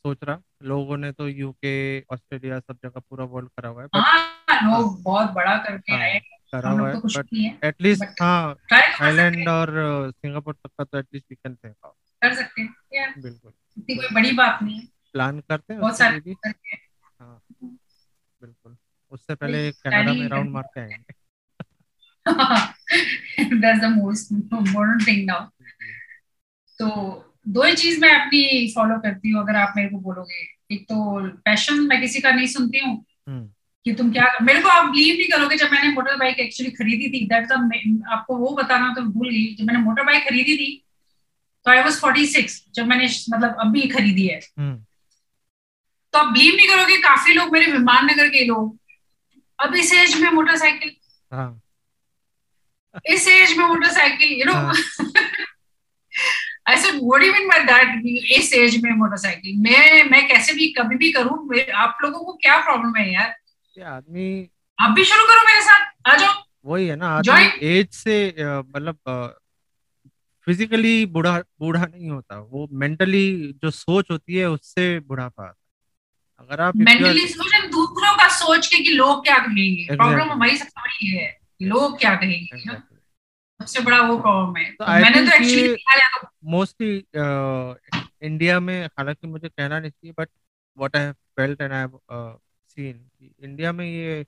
सोच 0.05 0.17
रहा। 0.23 0.41
लोगों 0.63 0.97
ने 0.97 1.11
तो 1.11 1.27
यूके 1.27 2.01
ऑस्ट्रेलिया 2.01 2.59
सब 2.59 2.77
जगह 2.83 2.99
पूरा 2.99 3.25
वर्ल्ड 3.25 3.49
करा 3.49 3.69
हुआ 3.69 3.81
है 3.81 3.87
बट 3.87 3.97
हाँ 3.97 4.79
लोग 4.79 5.03
बहुत 5.03 5.31
बड़ा 5.31 5.57
करके 5.57 5.95
आए। 5.95 6.19
करा 6.19 6.69
हम 6.69 6.79
हुआ 6.79 6.87
है 6.87 6.93
तो 6.93 6.99
कुछ 6.99 7.17
बट 7.17 7.25
नहीं 7.33 7.45
है। 7.45 7.59
एटलीस्ट 7.63 8.03
हाँ 8.03 8.55
थाईलैंड 8.73 9.35
हैं। 9.35 9.47
और 9.47 9.69
सिंगापुर 10.11 10.53
तक 10.53 10.69
का 10.77 10.83
तो 10.83 10.97
एटलीस्ट 10.97 11.25
वी 11.29 11.35
कैन 11.35 11.55
थिंक 11.55 11.75
कर 11.85 12.33
सकते 12.33 12.61
हैं। 12.61 13.21
बिल्कुल। 13.21 13.51
इतनी 13.77 13.95
कोई 13.95 14.07
बड़ी 14.13 14.31
बात 14.31 14.63
नहीं 14.63 14.79
है। 14.79 14.85
प्लान 15.13 15.39
करते 15.39 15.73
हैं 15.73 15.81
बहुत 15.81 15.97
सारे 15.97 16.19
भी। 16.19 16.35
हाँ 17.19 17.41
बिल्कुल। 18.41 18.77
उससे 19.11 19.35
पहले 19.35 19.71
कनाडा 19.71 20.13
में 20.13 20.21
ही 20.21 20.27
राउंड 20.27 20.49
मार 20.49 20.63
के 20.63 20.81
आएँगे। 20.81 21.23
that's 23.61 23.81
the 23.81 23.89
most 23.89 24.31
important 24.31 25.01
thing 25.01 25.25
now 25.25 25.41
तो 26.79 26.87
दो 27.47 27.63
ही 27.63 27.73
चीज़ 27.75 27.99
मैं 28.01 28.13
अपनी 28.15 28.71
फॉलो 28.75 28.99
करती 28.99 29.29
हूँ 29.29 29.41
अगर 29.41 29.55
आप 29.55 29.73
मेरे 29.77 29.89
को 29.89 29.97
बोलोगे। 29.99 30.41
एक 30.71 30.83
तो 30.83 30.95
पैशन 31.45 31.79
मैं 31.87 31.99
किसी 32.01 32.21
का 32.21 32.31
नहीं 32.31 32.47
सुनती 32.47 32.79
हूँ 32.79 32.93
हम्म। 33.27 33.45
कि 33.85 33.93
तुम 33.93 34.11
क्या 34.11 34.25
मेरे 34.41 34.61
को 34.61 34.69
आप 34.69 34.89
बिलीव 34.91 35.15
नहीं 35.15 35.27
करोगे 35.29 35.57
जब 35.57 35.71
मैंने 35.71 35.91
मोटर 35.93 36.15
बाइक 36.17 36.39
एक्चुअली 36.39 36.71
खरीदी 36.71 37.09
थी। 37.09 37.25
दैट 37.27 37.51
आपको 37.51 38.37
वो 38.37 38.55
बताना 38.55 38.93
तो 38.93 39.01
भूल 39.01 39.29
गई। 39.29 39.55
जब 39.55 39.65
मैंने 39.65 39.79
मोटर 39.79 40.03
बाइक 40.03 40.23
खरीदी 40.23 40.55
थी 40.57 40.71
तो 41.65 41.71
आई 41.71 41.83
वॉज़ 41.83 41.99
फोर्टी 41.99 42.25
सिक्स 42.27 42.63
जब 42.75 42.87
मैंने 42.87 43.05
मतलब 43.29 43.55
अभी 43.59 43.87
खरीदी 43.89 44.27
है। 44.27 44.39
हम्म। 44.59 44.75
तो 46.13 46.19
आप 46.19 46.33
बिलीव 46.33 46.55
नहीं 46.55 46.67
करोगे 46.67 46.97
काफ़ी 47.01 47.33
लोग 47.33 47.51
मेरे 47.53 47.71
विमान 47.71 48.05
नगर 48.05 48.29
के 48.29 48.45
लोग 48.45 48.77
अब 49.59 49.75
इस 49.75 49.93
एज 49.93 50.15
में 50.21 50.29
मोटरसाइकिल 50.31 50.95
हाँ। 51.31 51.61
इस 53.05 53.27
एज 53.27 53.57
में 53.57 53.65
motorcycle 53.65 54.31
you 54.31 54.45
know. 54.45 54.53
I 56.65 56.77
said 56.77 56.95
what 56.95 57.21
mean 57.33 57.47
by 57.47 57.59
that 57.63 58.05
इस 58.37 58.53
एज 58.53 58.81
में 58.83 58.91
मोटरसाइकिल 58.97 59.57
मैं 59.61 60.09
मैं 60.11 60.27
कैसे 60.27 60.53
भी 60.53 60.67
कभी 60.73 60.95
भी 60.97 61.11
करूँ 61.11 61.37
आप 61.75 61.97
लोगों 62.03 62.19
को 62.19 62.33
क्या 62.33 62.57
प्रॉब्लम 62.59 62.95
है 62.97 63.11
यार? 63.13 63.35
ये 63.77 63.83
आदमी 63.85 64.27
आप 64.77 64.91
भी 64.91 65.03
शुरू 65.05 65.25
करो 65.27 65.43
मेरे 65.47 65.61
साथ। 65.61 65.91
आ 66.07 66.15
जाओ। 66.17 66.33
वही 66.65 66.87
है 66.87 66.95
ना 66.95 67.07
आदमी 67.09 67.67
एज 67.69 67.89
से 67.93 68.15
मतलब 68.37 68.97
फिजिकली 70.47 71.05
बूढ़ा 71.07 71.37
बूढ़ा 71.59 71.85
नहीं 71.85 72.09
होता। 72.09 72.39
वो 72.41 72.67
मेंटली 72.73 73.27
जो 73.63 73.71
सोच 73.71 74.11
होती 74.11 74.35
है 74.35 74.49
उससे 74.49 74.87
बुढ़ापा 75.01 75.43
आता 75.43 75.59
अगर 76.41 76.61
आप 76.61 76.75
मेंटली 76.77 77.27
सोच 77.27 77.53
दूसरों 77.71 78.15
का 78.17 78.27
सोच 78.37 78.67
के 78.67 78.83
कि 78.83 78.91
लोग 78.91 79.23
क्या 79.25 79.37
कहेंगे? 79.39 79.95
प्रॉब्लम 79.95 80.31
हमारी 80.31 80.57
सबसे 80.57 80.81
बड़ी 80.81 81.09
है 81.09 81.27
लोग 81.61 81.99
क्या 81.99 82.15
कहेंगे? 82.15 82.71
सबसे 83.63 83.81
बड़ा 83.81 84.01
वो 84.01 84.17
प्रॉब्लम 84.19 84.55
है। 84.57 84.71
तो 84.71 84.85
मैंने 84.85 85.21
तो 85.21 85.35
एक्चुअली 85.35 85.75
मोस्टली 86.51 86.95
इंडिया 88.21 88.59
में 88.59 88.85
हालाँकि 88.87 89.27
मुझे 89.27 89.49
कहना 89.49 89.79
नहीं 89.79 89.91
चाहिए 89.91 90.13
but 90.19 90.29
what 90.77 90.95
I 90.95 91.03
have 91.03 91.13
felt 91.37 91.61
and 91.61 91.73
I 91.73 91.79
have 91.79 92.39
seen 92.69 93.29
India 93.43 93.71
में 93.71 93.85
ये 93.85 94.25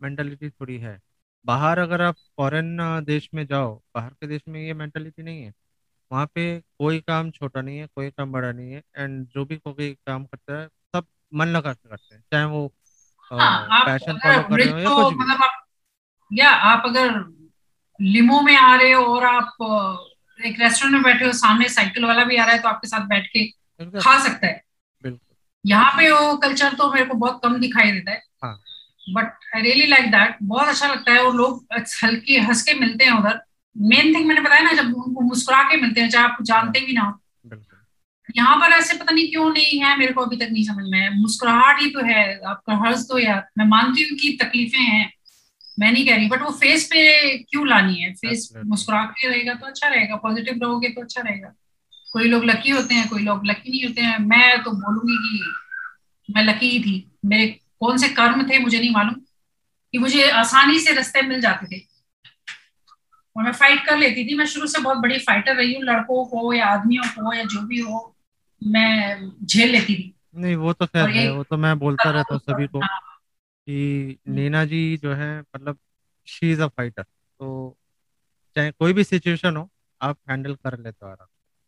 मेंटालिटी 0.00 0.50
थोड़ी 0.50 0.78
है। 0.78 0.98
बाहर 1.44 1.78
अगर 1.78 2.02
आप 2.02 2.14
फॉरेन 2.36 2.76
देश 3.06 3.28
में 3.34 3.46
जाओ 3.46 3.74
बाहर 3.94 4.10
के 4.10 4.26
देश 4.26 4.42
में 4.48 4.60
ये 4.60 4.74
मेंटालिटी 4.74 5.22
नहीं 5.22 5.42
है। 5.42 5.52
वहाँ 6.10 6.26
पे 6.34 6.44
कोई 6.78 7.00
काम 7.00 7.30
छोटा 7.30 7.60
नहीं 7.62 7.78
है 7.78 7.86
कोई 7.86 8.10
काम 8.10 8.32
बड़ा 8.32 8.52
नहीं 8.52 8.72
है 8.72 8.82
एंड 8.96 9.26
जो 9.28 9.44
भी 9.44 9.56
कोई 9.58 9.92
काम 10.06 10.24
करता 10.24 10.60
है 10.60 10.66
सब 10.66 11.06
मन 11.32 11.48
लगा 11.48 11.72
के 11.72 11.88
करते 11.88 12.14
हैं 12.14 12.22
चाहे 12.32 12.44
वो 12.44 12.66
हाँ, 13.30 13.68
आप 13.70 13.86
पैशन 13.86 14.18
फॉलो 14.18 14.42
कर 14.42 14.56
रहे 14.56 14.70
हो 14.70 14.78
या 14.78 14.94
कुछ 14.94 15.14
भी। 15.14 15.18
मतलब 15.18 15.42
आप 15.44 15.64
या 16.30 16.50
आप 16.70 16.82
अगर 16.86 17.18
लिमो 18.00 18.40
में 18.40 18.56
आ 18.56 18.74
रहे 18.76 18.92
हो 18.92 19.02
और 19.04 19.24
आप 19.26 19.56
एक 20.38 20.60
रेस्टोरेंट 20.60 20.94
में 20.94 21.02
बैठे 21.02 21.24
हो 21.24 21.32
सामने 21.34 21.68
साइकिल 21.68 22.04
वाला 22.04 22.24
भी 22.24 22.36
आ 22.36 22.44
रहा 22.44 22.54
है 22.54 22.62
तो 22.62 22.68
आपके 22.68 22.88
साथ 22.88 23.06
बैठ 23.06 23.26
के 23.26 23.44
खा 24.00 24.18
सकता 24.18 24.46
है। 24.46 24.62
यहाँ 25.64 25.90
पे 25.92 26.10
वो 26.10 26.36
कल्चर 26.38 26.74
तो 26.74 26.92
मेरे 26.92 27.06
को 27.06 27.14
बहुत 27.16 27.40
कम 27.44 27.58
दिखाई 27.60 27.90
देता 27.92 28.12
है। 28.12 28.22
But 29.06 29.32
I 29.56 29.62
really 29.62 29.86
like 29.86 30.10
that 30.10 30.36
बहुत 30.42 30.68
अच्छा 30.68 30.86
लगता 30.86 31.12
है 31.12 31.22
और 31.24 31.34
लोग 31.36 31.66
हल्के 32.04 32.38
हंस 32.40 32.62
के 32.62 32.74
मिलते 32.80 33.04
हैं 33.04 33.12
उधर। 33.12 33.40
मेन 33.76 34.14
थिंग 34.14 34.26
मैंने 34.26 34.40
बताया 34.40 34.62
ना 34.62 34.72
जब 34.72 34.94
उनको 34.96 35.20
मुस्कुरा 35.20 35.62
के 35.62 35.76
मिलते 35.76 36.00
हैं 36.00 36.10
चाहे 36.10 36.24
आप 36.24 36.42
जानते 36.42 36.80
भी 36.80 36.92
ना 36.92 37.02
हो। 37.02 37.20
यहाँ 38.36 38.56
पर 38.56 38.72
ऐसे 38.72 38.96
पता 38.98 39.12
नहीं 39.14 39.28
क्यों 39.28 39.50
नहीं 39.50 39.78
है 39.80 39.96
मेरे 39.98 40.12
को 40.12 40.22
अभी 40.22 40.36
तक 40.36 40.48
नहीं 40.52 40.64
समझ 40.64 40.84
में 40.88 41.20
मुस्कुराहट 41.20 41.80
ही 41.80 41.90
तो 41.90 42.04
है 42.04 42.24
आपका 42.46 42.74
हर्ज 42.76 43.06
तो 43.08 43.18
यार 43.18 43.46
मैं 43.58 43.66
मानती 43.66 44.02
हूँ 44.02 44.18
कि 44.18 44.36
तकलीफें 44.42 44.78
हैं। 44.78 45.12
मैं 45.78 45.90
नहीं 45.92 46.06
कह 46.06 46.16
रही 46.16 46.28
बट 46.28 46.42
वो 46.42 46.50
फेस 46.52 46.84
पे 46.86 47.02
क्यों 47.40 47.66
लानी 47.68 47.94
है? 47.94 48.12
फेस. 48.14 48.48
मुस्कुरा 48.66 49.04
के 49.04 49.28
रहेगा 49.28 49.54
तो 49.54 49.66
अच्छा 49.66 49.88
रहेगा 49.88 50.16
पॉजिटिव 50.16 50.58
रहोगे 50.62 50.88
तो 50.88 51.00
अच्छा 51.00 51.22
रहेगा। 51.22 51.52
कोई 52.12 52.28
लोग 52.28 52.44
लकी 52.44 52.70
होते 52.70 52.94
हैं 52.94 53.08
कोई 53.08 53.22
लोग 53.22 53.46
लकी 53.46 53.70
नहीं 53.70 53.84
होते 53.84 54.02
हैं। 54.02 54.18
मैं 54.18 54.62
तो 54.62 54.70
बोलूँगी 54.72 55.16
कि 55.18 56.34
मैं 56.34 56.44
लकी 56.44 56.68
ही 56.68 56.80
थी। 56.80 57.04
मेरे 57.24 57.46
कौन 57.80 57.98
से 57.98 58.08
कर्म 58.08 58.48
थे 58.48 58.58
मुझे 58.58 58.78
नहीं 58.78 58.90
मालूम 58.90 59.14
कि 59.94 59.98
मुझे 59.98 60.28
आसानी 60.30 60.78
से 60.78 60.92
रास्ते 60.94 61.22
मिल 61.22 61.40
जाते 61.40 61.66
थे। 61.66 61.80
और 63.36 63.44
मैं 63.44 63.52
फाइट 63.52 63.84
कर 63.86 63.96
लेती 63.98 64.24
थी। 64.24 64.34
मैं 64.34 64.46
शुरू 64.46 64.66
से 64.66 64.82
बहुत 64.82 64.98
बड़ी 64.98 65.18
फाइटर 65.18 65.56
रही 65.56 65.74
हूँ। 65.74 65.82
लड़कों 65.84 66.24
को 66.24 66.52
या 66.52 66.66
आदमियों 66.66 67.04
को 67.08 67.34
या 67.34 67.44
जो 67.44 67.60
भी 67.62 67.80
हो 67.80 68.14
मैं 68.62 69.30
झेल 69.44 69.70
लेती 69.70 69.94
थी। 69.94 70.14
नहीं 70.36 70.56
वो 70.56 70.72
तो 70.72 70.86
खैर 70.86 71.08
है 71.08 71.30
वो 71.32 71.42
तो 71.42 71.56
मैं 71.56 71.78
बोलता 71.78 72.10
रहता 72.10 72.34
हूँ 72.34 72.40
सभी 72.40 72.66
को। 72.66 72.80
हाँ, 72.80 72.98
कि 73.68 74.18
नीना 74.28 74.64
जी 74.64 74.96
जो 74.96 75.12
है 75.14 75.38
मतलब 75.40 75.78
शी 76.28 76.52
इज़ 76.52 76.62
अ 76.62 76.66
फाइटर 76.66 77.02
तो 77.02 77.76
चाहे 78.56 78.70
कोई 78.70 78.92
भी 78.92 79.04
सिचुएशन 79.04 79.56
हो 79.56 79.68
आप 80.00 80.18
हैंडल 80.30 80.54
कर 80.54 80.78
लेते 80.78 81.04
हो 81.04 81.10
आराम 81.10 81.26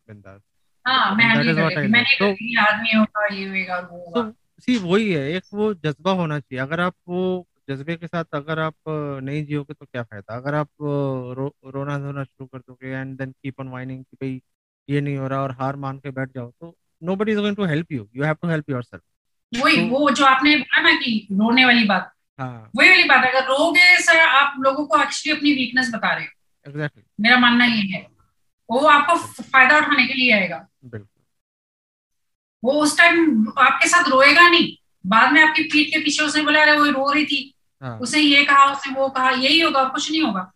बिंदास। 0.09 0.41
हाँ 0.87 1.15
मैं 1.15 1.25
हैंडल 1.25 1.55
कर 1.55 1.61
व्हाट 1.61 1.73
लेती 1.73 1.89
मैं 1.89 2.05
तो 2.19 2.27
आदमी 2.61 2.97
होगा 2.97 3.27
ये 3.35 3.47
होगा 3.49 3.79
वो 3.81 3.99
होगा। 3.99 4.23
तो 4.23 4.63
सी 4.63 4.77
वही 4.79 5.13
है 5.13 5.29
एक 5.33 5.45
वो 5.55 5.73
जज्बा 5.75 6.13
होना 6.13 6.39
चाहिए। 6.41 6.61
अगर 6.63 6.81
आप 6.81 6.95
वो 7.09 7.47
जज्बे 7.71 7.97
के 7.97 8.07
साथ 8.07 8.25
अगर 8.35 8.59
आप 8.59 8.75
नहीं 9.23 9.45
जियोगे 9.47 9.75
तो 9.75 9.87
क्या 9.87 10.03
फ़ायदा? 10.03 10.37
अगर 10.37 10.55
आप 10.55 10.69
रो, 10.81 11.55
रोना 11.67 11.99
धोना 11.99 12.25
शुरू 12.25 12.47
कर 12.47 12.59
दोगे 12.59 12.89
and 12.89 13.17
then 13.19 13.33
keep 13.33 13.61
on 13.61 13.69
whining 13.69 14.05
कि 14.05 14.17
भाई 14.17 14.41
ये 14.89 15.01
नहीं 15.01 15.17
हो 15.17 15.29
रहा 15.29 15.43
और 15.43 15.53
हार 15.53 15.77
मान 15.77 15.99
के 15.99 16.11
बैठ 16.11 16.35
जाओ 16.35 16.51
तो 16.51 16.75
nobody 17.17 17.33
is 17.33 17.39
going 17.39 17.57
to 17.57 17.65
help 17.65 17.93
you 17.93 18.09
you 18.17 18.25
have 18.25 18.35
to 18.43 18.49
help 18.49 18.71
yourself 18.83 19.03
वही 19.53 19.89
वो 19.89 20.11
जो 20.11 20.25
आपने 20.25 20.57
बोला 20.57 20.83
ना 20.83 20.93
कि 20.95 21.27
रोने 21.33 21.65
वाली 21.65 21.85
बात 21.85 22.13
हाँ। 22.39 22.71
वही 22.77 22.89
वाली 22.89 23.05
बात 23.05 23.25
अगर 23.25 23.47
रोगे 23.47 23.97
सर 24.03 24.19
आप 24.19 24.55
लोगों 24.61 24.85
को 24.87 25.03
एक्चुअली 25.03 25.37
अपनी 25.37 25.53
वीकनेस 25.53 25.91
बता 25.95 26.13
रहे 26.15 26.25
हो। 26.25 26.71
एग्जैक्टली 26.71 27.03
मेरा 27.21 27.39
मानना 27.39 27.65
ये 27.65 27.83
है। 27.89 28.07
वो 28.69 28.79
आपको 28.89 29.17
फ़ायदा 29.43 29.79
उठाने 29.79 30.07
के 30.07 30.15
लिए 30.15 30.33
आएगा। 30.33 30.57
बिल्कुल। 30.85 31.09
वो 32.63 32.73
उस 32.83 32.97
टाइम 32.99 33.53
आपके 33.59 33.89
साथ 33.89 34.09
रोएगा 34.09 34.49
नहीं। 34.49 34.77
बाद 35.05 35.33
में 35.33 35.43
आपकी 35.43 35.63
पीठ 35.63 35.93
के 35.93 35.99
पीछे 35.99 36.25
उसने 36.25 36.43
बोला 36.43 36.63
अरे 36.63 36.77
वो 36.79 36.85
रो 36.85 37.11
रही 37.13 37.25
थी। 37.27 37.55
हाँ। 37.83 37.99
उसने 37.99 38.21
ये 38.21 38.45
कहा 38.45 38.65
उसने 38.73 38.95
वो 38.95 39.09
कहा 39.09 39.31
यही 39.31 39.61
होगा 39.61 39.85
कुछ 39.85 40.11
नहीं 40.11 40.23
होगा। 40.23 40.51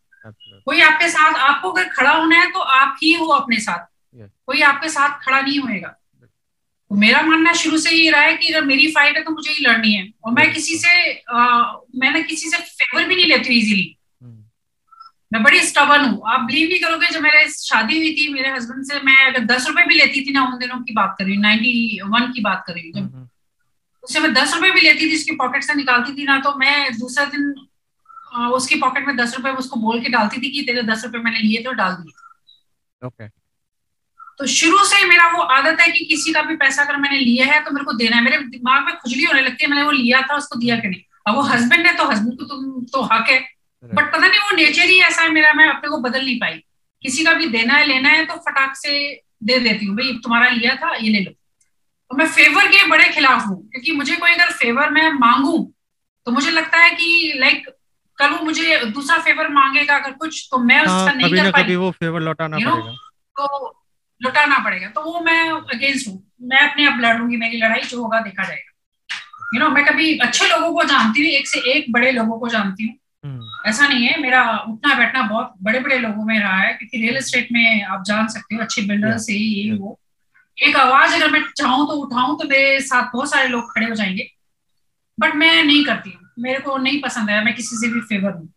कोई 0.65 0.81
आपके 0.81 1.09
साथ 1.09 1.35
आपको 1.41 1.71
अगर 1.71 1.89
खड़ा 1.89 2.11
होना 2.11 2.37
है 2.37 2.51
तो 2.51 2.61
आप 2.61 2.97
ही 3.03 3.13
हो 3.13 3.27
अपने 3.33 3.59
साथ। 3.61 3.87
कोई 4.47 4.61
आपके 4.63 4.89
साथ 4.89 5.19
खड़ा 5.21 5.41
नहीं 5.41 5.59
होएगा। 5.61 5.95
मेरा 7.03 7.21
मानना 7.23 7.53
शुरू 7.63 7.79
से 7.79 7.91
ये 7.91 8.11
रहा 8.11 8.21
है 8.23 8.37
कि 8.37 8.53
अगर 8.53 8.65
मेरी 8.67 8.87
फाइट 8.93 9.17
है 9.17 9.23
तो 9.25 9.31
मुझे 9.31 9.51
ही 9.51 9.65
लड़नी 9.67 9.93
है। 9.95 10.09
और 10.25 10.33
मैं 10.33 10.53
किसी 10.53 10.77
से 10.79 11.13
आ, 11.13 11.41
मैंने 12.03 12.23
किसी 12.23 12.51
से 12.51 12.57
फेवर 12.59 13.07
भी 13.09 13.17
नहीं 13.17 13.27
लेती 13.27 13.59
इजीली 13.59 13.87
हम्म, 14.23 14.45
मैं 15.33 15.43
बड़ी 15.43 15.61
स्टबन 15.67 16.05
हूँ। 16.05 16.23
आप 16.33 16.41
बिलीव 16.47 16.69
नहीं 16.69 16.81
करोगे 16.81 17.07
जब 17.13 17.23
मेरे 17.23 17.47
शादी 17.51 17.97
हुई 17.99 18.15
थी 18.17 18.33
मेरे 18.33 18.51
हस्बैंड 18.51 18.85
से 18.91 19.01
मैं 19.11 19.17
अगर 19.27 19.45
दस 19.55 19.69
रुपए 19.69 19.85
भी 19.89 19.95
लेती 19.95 20.25
थी 20.27 20.33
ना 20.33 20.45
उन 20.47 20.59
दिनों 20.59 20.81
की 20.83 20.95
बात 20.95 21.15
कर 21.19 21.25
रही 21.25 21.35
हूँ 21.35 21.43
नाइनटी 21.43 22.01
वन 22.07 22.33
की 22.33 22.41
बात 22.41 22.65
कर 22.67 22.73
रही 22.75 22.83
हूँ 22.85 22.93
जब 22.95 23.15
हम्म, 23.15 23.29
उससे 24.05 24.21
मैं 24.21 24.33
दस 24.35 24.55
रुपए 24.55 24.71
भी 24.71 24.81
लेती 24.81 25.11
थी 25.11 25.15
उसकी 25.17 25.35
पॉकेट 25.37 25.63
से 25.65 25.75
निकालती 25.75 26.13
थी 26.17 26.25
ना 26.25 26.39
तो 26.41 26.55
मैं 26.59 26.77
दूसरा 26.99 27.25
दिन 27.37 27.55
उसकी 28.55 28.75
पॉकेट 28.81 29.07
में 29.07 29.17
दस 29.17 29.37
रुपए 29.37 29.51
उसको 29.59 29.81
बोल 29.81 30.01
के 30.01 30.09
डालती 30.11 30.41
थी 30.43 30.51
कि 30.51 30.63
तेरे 30.67 30.83
दस 30.85 31.05
रुपए 31.05 31.19
मैंने 31.25 31.39
लिए 31.39 31.61
थे 31.63 31.69
और 31.69 31.75
डाल 31.77 31.93
दिए। 31.95 33.07
ओके 33.07 33.29
तो 34.39 34.47
शुरू 34.49 34.79
से 34.85 35.05
मेरा 35.07 35.27
वो 35.33 35.43
आदत 35.55 35.81
है 35.81 35.89
कि 35.89 36.05
किसी 36.05 36.33
का 36.33 36.43
भी 36.43 36.57
पैसा 36.57 36.83
अगर 36.83 36.97
मैंने 36.97 37.19
लिया 37.19 37.47
है 37.47 37.63
तो 37.65 37.71
मेरे 37.71 37.85
को 37.85 37.93
देना 37.95 38.17
है। 38.17 38.23
मेरे 38.23 38.39
दिमाग 38.49 38.85
में 38.85 38.95
खुजली 38.97 39.25
होने 39.25 39.43
लगती 39.43 39.65
है 39.65 39.71
मैंने 39.71 39.83
वो 39.83 39.91
लिया 39.93 40.21
था 40.23 40.37
उसको 40.37 40.59
दिया 40.59 40.77
कि 40.77 40.89
नहीं? 40.89 41.01
अब 41.27 41.35
वो 41.35 41.43
हस्बैंड 41.45 41.87
है 41.87 41.97
तो 41.97 42.05
हस्बैंड 42.05 42.39
को 42.39 42.45
तुम 42.47 42.85
तो 42.93 43.03
हक 43.13 43.31
है। 43.31 43.39
बट 43.85 44.13
पता 44.13 44.27
नहीं 44.27 44.41
वो 44.41 44.57
नेचर 44.57 44.89
ही 44.89 44.99
ऐसा 45.03 45.23
है 45.23 45.29
मेरा 45.31 45.53
मैं 45.53 45.69
अपने 45.69 45.91
को 45.91 45.99
बदल 46.01 46.25
नहीं 46.25 46.39
पाई। 46.41 46.63
किसी 47.03 47.25
का 47.25 47.33
भी 47.35 47.47
देना 47.49 47.75
है 47.75 47.87
लेना 47.87 48.09
है 48.09 48.25
तो 48.27 48.35
फटाक 48.41 48.77
से 48.77 48.99
दे 49.43 49.59
देती 49.61 49.87
हूँ। 49.87 49.97
भाई 49.97 50.13
तुम्हारा 50.25 50.49
लिया 50.49 50.75
था 50.75 50.95
ये 50.95 51.11
ले 51.11 51.21
लो। 51.21 51.31
तो 51.31 52.17
मैं 52.17 52.27
फेवर 52.29 52.67
के 52.69 52.87
बड़े 52.89 53.09
खिलाफ 53.11 53.47
हूँ 53.47 53.57
क्योंकि 53.69 53.93
मुझे 53.93 54.17
कोई 54.17 54.33
अगर 54.33 54.51
फेवर 54.55 54.91
मैं 54.91 55.11
मांगू 55.15 55.57
तो 56.27 56.33
मुझे 56.33 56.51
लगता 56.51 56.79
है 56.79 56.91
कि 56.93 57.33
लाइक 57.37 57.69
कल 58.19 58.31
वो 58.31 58.45
मुझे 58.45 58.85
दूसरा 58.87 59.19
फेवर 59.21 59.49
मांगेगा 59.51 59.97
अगर 59.97 60.13
कुछ 60.17 60.49
तो 60.51 60.59
मैं 60.61 60.77
हाँ 60.79 60.97
उसका 60.97 61.13
नहीं 61.13 61.35
कर 61.35 61.51
पाई। 61.53 61.77
वो 61.77 61.91
फेवर 61.91 62.21
लौटाना 62.21 62.57
पड़ेगा। 62.59 62.93
तो 63.37 63.84
लुटाना 64.23 64.59
पड़ेगा। 64.59 64.89
तो 64.89 65.01
वो 65.01 65.21
मैं 65.21 65.51
अगेंस्ट 65.51 66.09
हूँ। 66.09 66.33
मैं 66.43 66.71
अपने 66.71 66.87
आप 66.87 66.99
लड़ूँगी 67.01 67.37
मेरी 67.37 67.57
लड़ाई 67.57 67.81
जो 67.81 68.03
होगा 68.03 68.21
देखा 68.21 68.45
जाएगा। 68.45 68.71
यू 69.55 69.61
नो 69.61 69.69
मैं 69.69 69.85
कभी 69.85 70.19
अच्छे 70.19 70.49
लोगों 70.49 70.73
को 70.75 70.85
जानती 70.85 71.21
हूँ 71.21 71.29
एक 71.29 71.49
से 71.49 71.61
एक 71.71 71.93
बड़े 71.93 72.13
लोगों 72.13 72.39
को 72.39 72.49
जानती 72.49 72.87
हूँ। 72.87 72.95
हम्म, 73.25 73.69
ऐसा 73.69 73.89
नहीं 73.89 74.07
है 74.07 74.21
मेरा 74.21 74.59
उठना 74.59 74.95
बैठना 74.95 75.23
बहुत 75.23 75.55
बड़े 75.63 75.81
बड़े 75.81 75.99
लोगों 75.99 76.25
में 76.25 76.39
रहा 76.39 76.57
है 76.57 76.73
क्योंकि 76.75 76.99
रियल 76.99 77.17
एस्टेट 77.17 77.49
में 77.53 77.83
आप 77.83 78.05
जान 78.07 78.29
सकते 78.29 78.55
हो 78.55 78.61
अच्छे 78.61 78.83
बिल्डर 78.83 79.19
से 79.19 79.33
ये 79.33 79.69
yeah. 79.69 79.81
वो। 79.81 80.01
एक 80.59 80.77
आवाज़ 80.77 81.15
अगर 81.15 81.31
मैं 81.31 81.43
चाहूँ 81.57 81.87
तो 81.87 81.93
उठाऊं 81.93 82.37
तो 82.39 82.49
मेरे 82.49 82.81
साथ 82.81 83.11
बहुत 83.13 83.31
सारे 83.31 83.49
लोग 83.49 83.75
खड़े 83.75 83.87
हो 83.87 83.95
जाएँगे। 83.95 84.31
बट 85.21 85.35
मैं 85.35 85.65
नहीं 85.65 85.85
करती 85.85 86.11
हूँ। 86.11 86.29
मेरे 86.39 86.61
को 86.61 86.77
नहीं 86.77 87.03
पसंद 87.03 87.31
है 87.31 87.45
मैं 87.45 87.55
किसी 87.55 87.77
से 87.77 87.89
भी 87.89 88.01
फेवर 88.01 88.33
हूँ। 88.33 88.53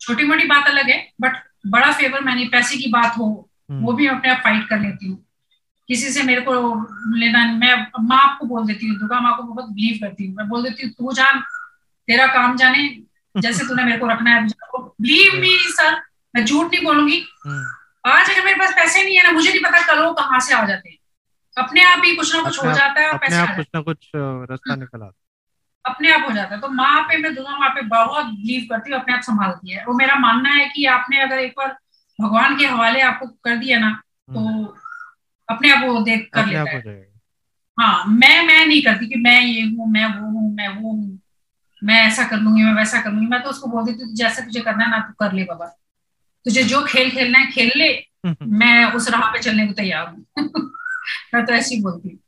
छोटी 0.00 0.24
मोटी 0.24 0.46
बात 0.46 0.66
अलग 0.66 0.90
है 0.90 1.12
बट 1.20 1.32
बड़ा 1.66 1.92
फेवर 1.92 2.20
मैंने 2.20 2.44
पैसे 2.44 2.76
की 2.76 2.90
बात 2.90 3.18
हो 3.18 3.50
वो 3.68 3.92
भी 3.92 4.06
अपने 4.06 4.30
आप 4.30 4.40
फाइट 4.44 4.68
कर 4.68 4.80
लेती 4.80 5.08
हूँ। 5.08 5.24
किसी 5.88 6.10
से 6.12 6.22
मेरे 6.22 6.40
को 6.40 6.52
लेना 7.16 7.44
मैं 7.54 7.74
माँ 8.00 8.18
आपको 8.18 8.46
बोल 8.46 8.66
देती 8.66 8.86
हूँ 8.88 8.98
दुर्गा 8.98 9.20
माँ 9.20 9.36
को 9.36 9.42
बहुत 9.42 9.68
बिलीव 9.70 9.98
करती 10.02 10.26
हूँ। 10.26 10.34
मैं 10.36 10.48
बोल 10.48 10.62
देती 10.62 10.86
हूँ 10.86 10.92
तू 10.98 11.12
जान 11.12 11.40
तेरा 12.08 12.26
काम 12.34 12.56
जाने 12.56 12.88
जैसे 13.34 13.64
तूने 13.68 13.84
मेरे 13.84 13.98
को 13.98 14.06
रखना 14.06 14.30
है 14.30 14.46
बिलीव 14.46 15.40
मी 15.40 15.56
सर 15.72 16.00
मैं 16.34 16.44
झूठ 16.44 16.72
नहीं 16.72 16.84
बोलूँगी। 16.84 17.18
हम्म, 17.46 17.64
आज 18.06 18.30
अगर 18.30 18.44
मेरे 18.44 18.58
पास 18.58 18.72
पैसे 18.76 19.04
नहीं 19.04 19.16
है 19.16 19.22
ना 19.24 19.30
मुझे 19.32 19.50
नहीं 19.50 19.62
पता 19.62 19.82
कल 19.86 20.04
वो 20.04 20.12
कहाँ 20.12 20.40
से 20.40 20.54
आ 20.54 20.64
जाते 20.64 20.88
हैं। 20.88 20.98
अपने 21.56 21.82
आप 21.84 22.02
ही 22.04 22.14
कुछ 22.16 22.34
ना 22.34 22.42
कुछ 22.42 22.58
हो 22.64 22.72
जाता 22.72 23.00
है 23.00 23.08
और 23.08 23.14
अपने 23.14 23.28
पैसे 23.28 23.40
आप 23.42 23.56
कुछ 23.56 23.66
ना 23.74 23.80
कुछ 23.80 24.10
रास्ता 24.14 24.76
निकल 24.76 25.02
आता 25.02 25.06
हैं। 25.06 25.12
अपने 25.84 26.12
आप 26.12 26.24
हो 26.28 26.32
जाता 26.34 26.54
है। 26.54 26.60
तो 26.60 26.68
माँ 26.68 27.00
पे 27.08 27.16
मैं 27.16 27.34
दुर्गा 27.34 27.56
माँ 27.58 27.68
पे 27.70 27.82
बहुत 27.88 28.26
बिलीव 28.26 28.66
करती 28.70 28.92
हूँ 28.92 29.00
अपने 29.00 29.14
आप 29.14 29.20
संभालती 29.22 29.72
है। 29.72 29.84
वो 29.86 29.94
मेरा 29.94 30.14
मानना 30.18 30.50
है 30.50 30.68
कि 30.68 30.84
आपने 30.94 31.20
अगर 31.20 31.38
एक 31.38 31.54
बार 31.58 31.76
भगवान 32.20 32.58
के 32.58 32.66
हवाले 32.66 33.00
आपको 33.00 33.26
कर 33.26 33.56
दिया 33.56 33.78
ना 33.78 34.02
तो 34.34 34.40
हम्म, 34.40 34.68
अपने 35.48 35.70
आप 35.70 35.84
वो 35.84 36.00
देख 36.00 36.30
कर 36.32 36.46
लेता 36.46 36.60
हो 36.60 36.66
है। 36.66 38.08
मैं 38.08 38.46
मैं 38.46 38.66
नहीं 38.66 38.82
करती 38.82 39.06
कि 39.06 39.14
मैं 39.14 39.40
ये 39.40 39.62
हूँ 39.62 39.90
मैं 39.90 40.06
वो 40.06 40.26
हूँ 40.26 40.54
मैं 40.54 40.68
वो 40.68 40.92
हूँ 40.92 41.20
मैं 41.84 42.06
ऐसा 42.06 42.24
कर 42.24 42.36
लूँगी 42.36 42.62
मैं 42.62 42.74
वैसा 42.74 43.00
कर 43.02 43.10
लूँगी। 43.10 43.26
मैं 43.26 43.42
तो 43.42 43.50
उसको 43.50 43.66
बोल 43.66 43.84
देती 43.84 44.02
हूँ 44.02 44.14
जैसा 44.14 44.44
तुझे 44.44 44.60
करना 44.60 44.84
है 44.84 44.90
ना 44.90 44.98
तू 44.98 45.12
कर 45.12 45.32
ले 45.32 45.44
बाबा। 45.44 45.66
तुझे 46.44 46.62
जो 46.62 46.84
खेल 46.84 47.10
खेलना 47.10 47.38
है 47.38 47.50
खेल 47.50 47.72
ले। 47.76 48.06
मैं 48.42 48.92
उस 48.92 49.08
राह 49.08 49.32
पे 49.32 49.38
चलने 49.38 49.66
को 49.66 49.72
तैयार 49.72 50.08
हूँ। 50.08 50.24
मैं 51.34 51.46
तो 51.46 51.52
ऐसी 51.52 51.80
बोलती 51.82 52.08
हूँ। 52.08 52.18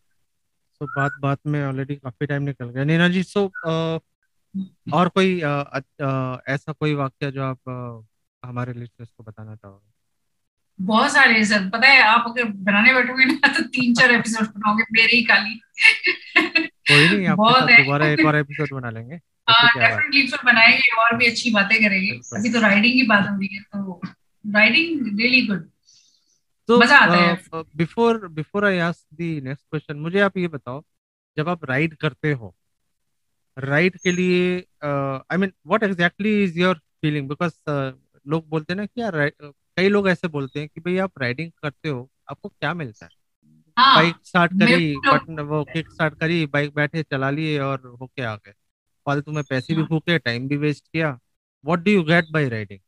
तो 0.80 0.87
बात 0.87 1.12
बात 1.20 1.39
में 1.47 1.66
ऑलरेडी 1.66 1.95
काफ़ी 1.97 2.26
टाइम 2.26 2.43
निकल 2.43 2.68
गया। 2.68 2.84
नीना 2.84 3.09
जी 3.09 3.22
सो 3.22 3.47
और 4.93 5.09
कोई 5.09 5.37
ऐसा 6.55 6.72
कोई 6.72 6.95
वाक्य 6.95 7.30
जो 7.30 7.43
आप 7.43 7.59
हमारे 8.47 8.73
लिस्टर्स 8.73 9.09
को 9.09 9.25
बताना 9.25 9.55
चाहोगे? 9.55 9.93
बहुत 10.79 11.13
सारे 11.13 11.35
हैं 11.35 11.45
सर। 11.45 11.69
पता 11.71 11.89
है 11.89 12.01
आप 12.05 12.25
अगर 12.29 12.45
बनाने 12.65 12.95
बैठोगे 12.95 13.25
ना 13.27 13.49
तो 13.49 13.63
तीन 13.69 13.95
चार 13.95 14.11
एपिसोड 14.13 14.47
बनाओगे 14.49 14.85
मेरे 14.93 15.17
ही 15.17 15.23
खाली। 15.25 15.55
कोई 16.37 17.09
नहीं 17.09 17.27
है। 17.27 17.35
दोबारा 17.77 18.09
एक 18.09 18.27
और 18.27 18.37
एपिसोड 18.37 18.73
बना 18.73 18.91
लेंगे। 18.91 19.15
हाँ 19.49 19.69
डेफिनेटली 19.71 20.27
फिर 20.29 20.41
बनाएँगे 20.45 20.97
और 21.03 21.17
भी 21.17 21.27
अच्छी 21.27 21.51
बातें 21.53 21.79
करेंगे। 21.79 22.13
अभी 22.37 22.53
तो 22.53 22.61
राइडिंग 22.61 22.95
की 22.95 23.07
बात 23.07 23.29
हो 23.29 23.37
रही 23.39 23.57
है 23.57 23.63
तो 23.65 24.01
राइडिंग 24.45 25.19
रियली 25.19 25.47
गुड 25.47 25.69
तो 26.69 26.79
मज़ा 26.81 26.99
आता 26.99 27.17
है। 27.17 27.63
Before 27.77 28.27
before 28.31 28.65
I 28.65 28.79
ask 28.85 29.15
the 29.15 29.41
next 29.45 29.65
question 29.65 29.97
मुझे 29.99 30.21
आप 30.21 30.37
ये 30.39 30.49
बताओ 30.51 30.83
जब 31.37 31.49
आप 31.49 31.65
राइड 31.65 31.95
करते 31.97 32.33
हो 32.33 32.55
राइड 33.57 33.97
के 33.99 34.13
लिए 34.13 34.57
I 34.85 35.37
mean 35.37 35.53
what 35.67 35.83
exactly 35.83 36.43
is 36.45 36.59
your 36.61 36.81
feeling 37.03 37.29
because 37.29 37.53
लोग 38.27 38.49
बोलते 38.49 38.72
हैं 38.72 38.77
ना 38.77 38.87
कि 38.87 39.01
यार 39.01 39.16
कई 39.43 39.89
लोग 39.89 40.09
ऐसे 40.09 40.29
बोलते 40.29 40.61
हैं 40.61 40.68
कि 40.68 40.81
भाई 40.81 40.97
आप 40.99 41.18
राइडिंग 41.18 41.51
करते 41.62 41.89
हो 41.89 42.09
आपको 42.31 42.49
क्या 42.49 42.72
मिलता 42.74 43.07
है? 43.07 43.11
हाँ 43.77 43.95
बाइक 43.95 44.16
स्टार्ट 44.24 44.53
करी 44.55 44.99
बटन 45.05 45.41
वो 45.43 45.64
किक 45.66 45.91
स्टार्ट 45.91 46.14
करी 46.14 46.45
बाइक 46.49 46.74
बैठे 46.74 47.03
चला 47.05 47.31
लिए 47.31 47.59
और 47.61 47.87
होके 48.03 48.22
आ 48.22 48.35
गए। 48.37 48.53
फालतू 49.07 49.33
में 49.33 49.43
पैसे 49.45 49.74
भी 49.74 49.83
हाँ। 49.83 49.87
फूके 49.87 50.18
टाइम 50.20 50.49
भी 50.49 50.57
वेस्ट 50.59 50.87
किया। 50.89 51.11
What 51.64 51.79
do 51.81 51.91
you 51.91 52.03
get 52.05 52.31
by 52.31 52.49
riding 52.49 52.81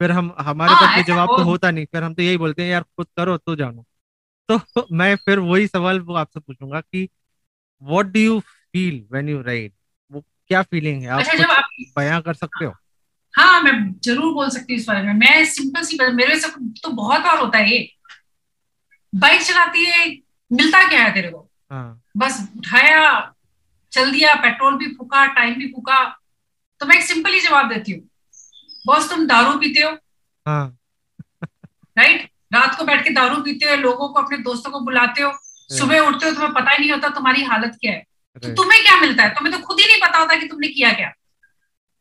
फिर 0.00 0.12
हम 0.12 0.34
हमारे 0.40 0.70
हाँ, 0.70 0.76
पास 0.76 0.90
ये 0.90 1.02
ऐसा 1.02 1.04
जवाब 1.04 1.30
तो 1.30 1.42
होता 1.44 1.70
नहीं। 1.70 1.86
फिर 1.86 2.02
हम 2.04 2.14
तो 2.14 2.22
यही 2.22 2.36
बोलते 2.38 2.62
हैं 2.62 2.70
यार 2.70 2.82
खुद 2.82 3.06
करो 3.16 3.36
तो 3.38 3.56
जानो। 3.56 3.84
तो 4.48 4.86
मैं 4.92 5.14
फिर 5.18 5.38
वही 5.40 5.66
सवाल 5.68 6.00
वो 6.02 6.14
आपसे 6.16 6.40
पूछूँगा 6.40 6.80
कि 6.82 7.08
what 7.82 8.06
do 8.06 8.20
you 8.20 8.40
feel 8.40 9.06
when 9.12 9.28
you 9.28 9.42
ride 9.42 9.72
वो 10.12 10.20
क्या 10.48 10.62
फीलिंग 10.64 11.02
है? 11.02 11.08
आप 11.10 11.18
अच्छा 11.20 11.44
बयां 11.96 12.20
कर 12.22 12.34
सकते 12.34 12.64
हो? 12.64 12.76
हाँ 13.34 13.60
मैं 13.62 13.72
ज़रूर 14.04 14.32
बोल 14.34 14.48
सकती 14.50 14.72
हूँ 14.72 14.80
इस 14.80 14.86
बारे 14.88 15.02
में। 15.02 15.12
मैं 15.14 15.44
सिंपल 15.46 15.82
सी 15.82 15.96
बात 15.96 16.12
मेरे 16.14 16.38
से 16.40 16.48
तो 16.82 16.90
बहुत 16.92 17.20
बार 17.20 17.38
होता 17.38 17.58
है 17.58 17.70
ये। 17.70 17.88
बाइक 19.12 19.42
चलाती 19.42 19.84
है 19.84 20.06
मिलता 20.50 20.82
क्या 20.88 21.02
है 21.02 21.12
तेरे 21.14 21.28
को? 21.28 21.48
हाँ। 21.70 22.02
बस 22.16 22.40
उठाया 22.58 23.34
चल 23.92 24.10
दिया 24.12 24.34
पेट्रोल 24.42 24.76
भी 24.78 24.94
फूका 24.94 25.24
टाइम 25.34 25.54
भी 25.54 25.66
फूका। 25.66 26.02
तो 26.80 26.86
मैं 26.86 26.96
एक 26.96 27.02
सिंपल 27.04 27.32
ही 27.32 27.40
जवाब 27.40 27.68
देती 27.68 27.92
हूँ। 27.92 28.00
बॉस 28.84 29.08
तुम 29.10 29.26
दारू 29.26 29.58
पीते 29.58 29.80
हो। 29.80 29.90
हाँ। 30.46 30.76
राइट 31.96 32.28
रात 32.54 32.76
को 32.78 32.84
बैठ 32.84 33.04
के 33.04 33.10
दारू 33.10 33.42
पीते 33.42 33.66
हो 33.66 33.76
लोगों 33.76 34.08
को 34.08 34.20
अपने 34.20 34.38
दोस्तों 34.38 34.70
को 34.72 34.80
बुलाते 34.80 35.22
हो। 35.22 35.32
सुबह 35.70 35.98
उठते 36.00 36.26
हो 36.26 36.32
तुम्हें 36.32 36.52
पता 36.52 36.70
ही 36.70 36.78
नहीं 36.78 36.90
होता 36.90 37.08
तुम्हारी 37.08 37.42
हालत 37.44 37.76
क्या 37.80 37.92
है। 37.92 38.04
तो 38.42 38.54
तुम्हें 38.54 38.82
क्या 38.82 39.00
मिलता 39.00 39.22
है? 39.22 39.34
तुम्हें 39.34 39.54
तो 39.54 39.66
खुद 39.66 39.80
ही 39.80 39.86
नहीं 39.86 40.00
पता 40.00 40.18
होता 40.18 40.36
कि 40.36 40.46
तुमने 40.46 40.68
किया 40.68 40.92
क्या। 40.92 41.12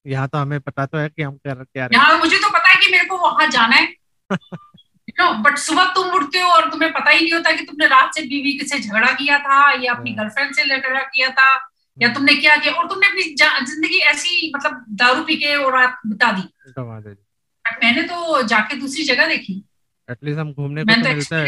यहाँ 0.08 0.28
तो 0.28 0.38
हमें 0.38 0.60
पता 0.60 0.86
तो 0.86 0.98
है 0.98 1.10
कि 1.10 1.22
हम 1.22 1.36
कर 1.36 1.54
क्या 1.54 1.86
रहे 1.86 1.98
यहाँ 1.98 2.18
मुझे 2.20 2.38
तो 2.38 2.50
पता 2.50 2.70
है 2.70 2.86
कि 2.86 2.92
मेरे 2.92 3.06
को 3.06 3.18
वहाँ 3.18 3.48
जाना 3.48 3.76
है। 3.76 3.96
नो 5.20 5.34
बट 5.34 5.58
सुबह 5.58 5.84
तुम 5.84 6.08
उठते 6.08 6.40
हो 6.40 6.50
और 6.50 6.70
तुम्हें 6.72 6.94
पता 6.94 7.10
ही 7.10 7.22
नहीं 7.22 7.34
होता 7.34 7.52
कि 7.52 7.64
तुमने 7.64 7.88
रात 7.88 8.12
से 8.16 8.22
बीवी 8.22 8.68
से 8.68 8.80
झगड़ा 8.80 9.12
किया 9.12 9.40
था 9.40 9.72
या 9.72 9.94
अपनी 9.94 10.14
हाँ। 10.14 10.18
गर्लफ्रेंड 10.18 10.56
से 10.56 10.64
झगड़ा 10.64 11.00
किया 11.00 11.30
था 11.30 11.70
या 12.02 12.14
तुमने 12.14 12.36
क्या 12.36 12.56
किया? 12.56 12.74
और 12.74 12.88
तुमने 12.88 13.08
अपनी 13.08 13.24
ज़िंदगी 13.66 13.98
ऐसी 13.98 14.52
मतलब 14.56 14.86
दारू 14.90 15.24
पी 15.24 15.36
के 15.36 15.56
और 15.56 15.74
रात 15.74 16.00
बिता 16.08 16.32
दी। 16.32 16.72
मैंने 17.84 18.02
तो 18.02 18.42
जाके 18.44 18.76
दूसरी 18.76 19.04
जगह 19.04 19.28
देखी। 19.28 19.66
एटलीस्ट 20.12 20.40
हम 20.40 20.54
घूमने 20.54 20.82
को 20.82 20.88
मैंने 20.88 21.04
तो 21.04 21.10
तो 21.10 21.16
मिलता 21.16 21.36
है 21.36 21.46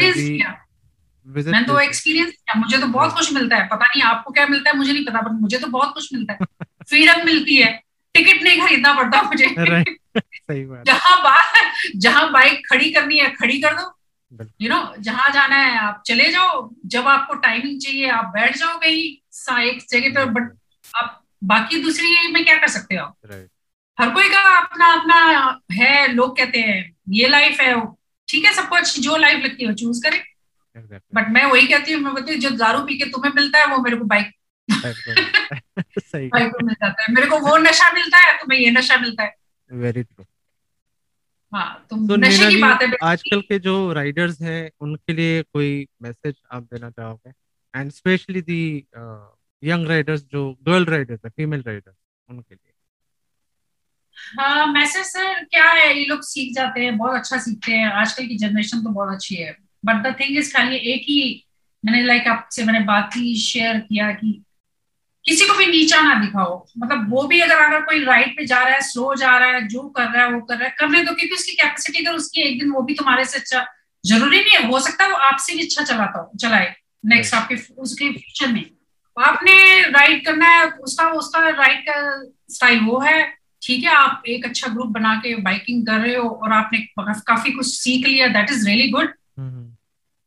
मैंने 1.26 1.66
तो. 1.66 1.80
एक्सपीरियंस 1.80 2.30
किया। 2.30 2.54
मुझे 2.54 2.78
तो 2.78 2.86
बहुत 2.86 3.14
कुछ 3.14 3.32
मिलता 3.32 3.56
है। 3.56 3.66
पता 3.66 3.86
नहीं 3.86 4.02
आपको 4.02 4.32
क्या 4.32 4.46
मिलता 4.46 4.70
है 4.70 4.76
मुझे 4.76 4.92
नहीं 4.92 5.04
पता 5.04 5.20
बट 5.20 5.40
मुझे 5.40 5.58
तो 5.58 5.66
बहुत 5.66 5.94
कुछ 5.94 6.14
मिलता 6.14 6.32
है। 6.32 6.38
फ्रीडम 6.88 7.26
मिलती 7.26 7.56
है। 7.56 7.91
टिकट 8.14 8.42
नहीं 8.42 8.60
खरीदना 8.60 8.92
पड़ता 8.92 9.22
मुझे. 9.22 9.46
सही 10.18 10.64
बात। 10.64 10.84
जहाँ 10.84 11.22
बात 11.22 11.52
जहाँ 11.96 12.32
बाइक 12.32 12.66
खड़ी 12.68 12.90
करनी 12.90 13.18
है 13.18 13.30
खड़ी 13.30 13.60
कर 13.60 13.74
दो। 13.74 13.98
यू 14.60 14.68
नो 14.68 14.94
जहाँ 14.98 15.30
जाना 15.30 15.56
है 15.56 15.78
आप 15.78 16.02
चले 16.06 16.30
जाओ। 16.30 16.70
जब 16.86 17.08
आपको 17.08 17.34
टाइमिंग 17.34 17.80
चाहिए 17.80 18.08
आप 18.08 18.24
बैठ 18.24 18.56
जाओ 18.56 18.78
कहीं 18.78 19.02
एक 19.62 19.82
जगह 19.90 20.14
पर 20.14 20.30
बट 20.30 20.52
आप 20.96 21.24
बाकी 21.44 21.82
दूसरी 21.82 22.32
में 22.32 22.44
क्या 22.44 22.56
कर 22.56 22.68
सकते 22.68 22.94
हो? 22.94 23.06
आप 23.06 23.48
हर 24.00 24.10
कोई 24.10 24.28
का 24.28 24.56
अपना 24.58 24.86
अपना 24.86 25.16
है 25.72 26.12
लोग 26.12 26.36
कहते 26.36 26.58
हैं 26.58 26.96
ये 27.08 27.28
लाइफ 27.28 27.60
है 27.60 27.86
ठीक 28.28 28.44
है 28.44 28.52
सबको 28.52 28.76
अच्छी 28.76 29.00
जो 29.00 29.16
लाइफ 29.16 29.44
लगती 29.44 29.64
है 29.64 29.74
चूज़ 29.74 30.02
करे। 30.02 30.22
बट 31.14 31.28
मैं 31.28 31.44
वही 31.44 31.66
कहती 31.66 31.92
हूँ 31.92 32.02
मैं 32.02 32.12
हूँ 32.12 32.34
जो 32.36 32.50
दारू 32.50 32.80
पी 32.80 32.98
के 32.98 33.04
तुम्हें 33.04 33.32
मिलता 33.36 33.58
है 33.58 33.66
वो 33.66 33.78
मेरे 33.78 33.96
को 33.96 34.04
बाइक 34.04 34.32
सही 36.00 36.30
मिल 36.34 36.74
जाता 36.74 37.02
है। 37.02 37.14
मेरे 37.14 37.26
को 37.26 37.38
वो 37.38 37.56
नशा 37.56 37.92
मिलता 37.92 38.18
है 38.18 38.36
तुम्हें 38.38 38.58
ये 38.58 38.70
नशा 38.70 38.96
मिलता 38.96 39.22
है। 39.22 39.34
वेरी 39.70 40.02
ट्रू 40.02 40.24
हाँ 41.52 41.86
तो 41.90 42.16
नशे 42.16 42.48
की 42.50 42.60
बात 42.62 42.82
है 42.82 42.90
आजकल 43.02 43.40
के 43.40 43.58
जो 43.58 43.92
राइडर्स 43.92 44.40
हैं 44.42 44.70
उनके 44.80 45.12
लिए 45.12 45.42
कोई 45.42 45.86
मैसेज 46.02 46.34
आप 46.52 46.62
देना 46.62 46.90
चाहोगे? 46.90 47.30
And 47.74 47.90
specially 47.90 48.40
the 48.42 48.86
young 49.62 49.86
riders 49.88 50.22
जो 50.22 50.50
गर्ल 50.62 50.84
राइडर्स 50.84 51.20
है 51.24 51.30
फीमेल 51.30 51.62
राइडर्स 51.66 51.96
उनके 52.28 52.54
लिए। 52.54 52.72
हाँ 54.16 54.66
मैसेज 54.66 55.04
सर 55.04 55.44
क्या 55.44 55.68
है 55.70 55.98
ये 55.98 56.04
लोग 56.04 56.22
सीख 56.22 56.54
जाते 56.54 56.80
हैं 56.80 56.96
बहुत 56.98 57.18
अच्छा 57.18 57.38
सीखते 57.38 57.72
हैं। 57.72 57.86
आजकल 57.86 58.26
की 58.26 58.36
जनरेशन 58.38 58.82
तो 58.84 58.90
बहुत 58.90 59.14
अच्छी 59.14 59.34
है। 59.34 59.56
बट 59.84 60.02
द 60.02 60.14
थिंग 60.20 60.38
इज़ 60.38 60.52
खाली 60.54 60.76
एक 60.76 61.02
ही 61.02 61.22
मैंने 61.84 62.02
लाइक 62.02 62.28
आपसे 62.28 62.64
मैंने 62.64 62.80
बात 62.80 63.10
की 63.14 63.34
शेयर 63.36 63.78
किया 63.78 64.10
कि 64.12 64.42
किसी 65.24 65.46
को 65.46 65.54
भी 65.54 65.66
नीचा 65.66 66.00
ना 66.00 66.14
दिखाओ। 66.14 66.54
मतलब 66.78 67.10
वो 67.10 67.22
भी 67.28 67.40
अगर 67.40 67.56
अगर 67.56 67.80
कोई 67.80 68.04
राइड 68.04 68.36
पे 68.36 68.46
जा 68.46 68.62
रहा 68.62 68.74
है 68.74 68.80
स्लो 68.82 69.14
जा 69.14 69.36
रहा 69.38 69.48
है 69.48 69.66
जो 69.68 69.82
कर 69.88 70.04
रहा 70.04 70.24
है 70.24 70.32
वो 70.32 70.40
कर 70.40 70.56
रहा 70.56 70.68
है 70.68 70.74
करने 70.78 71.02
दो 71.02 71.14
क्योंकि 71.14 71.34
उसकी 71.34 71.52
कैपेसिटी 71.52 72.04
अगर 72.04 72.16
उसकी 72.16 72.40
एक 72.40 72.58
दिन 72.60 72.70
वो 72.70 72.82
भी 72.82 72.94
तुम्हारे 72.94 73.24
से 73.24 73.38
अच्छा 73.38 73.64
ज़रूरी 74.04 74.38
नहीं 74.38 74.54
है 74.54 74.66
हो 74.68 74.80
सकता 74.80 75.04
है 75.04 75.10
वो 75.10 75.16
आपसे 75.26 75.54
भी 75.54 75.62
अच्छा 75.62 75.82
चलाता 75.84 76.20
हो 76.20 76.30
चलाए 76.40 76.74
नेक्स्ट 77.04 77.34
आपके 77.34 77.54
उसके 77.82 78.10
फ्यूचर 78.10 78.52
में। 78.52 78.64
आपने 79.16 79.54
राइड 79.90 80.24
करना 80.26 80.48
है 80.48 80.66
उसका 80.80 81.08
उसका 81.12 81.48
राइड 81.48 81.80
का 81.88 81.96
स्टाइल 82.54 82.80
वो 82.80 82.98
है 83.00 83.22
ठीक 83.62 83.84
है 83.84 83.90
आप 83.94 84.22
एक 84.28 84.44
अच्छा 84.44 84.68
ग्रुप 84.68 84.88
बना 84.88 85.14
के 85.16 85.34
बाइकिंग 85.42 85.86
कर 85.86 86.00
रहे 86.00 86.14
हो 86.14 86.28
और 86.28 86.52
आपने 86.52 86.78
काफ़ी 87.00 87.52
कुछ 87.52 87.66
सीख 87.66 88.06
लिया 88.06 88.28
that 88.28 88.50
is 88.50 88.66
really 88.68 88.88
good 88.90 89.12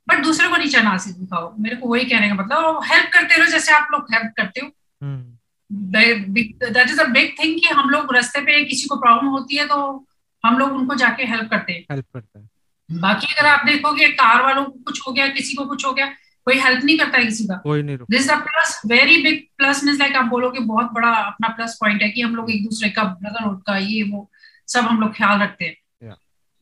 but 0.07 0.23
दूसरे 0.23 0.47
को 0.47 0.57
नीचा 0.57 0.81
ना 0.81 0.97
सीख 0.97 1.15
दिखाओ 1.15 1.53
मेरे 1.59 1.75
को 1.75 1.89
वही 1.89 2.05
कहने 2.05 2.27
का 2.29 2.35
मतलब 2.35 2.81
हेल्प 2.85 3.09
करते 3.13 3.35
रहो 3.35 3.51
जैसे 3.51 3.71
आप 3.71 3.87
लोग 3.91 4.13
हेल्प 4.13 4.33
करते 4.37 4.61
हो। 4.61 4.69
That 5.03 6.89
is 6.89 7.01
a 7.01 7.05
big 7.05 7.33
thing 7.39 7.59
कि 7.59 7.67
हम 7.67 7.89
लोग 7.89 8.13
रास्ते 8.15 8.41
पे 8.41 8.63
किसी 8.65 8.87
को 8.87 8.95
प्रॉब्लम 8.95 9.29
होती 9.29 9.55
है 9.55 9.67
तो 9.67 10.07
हम 10.43 10.57
लोग 10.57 10.71
उनको 10.71 10.95
जाके 10.95 11.23
हेल्प 11.23 11.49
करते 11.49 11.73
हैं। 11.73 11.85
हेल्प 11.91 12.05
करता 12.13 12.39
है। 12.39 12.47
बाकी 12.89 13.33
अगर 13.33 13.47
आप 13.49 13.65
देखोगे 13.65 14.07
कार 14.07 14.41
वालों 14.41 14.63
को 14.65 14.71
कुछ 14.71 15.01
हो 15.07 15.11
गया 15.13 15.27
किसी 15.27 15.55
को 15.55 15.65
कुछ 15.65 15.85
हो 15.85 15.93
गया 15.93 16.05
कोई 16.47 16.59
हेल्प 16.59 16.83
नहीं 16.83 16.97
करता 16.97 17.17
है 17.17 17.25
किसी 17.25 17.45
का। 17.47 17.55
कोई 17.55 17.81
नहीं 17.83 17.97
this 18.11 18.27
the 18.31 18.31
plus 18.31 18.81
very 18.85 19.23
big 19.23 19.41
plus 19.57 19.83
means 19.83 19.99
like 19.99 20.15
आप 20.15 20.25
बोलोगे 20.25 20.59
बहुत 20.59 20.91
बड़ा 20.91 21.09
अपना 21.09 21.47
प्लस 21.47 21.77
पॉइंट 21.81 22.01
है 22.01 22.09
कि 22.09 22.21
हम 22.21 22.35
लोग 22.35 22.51
एक 22.51 22.63
दूसरे 22.63 22.89
का 22.89 23.03
ब्रदरहुड 23.03 23.61
का 23.63 23.77
ये 23.77 24.03
वो 24.03 24.31
सब 24.67 24.79
हम 24.79 24.99
लोग 25.01 25.15
ख्याल 25.15 25.39
रखते 25.39 25.65
हैं. 25.65 25.75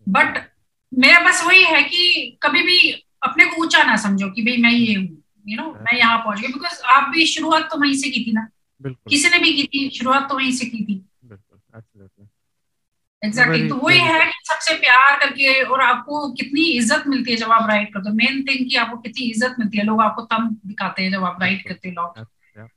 बट 0.09 0.49
मेरा 0.93 1.19
बस 1.19 1.43
वही 1.43 1.63
है 1.63 1.83
कि 1.83 2.39
कभी 2.43 2.63
भी 2.63 2.91
अपने 3.23 3.45
को 3.45 3.61
ऊँचा 3.61 3.83
ना 3.83 3.95
समझो 3.97 4.29
कि 4.29 4.41
भाई 4.41 4.57
मैं 4.57 4.71
ये 4.71 4.93
हूँ। 4.93 5.22
यू 5.45 5.57
नो 5.57 5.71
मैं 5.75 5.97
यहाँ 5.97 6.17
पहुँच 6.19 6.39
गया 6.39 6.49
बिकॉज़ 6.49 6.81
आप 6.93 7.09
भी 7.09 7.25
शुरुआत 7.27 7.69
तो 7.71 7.79
वहीं 7.79 7.93
से 7.95 8.09
की 8.09 8.25
थी 8.25 8.31
ना। 8.33 8.47
किसी 8.81 9.29
ने 9.29 9.39
भी 9.39 9.53
की 9.53 9.63
थी 9.65 9.89
शुरुआत 9.97 10.29
तो 10.29 10.35
वहीं 10.35 10.51
से 10.53 10.65
की 10.65 10.83
थी। 10.85 10.95
एग्जैक्टली 13.21 13.67
तो 13.69 13.75
वही 13.77 13.99
है 13.99 14.19
कि 14.21 14.39
सबसे 14.45 14.73
प्यार 14.77 15.19
करके 15.19 15.61
और 15.63 15.81
आपको 15.81 16.31
कितनी 16.33 16.63
इज़्ज़त 16.69 17.03
मिलती 17.07 17.31
है 17.31 17.37
जब 17.37 17.51
आप 17.51 17.69
राइड 17.69 17.93
करते 17.93 18.09
हो। 18.09 18.15
मेन 18.15 18.43
थिंग 18.43 18.69
कि 18.69 18.75
आपको 18.77 18.97
कितनी 18.99 19.25
इज़्ज़त 19.25 19.55
मिलती 19.59 19.77
है 19.77 19.83
लोग 19.85 20.01
आपको 20.01 20.21
तम 20.33 20.49
दिखाते 20.65 21.03
हैं 21.03 21.11
जब 21.11 21.23
आप 21.23 21.37
राइड 21.41 21.67
करते 21.67 21.89
हो 21.89 21.93
लोग. 21.93 22.25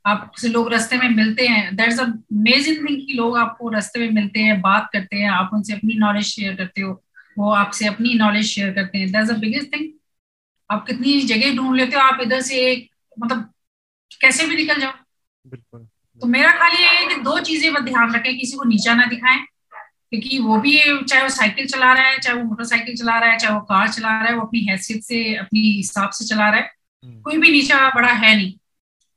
आपसे 0.07 0.47
लोग 0.49 0.71
रास्ते 0.71 0.97
में 0.97 1.09
मिलते 1.09 1.47
हैं। 1.47 1.75
दैट 1.75 1.89
इज़ 1.89 1.99
अमेजिंग 2.01 2.77
थिंग 2.87 2.97
कि 2.99 3.13
लोग 3.13 3.37
आपको 3.37 3.69
रास्ते 3.69 3.99
में 3.99 4.09
मिलते 4.11 4.39
हैं 4.41 4.59
बात 4.61 4.89
करते 4.93 5.15
हैं 5.17 5.29
आप 5.31 5.49
उनसे 5.53 5.73
अपनी 5.73 5.95
नॉलेज 5.97 6.25
शेयर 6.25 6.55
करते 6.55 6.81
हो 6.81 7.01
वो 7.37 7.51
आपसे 7.53 7.87
अपनी 7.87 8.13
नॉलेज 8.15 8.45
शेयर 8.45 8.73
करते 8.73 8.97
हैं। 8.97 9.11
दैट्स 9.11 9.29
द 9.31 9.37
बिगेस्ट 9.39 9.73
थिंग 9.73 9.91
आप 10.69 10.85
कितनी 10.87 11.19
जगह 11.23 11.55
ढूंढ 11.55 11.75
लेते 11.77 11.95
हो 11.95 12.01
आप 12.01 12.21
इधर 12.21 12.41
से 12.41 12.61
एक 12.71 12.89
मतलब 13.17 13.49
कैसे 14.21 14.45
भी 14.47 14.55
निकल 14.55 14.81
जाओ। 14.81 14.91
बिल्कुल 15.45 15.87
तो 16.21 16.27
मेरा 16.27 16.51
खाली 16.51 16.83
ये 16.83 16.89
है 16.89 17.05
कि 17.07 17.15
दो 17.21 17.39
चीज़ें 17.39 17.73
बस 17.73 17.81
ध्यान 17.81 18.13
रखें 18.15 18.37
किसी 18.37 18.57
को 18.57 18.63
नीचा 18.63 18.93
ना 18.95 19.05
दिखाएँ 19.05 19.39
क्योंकि 20.09 20.39
वो 20.39 20.57
भी 20.57 20.77
चाहे 21.03 21.21
वो 21.23 21.29
साइकिल 21.29 21.67
चला 21.67 21.91
रहा 21.93 22.03
है 22.03 22.17
चाहे 22.19 22.37
वो 22.37 22.43
मोटरसाइकिल 22.43 22.95
चला 22.95 23.17
रहा 23.19 23.31
है 23.31 23.37
चाहे 23.37 23.53
वो 23.53 23.59
कार 23.61 23.87
चला 23.89 24.09
रहा 24.09 24.27
है 24.29 24.35
वो 24.35 24.41
अपनी 24.41 24.59
हैसियत 24.65 25.03
से 25.03 25.35
अपनी 25.35 25.59
हिसाब 25.71 26.09
से 26.09 26.25
चला 26.25 26.49
रहा 26.49 26.59
है। 26.59 26.71
हम्म, 27.03 27.21
कोई 27.21 27.37
भी 27.37 27.51
नीचा 27.51 27.89
बड़ा 27.95 28.11
है 28.13 28.35
नहीं। 28.35 28.53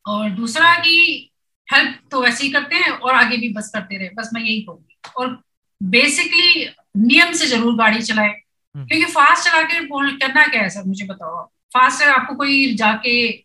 और 0.05 0.31
दूसरा 0.31 0.75
कि 0.77 1.31
हेल्प 1.69 1.99
तो 2.11 2.23
वैसे 2.23 2.45
ही 2.45 2.51
करते 2.51 2.77
हैं 2.77 2.91
और 2.91 3.15
आगे 3.15 3.37
भी 3.37 3.49
बस 3.49 3.71
करते 3.75 3.99
रहे 3.99 4.09
बस 4.15 4.31
मैं 4.35 4.43
यही 4.43 4.61
कहूँगी। 4.63 4.97
और 5.17 5.43
बेसिकली 5.81 6.69
नियम 6.97 7.33
से 7.33 7.47
ज़रूर 7.47 7.77
गाड़ी 7.77 8.03
चलाए। 8.03 8.35
क्योंकि 8.77 9.05
फास्ट 9.05 9.51
चला 9.51 9.63
के 9.63 9.81
बोल- 9.81 10.21
करना 10.21 10.47
क्या 10.47 10.63
है 10.63 10.69
सर? 10.71 10.83
मुझे 10.87 11.05
बताओ 11.07 11.47
फास्ट 11.47 12.03
आपको 12.03 12.35
कोई 12.35 12.75
जाके 12.75 13.45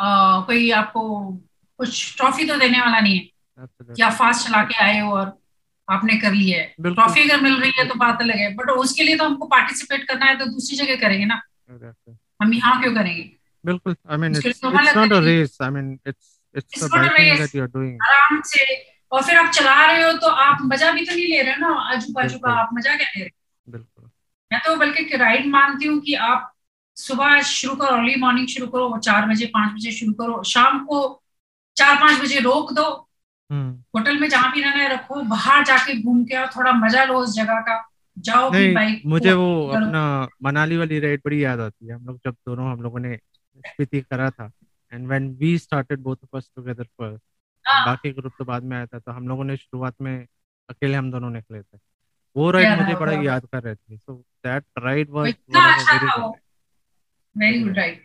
आ, 0.00 0.40
कोई 0.40 0.70
आपको 0.70 1.32
कुछ 1.78 2.16
ट्रॉफी 2.16 2.44
तो 2.44 2.56
देने 2.56 2.80
वाला 2.80 3.00
नहीं 3.00 3.18
है. 3.18 3.24
या 3.98 4.10
फास्ट 4.10 4.48
चला 4.48 4.62
के 4.62 4.74
आए 4.74 5.00
हो 5.00 5.12
और 5.12 5.42
आपने 5.90 6.16
कर 6.16 6.32
लिया 6.32 6.58
है। 6.58 6.74
ट्रॉफी 6.94 7.30
अगर 7.30 7.40
मिल 7.40 7.60
रही 7.60 7.72
है 7.78 7.88
तो 7.88 7.94
बात 7.94 8.20
अलग 8.20 8.36
है। 8.36 8.54
बट 8.54 8.70
उसके 8.70 9.02
लिए 9.02 9.16
तो 9.16 9.24
हमको 9.24 9.46
पार्टिसिपेट 9.46 10.08
करना 10.08 10.24
है 10.24 10.38
तो 10.38 10.46
दूसरी 10.46 10.76
जगह 10.76 10.96
करेंगे 10.96 11.24
ना। 11.24 11.42
हम 12.42 12.54
यहाँ 12.54 12.82
क्यों 12.82 12.94
करेंगे? 12.94 13.30
बिल्कुल। 13.66 13.94
Race. 13.94 15.56
I 15.56 15.70
mean 15.70 15.92
it's 15.92 16.16
it's 16.58 16.64
It's 16.64 16.82
a 16.82 16.88
not 16.88 16.98
a 16.98 17.02
biking 17.02 17.18
race. 17.18 17.40
that 17.40 17.54
you're 17.54 17.76
doing. 17.76 17.98
आराम 18.02 18.40
से। 18.40 18.74
और 19.12 19.22
फिर 19.22 19.36
आप 19.36 19.50
चला 19.50 19.86
रहे 19.86 20.02
हो 20.02 20.12
तो 20.12 20.26
आप 20.26 20.58
मज़ा 20.60 20.90
भी 20.90 21.06
तो 21.06 21.14
नहीं 21.14 21.28
ले 21.28 21.42
रहे 21.42 21.54
हो 21.54 21.68
ना? 21.68 21.80
आजू 21.80 22.12
बाजू 22.12 22.38
का 22.38 22.52
आप 22.52 22.68
मज़ा 22.74 22.96
क्या 22.96 23.08
ले 23.08 23.20
रहे 23.20 23.28
हो? 23.28 23.43
मैं 24.52 24.60
तो 24.60 24.76
बल्कि 24.76 25.16
राइड 25.16 25.46
मानती 25.46 25.86
हूँ 25.86 26.00
कि 26.00 26.14
आप 26.14 26.52
सुबह 26.96 27.42
शुरू 27.42 27.76
करो 27.76 27.96
अर्ली 27.96 28.16
मॉर्निंग 28.16 28.46
शुरू 28.46 28.66
करो 28.66 28.98
चार 28.98 29.28
बजे 29.28 29.46
पाँच 29.46 29.72
बजे 29.72 29.90
शुरू 29.92 30.12
करो 30.12 30.42
शाम 30.42 30.84
को 30.84 31.22
चार 31.76 31.96
पाँच 31.96 32.20
बजे 32.20 32.40
रोक 32.40 32.72
दो। 32.72 33.08
हम्म। 33.50 33.84
होटल 33.96 34.18
में 34.18 34.28
जहाँ 34.28 34.52
भी 34.52 34.60
रहना 34.60 34.82
है 34.82 34.94
रखो 34.94 35.22
बाहर 35.22 35.64
जाके 35.64 36.02
घूम 36.02 36.24
के 36.24 36.34
आओ 36.34 36.46
थोड़ा 36.46 36.72
मज़ा 36.72 37.04
लो 37.04 37.14
उस 37.14 37.36
जगह 37.36 37.60
का। 37.60 37.88
जाओ 38.18 38.50
नहीं 38.50 38.74
बाइक 38.74 39.02
मुझे 39.06 39.32
वो। 39.32 39.68
अपना 39.68 40.28
मनाली 40.42 40.76
वाली 40.76 41.00
राइड 41.00 41.20
बड़ी 41.24 41.44
याद 41.44 41.60
आती 41.60 41.86
है। 41.86 41.94
हम 41.94 42.04
लोग 42.06 42.18
जब 42.24 42.32
दोनों 42.32 42.72
हम 42.72 42.82
लोगों 42.82 42.98
ने 42.98 43.18
स्पीति 43.66 44.00
करा 44.00 44.30
था। 44.30 44.50
And 44.92 45.08
when 45.08 45.30
we 45.30 45.58
started 45.58 45.98
both 45.98 46.16
of 46.24 46.36
us 46.36 46.50
together 46.56 46.84
first 46.84 47.24
बाकी 47.86 48.12
ग्रुप 48.12 48.32
तो 48.38 48.44
बाद 48.44 48.62
में 48.62 48.76
आया 48.76 48.86
था 48.86 48.98
तो 48.98 49.12
हम 49.12 49.28
लोगों 49.28 49.44
ने 49.44 49.56
शुरुआत 49.56 49.94
में 50.00 50.26
अकेले 50.70 50.94
हम 50.94 51.10
दोनों 51.10 51.30
निकले 51.30 51.62
थे। 51.62 51.78
वो 52.36 52.50
राइड 52.50 52.80
मुझे 52.80 52.94
बड़ा। 52.94 53.12
याद 53.12 53.46
कर 53.52 53.62
रही 53.62 53.74
थी। 53.74 53.96
सो 53.96 54.24
दैट 54.46 54.64
राइड 54.78 55.10
वो 55.10 55.20
वाज 55.20 55.28
इतना 55.28 55.74
अच्छा 55.74 55.98
था 55.98 56.22
वो 56.22 56.28
good 56.28 57.42
very 57.42 57.62
good 57.62 57.76
ride 57.76 58.00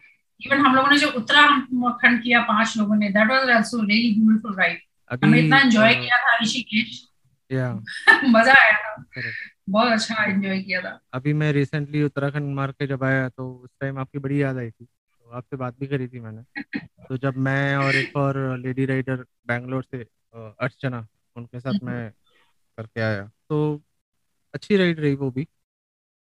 even 0.45 0.57
हम 0.57 0.75
लोगों 0.75 0.89
ने 0.89 0.97
जो 0.97 1.07
उत्तराखंड 1.07 2.23
किया 2.23 2.41
पाँच 2.41 2.77
लोगों 2.77 2.95
ने 2.95 3.09
that 3.09 3.29
was 3.31 3.49
also 3.49 3.77
really 3.77 4.15
beautiful 4.19 4.55
ride 4.55 4.79
हमने 5.23 5.39
इतना 5.39 5.59
एंजॉय 5.59 5.95
किया 5.95 6.17
था 6.17 6.37
ऋषिकेश। 6.43 7.05
या 7.51 7.73
मज़ा 8.23 8.53
आया 8.53 8.71
था। 8.71 9.05
बहुत 9.69 9.91
अच्छा 9.91 10.23
एंजॉय 10.23 10.61
किया 10.61 10.81
था। 10.81 10.99
अभी 11.13 11.33
मैं 11.33 11.53
रिसेंटली 11.53 12.03
उत्तराखंड 12.03 12.55
मार 12.55 12.71
के 12.71 12.87
जब 12.87 13.03
आया 13.03 13.29
तो 13.29 13.53
उस 13.53 13.69
टाइम 13.81 13.97
आपकी 13.97 14.19
बड़ी 14.19 14.41
याद 14.41 14.57
आई 14.57 14.71
थी। 14.71 14.85
तो 14.85 15.31
आपसे 15.31 15.57
बात 15.57 15.79
भी 15.79 15.87
करी 15.87 16.07
थी 16.07 16.19
मैंने। 16.19 16.61
तो 17.09 17.17
जब 17.17 17.37
मैं 17.37 17.75
और 17.77 17.95
एक 17.95 18.15
और 18.15 18.57
लेडी 18.57 18.85
राइडर 18.85 19.15
बैंगलोर 19.47 19.83
से 19.83 20.05
अर्चना 20.35 21.07
उनके 21.35 21.59
साथ 21.59 21.73
मैं 21.83 22.11
करके 22.77 23.01
आया। 23.01 23.31
तो 23.49 23.81
अच्छी 24.53 24.77
राइड 24.77 24.99
रही 24.99 25.15
वो 25.15 25.31
भी। 25.31 25.47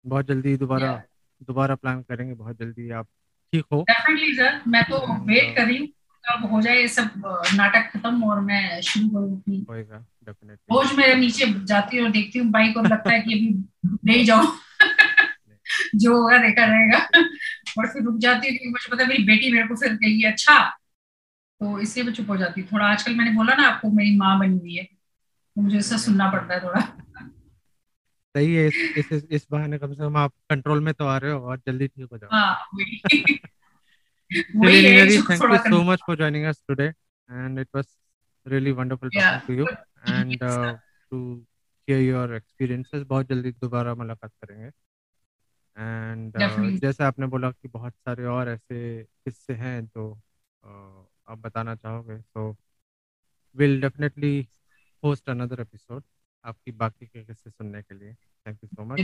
बहुत 0.07 0.26
जल्दी 0.26 0.57
दोबारा 0.57 0.86
Yeah. 0.86 1.04
दोबारा 1.42 1.74
प्लान 1.74 2.00
करेंगे 2.02 2.34
बहुत 2.34 2.59
जल्दी 2.59 2.90
आप 2.90 3.07
ठीक 3.52 3.64
हो। 3.72 3.80
डेफिनेटली 3.88 4.34
सर 4.34 4.61
मैं 4.66 4.82
तो 4.84 4.98
वेट 5.24 5.48
uh, 5.50 5.57
कर 5.57 5.64
रही 5.66 5.76
हूँ। 5.78 5.86
कब 6.24 6.44
हो 6.52 6.61
जाए 6.62 6.76
ये 6.76 6.86
सब 6.88 7.22
नाटक 7.54 7.90
खत्म 7.92 8.24
और 8.24 8.40
मैं 8.40 8.80
शुरू 8.82 9.09
करूँ 9.09 9.36
अपनी 9.36 9.64
होएगा 9.70 9.98
डेफिनेटली 10.24 10.74
रोज 10.74 10.92
मेरे 10.98 11.14
नीचे 11.14 11.46
जाती 11.64 11.96
हूँ 11.96 12.04
और 12.07 12.12
देखती 12.12 12.38
हूँ 12.38 12.48
बाइक 12.50 12.76
और 12.76 12.88
लगता 12.88 13.12
है 13.12 13.20
कि 13.20 13.34
अभी 13.34 13.50
ले 14.07 14.18
ही 14.18 14.24
जाओ 14.24 14.46
जो 15.94 16.16
होगा 16.16 16.38
देखा 16.38 16.64
रहेगा। 16.64 16.98
और 17.78 17.86
फिर 17.86 18.02
रुक 18.02 18.18
जाती 18.18 18.48
हूँ 18.48 18.57
क्योंकि 18.57 18.70
मुझे 18.70 18.90
पता 18.92 19.02
है 19.02 19.09
मेरी 19.09 19.24
बेटी 19.24 19.52
मेरे 19.52 19.66
को 19.68 19.76
फिर 19.76 19.94
कहेगी 19.94 20.22
अच्छा। 20.22 20.59
तो 21.61 21.78
इसलिए 21.80 22.04
मैं 22.07 22.12
चुप 22.12 22.30
हो 22.30 22.36
जाती 22.36 22.61
हूँ। 22.61 22.68
थोड़ा 22.72 22.86
आजकल 22.86 23.14
मैंने 23.14 23.30
बोला 23.30 23.54
ना 23.54 23.66
आपको 23.68 23.90
मेरी 23.90 24.16
माँ 24.16 24.38
बनी 24.38 24.59
हुई 24.59 24.74
है। 24.74 24.84
तो 24.84 25.62
मुझे 25.62 25.78
ऐसा 25.78 25.96
सुनना 25.96 26.30
पड़ता 26.30 26.54
है 26.54 26.61
थोड़ा। 26.62 26.80
सही 28.37 28.55
है 28.55 28.66
इस 28.66 29.12
इस 29.12 29.24
इस 29.30 29.47
बहाने 29.51 29.78
कम 29.78 29.93
से 29.93 29.99
कम 29.99 30.16
आप 30.16 30.32
कंट्रोल 30.51 30.80
में 30.80 30.95
तो 30.95 31.05
आ 31.05 31.16
रहे 31.18 31.32
हो 31.32 31.41
और 31.41 31.59
जल्दी 31.66 31.89
ठीक 31.89 32.09
हो 32.12 32.18
जाओ। 32.18 32.30
हाँ 32.32 32.55
वही। 32.74 32.99
Thank 35.20 35.43
you 35.45 35.57
so 35.59 35.82
much 35.82 36.01
for 36.07 36.16
joining 36.16 36.45
us 36.45 36.64
today 36.68 36.84
and 37.28 37.59
it 37.59 37.68
was 37.74 37.87
really 38.47 38.72
wonderful 38.72 39.11
talking 39.11 39.41
to 39.47 39.55
you 39.55 39.66
and 40.09 40.39
to 41.11 41.20
hear 41.89 42.01
your 42.01 42.34
experiences 42.34 43.03
बहुत 43.03 43.28
जल्दी 43.28 43.51
दोबारा 43.53 43.95
मुलाकात 43.95 44.30
करेंगे। 44.45 44.68
एंड 45.78 46.37
uh, 46.37 46.80
जैसे 46.80 47.05
आपने 47.05 47.26
बोला 47.26 47.51
कि 47.51 47.68
बहुत 47.68 47.93
सारे 47.93 48.24
और 48.24 48.49
ऐसे 48.49 49.03
किस्से 49.03 49.55
हैं 49.55 49.87
तो 49.87 50.12
आप 51.28 51.39
बताना 51.39 51.74
चाहोगे 51.74 52.18
so 52.20 52.57
will 53.57 53.80
definitely 53.80 54.49
host 55.05 55.30
another 55.30 55.61
episode 55.61 56.03
आपकी 56.47 56.72
बाकी 56.80 57.07
के 57.07 57.22
किस्से 57.24 57.51
सुनने 57.51 57.80
के 57.82 57.94
लिए। 57.94 58.12
Thank 58.12 58.59
you 58.62 58.68
so 58.68 58.84
much 58.84 59.01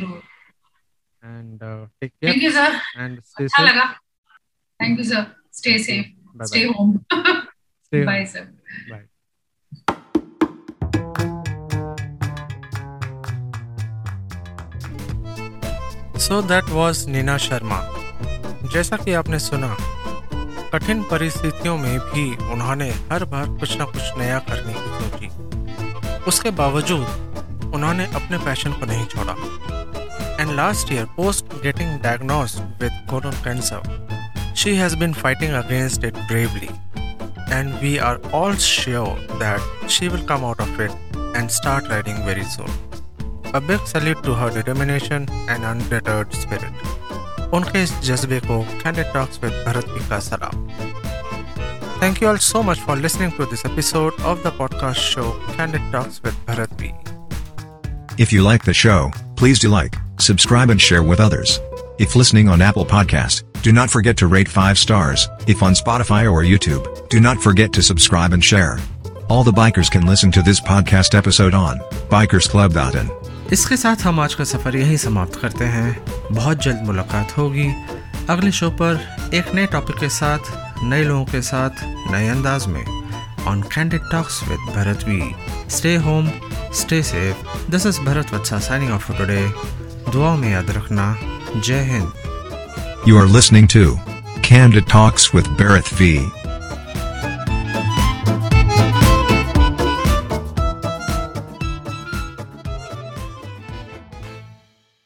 and 1.23 1.61
take 2.01 2.13
care 2.13 2.33
thank 2.33 2.43
you 2.43 2.51
sir 2.53 2.81
and 2.99 3.21
stay 3.23 3.45
अच्छा 3.45 3.63
लगा। 3.63 3.85
Thank 4.81 4.99
you 4.99 5.05
sir 5.05 5.25
stay 5.55 5.79
safe 5.79 6.45
stay 6.47 6.63
home 6.67 6.93
bye 7.93 8.25
sir 8.27 8.45
bye 8.91 9.07
so 16.21 16.41
that 16.43 16.65
was 16.71 17.09
Neena 17.11 17.37
Sharma 17.39 17.81
जैसा 18.73 18.97
कि 18.97 19.13
आपने 19.15 19.39
सुना 19.41 19.77
कठिन 20.73 21.03
परिस्थितियों 21.11 21.77
में 21.79 21.99
भी 22.01 22.25
उन्होंने 22.53 22.91
हर 23.11 23.25
बार 23.33 23.47
कुछ 23.59 23.77
ना 23.79 23.85
कुछ 23.87 24.19
नया 24.19 24.39
करने 24.49 24.73
की 24.75 24.89
सोची। 25.01 25.29
उसके 26.29 26.51
बावजूद 26.59 27.32
उन्होंने 27.76 28.06
अपने 28.16 28.38
पैशन 28.46 28.74
को 28.80 28.86
नहीं 28.86 29.06
छोड़ा 29.16 29.36
and 30.40 30.52
last 30.56 30.92
year 30.94 31.06
post 31.16 31.62
getting 31.64 32.00
diagnosed 32.02 32.84
with 32.84 33.06
colon 33.10 33.44
cancer 33.44 34.54
she 34.58 34.76
has 34.76 34.96
been 35.00 35.14
fighting 35.14 35.54
against 35.64 36.04
it 36.06 36.18
bravely 36.28 36.70
and 37.50 37.80
we 37.82 37.98
are 37.98 38.20
all 38.34 38.54
sure 38.54 39.16
that 39.40 39.62
she 39.88 40.10
will 40.10 40.24
come 40.24 40.44
out 40.44 40.60
of 40.60 40.80
it 40.80 40.92
and 41.36 41.50
start 41.50 41.88
riding 41.90 42.18
very 42.26 42.44
soon. 42.44 42.70
A 43.54 43.62
big 43.62 43.86
salute 43.88 44.22
to 44.24 44.34
her 44.34 44.50
determination 44.50 45.28
and 45.48 45.64
undeterred 45.64 46.34
spirit. 46.34 46.86
उनके 47.54 47.84
इस 47.84 47.92
जज्बे 48.04 48.40
को 48.46 48.64
Candid 48.82 49.14
Talks 49.16 49.42
with 49.44 49.54
Bharat 49.66 49.90
भी 49.90 50.08
का 50.10 50.20
सलाम 50.20 50.66
Thank 52.00 52.22
you 52.22 52.28
all 52.28 52.38
so 52.38 52.62
much 52.62 52.82
for 52.88 52.96
listening 52.96 53.32
to 53.38 53.46
this 53.46 53.66
episode 53.66 54.20
of 54.32 54.44
the 54.44 54.52
podcast 54.52 55.12
show 55.14 55.30
Candid 55.54 55.92
Talks 55.94 56.22
with 56.24 56.36
Bharat 56.46 56.78
B. 56.82 57.11
If 58.18 58.32
you 58.34 58.42
like 58.42 58.64
the 58.66 58.74
show, 58.74 59.12
please 59.36 59.60
do 59.60 59.70
like, 59.70 59.96
subscribe 60.20 60.70
and 60.70 60.82
share 60.82 61.04
with 61.04 61.20
others. 61.20 61.60
If 62.00 62.16
listening 62.16 62.50
on 62.50 62.62
Apple 62.62 62.86
Podcast, 62.86 63.44
do 63.62 63.72
not 63.72 63.90
forget 63.90 64.18
to 64.18 64.28
rate 64.28 64.48
5 64.48 64.78
stars. 64.78 65.28
If 65.48 65.64
on 65.64 65.74
Spotify 65.74 66.32
or 66.32 66.44
YouTube, 66.44 67.10
do 67.10 67.20
not 67.20 67.42
forget 67.42 67.74
to 67.74 67.82
subscribe 67.82 68.34
and 68.34 68.44
share. 68.44 68.80
All 69.30 69.44
the 69.44 69.52
bikers 69.52 69.92
can 69.92 70.06
listen 70.06 70.32
to 70.32 70.42
this 70.42 70.60
podcast 70.60 71.16
episode 71.16 71.54
on 71.54 71.80
bikersclub.in. 72.10 73.10
इसके 73.54 73.78
साथ 73.78 73.96
हम 74.04 74.20
आज 74.20 74.34
का 74.36 74.44
सफ़र 74.44 74.76
यहीं 74.76 74.98
समाप्त 74.98 75.40
करते 75.42 75.66
हैं 75.66 75.98
बहुत 76.32 76.64
जल्द 76.64 76.82
मुलाकात 76.86 77.38
होगी 77.38 77.68
अगले 78.30 78.52
शो 78.52 78.70
पर 78.82 79.32
एक 79.34 79.54
नए 79.56 79.66
टॉपिक 79.66 79.96
के 80.00 80.10
साथ 80.10 80.84
नए 80.84 81.04
लोगों 81.04 81.26
के 81.26 81.42
साथ 81.42 81.84
नए 82.12 82.28
अंदाज 82.30 82.68
में 82.68 82.84
on 83.47 83.63
Candid 83.65 84.03
Talks 84.11 84.47
with 84.49 84.61
Bharat 84.75 85.03
V. 85.05 85.35
Stay 85.69 85.97
home, 85.97 86.31
stay 86.73 87.03
safe. 87.03 87.37
This 87.69 87.85
is 87.85 87.99
Bharat 87.99 88.27
Vatsa 88.27 88.61
signing 88.61 88.91
off 88.91 89.05
for 89.05 89.15
today. 89.15 89.51
Dua 90.11 90.37
me 90.37 90.49
yaad. 90.49 91.63
Jai 91.63 91.85
Hind. 91.85 92.13
You 93.07 93.17
are 93.17 93.27
listening 93.27 93.67
to 93.69 93.97
Candid 94.43 94.87
Talks 94.87 95.33
with 95.33 95.47
Bharat 95.59 95.89
V. 95.89 96.42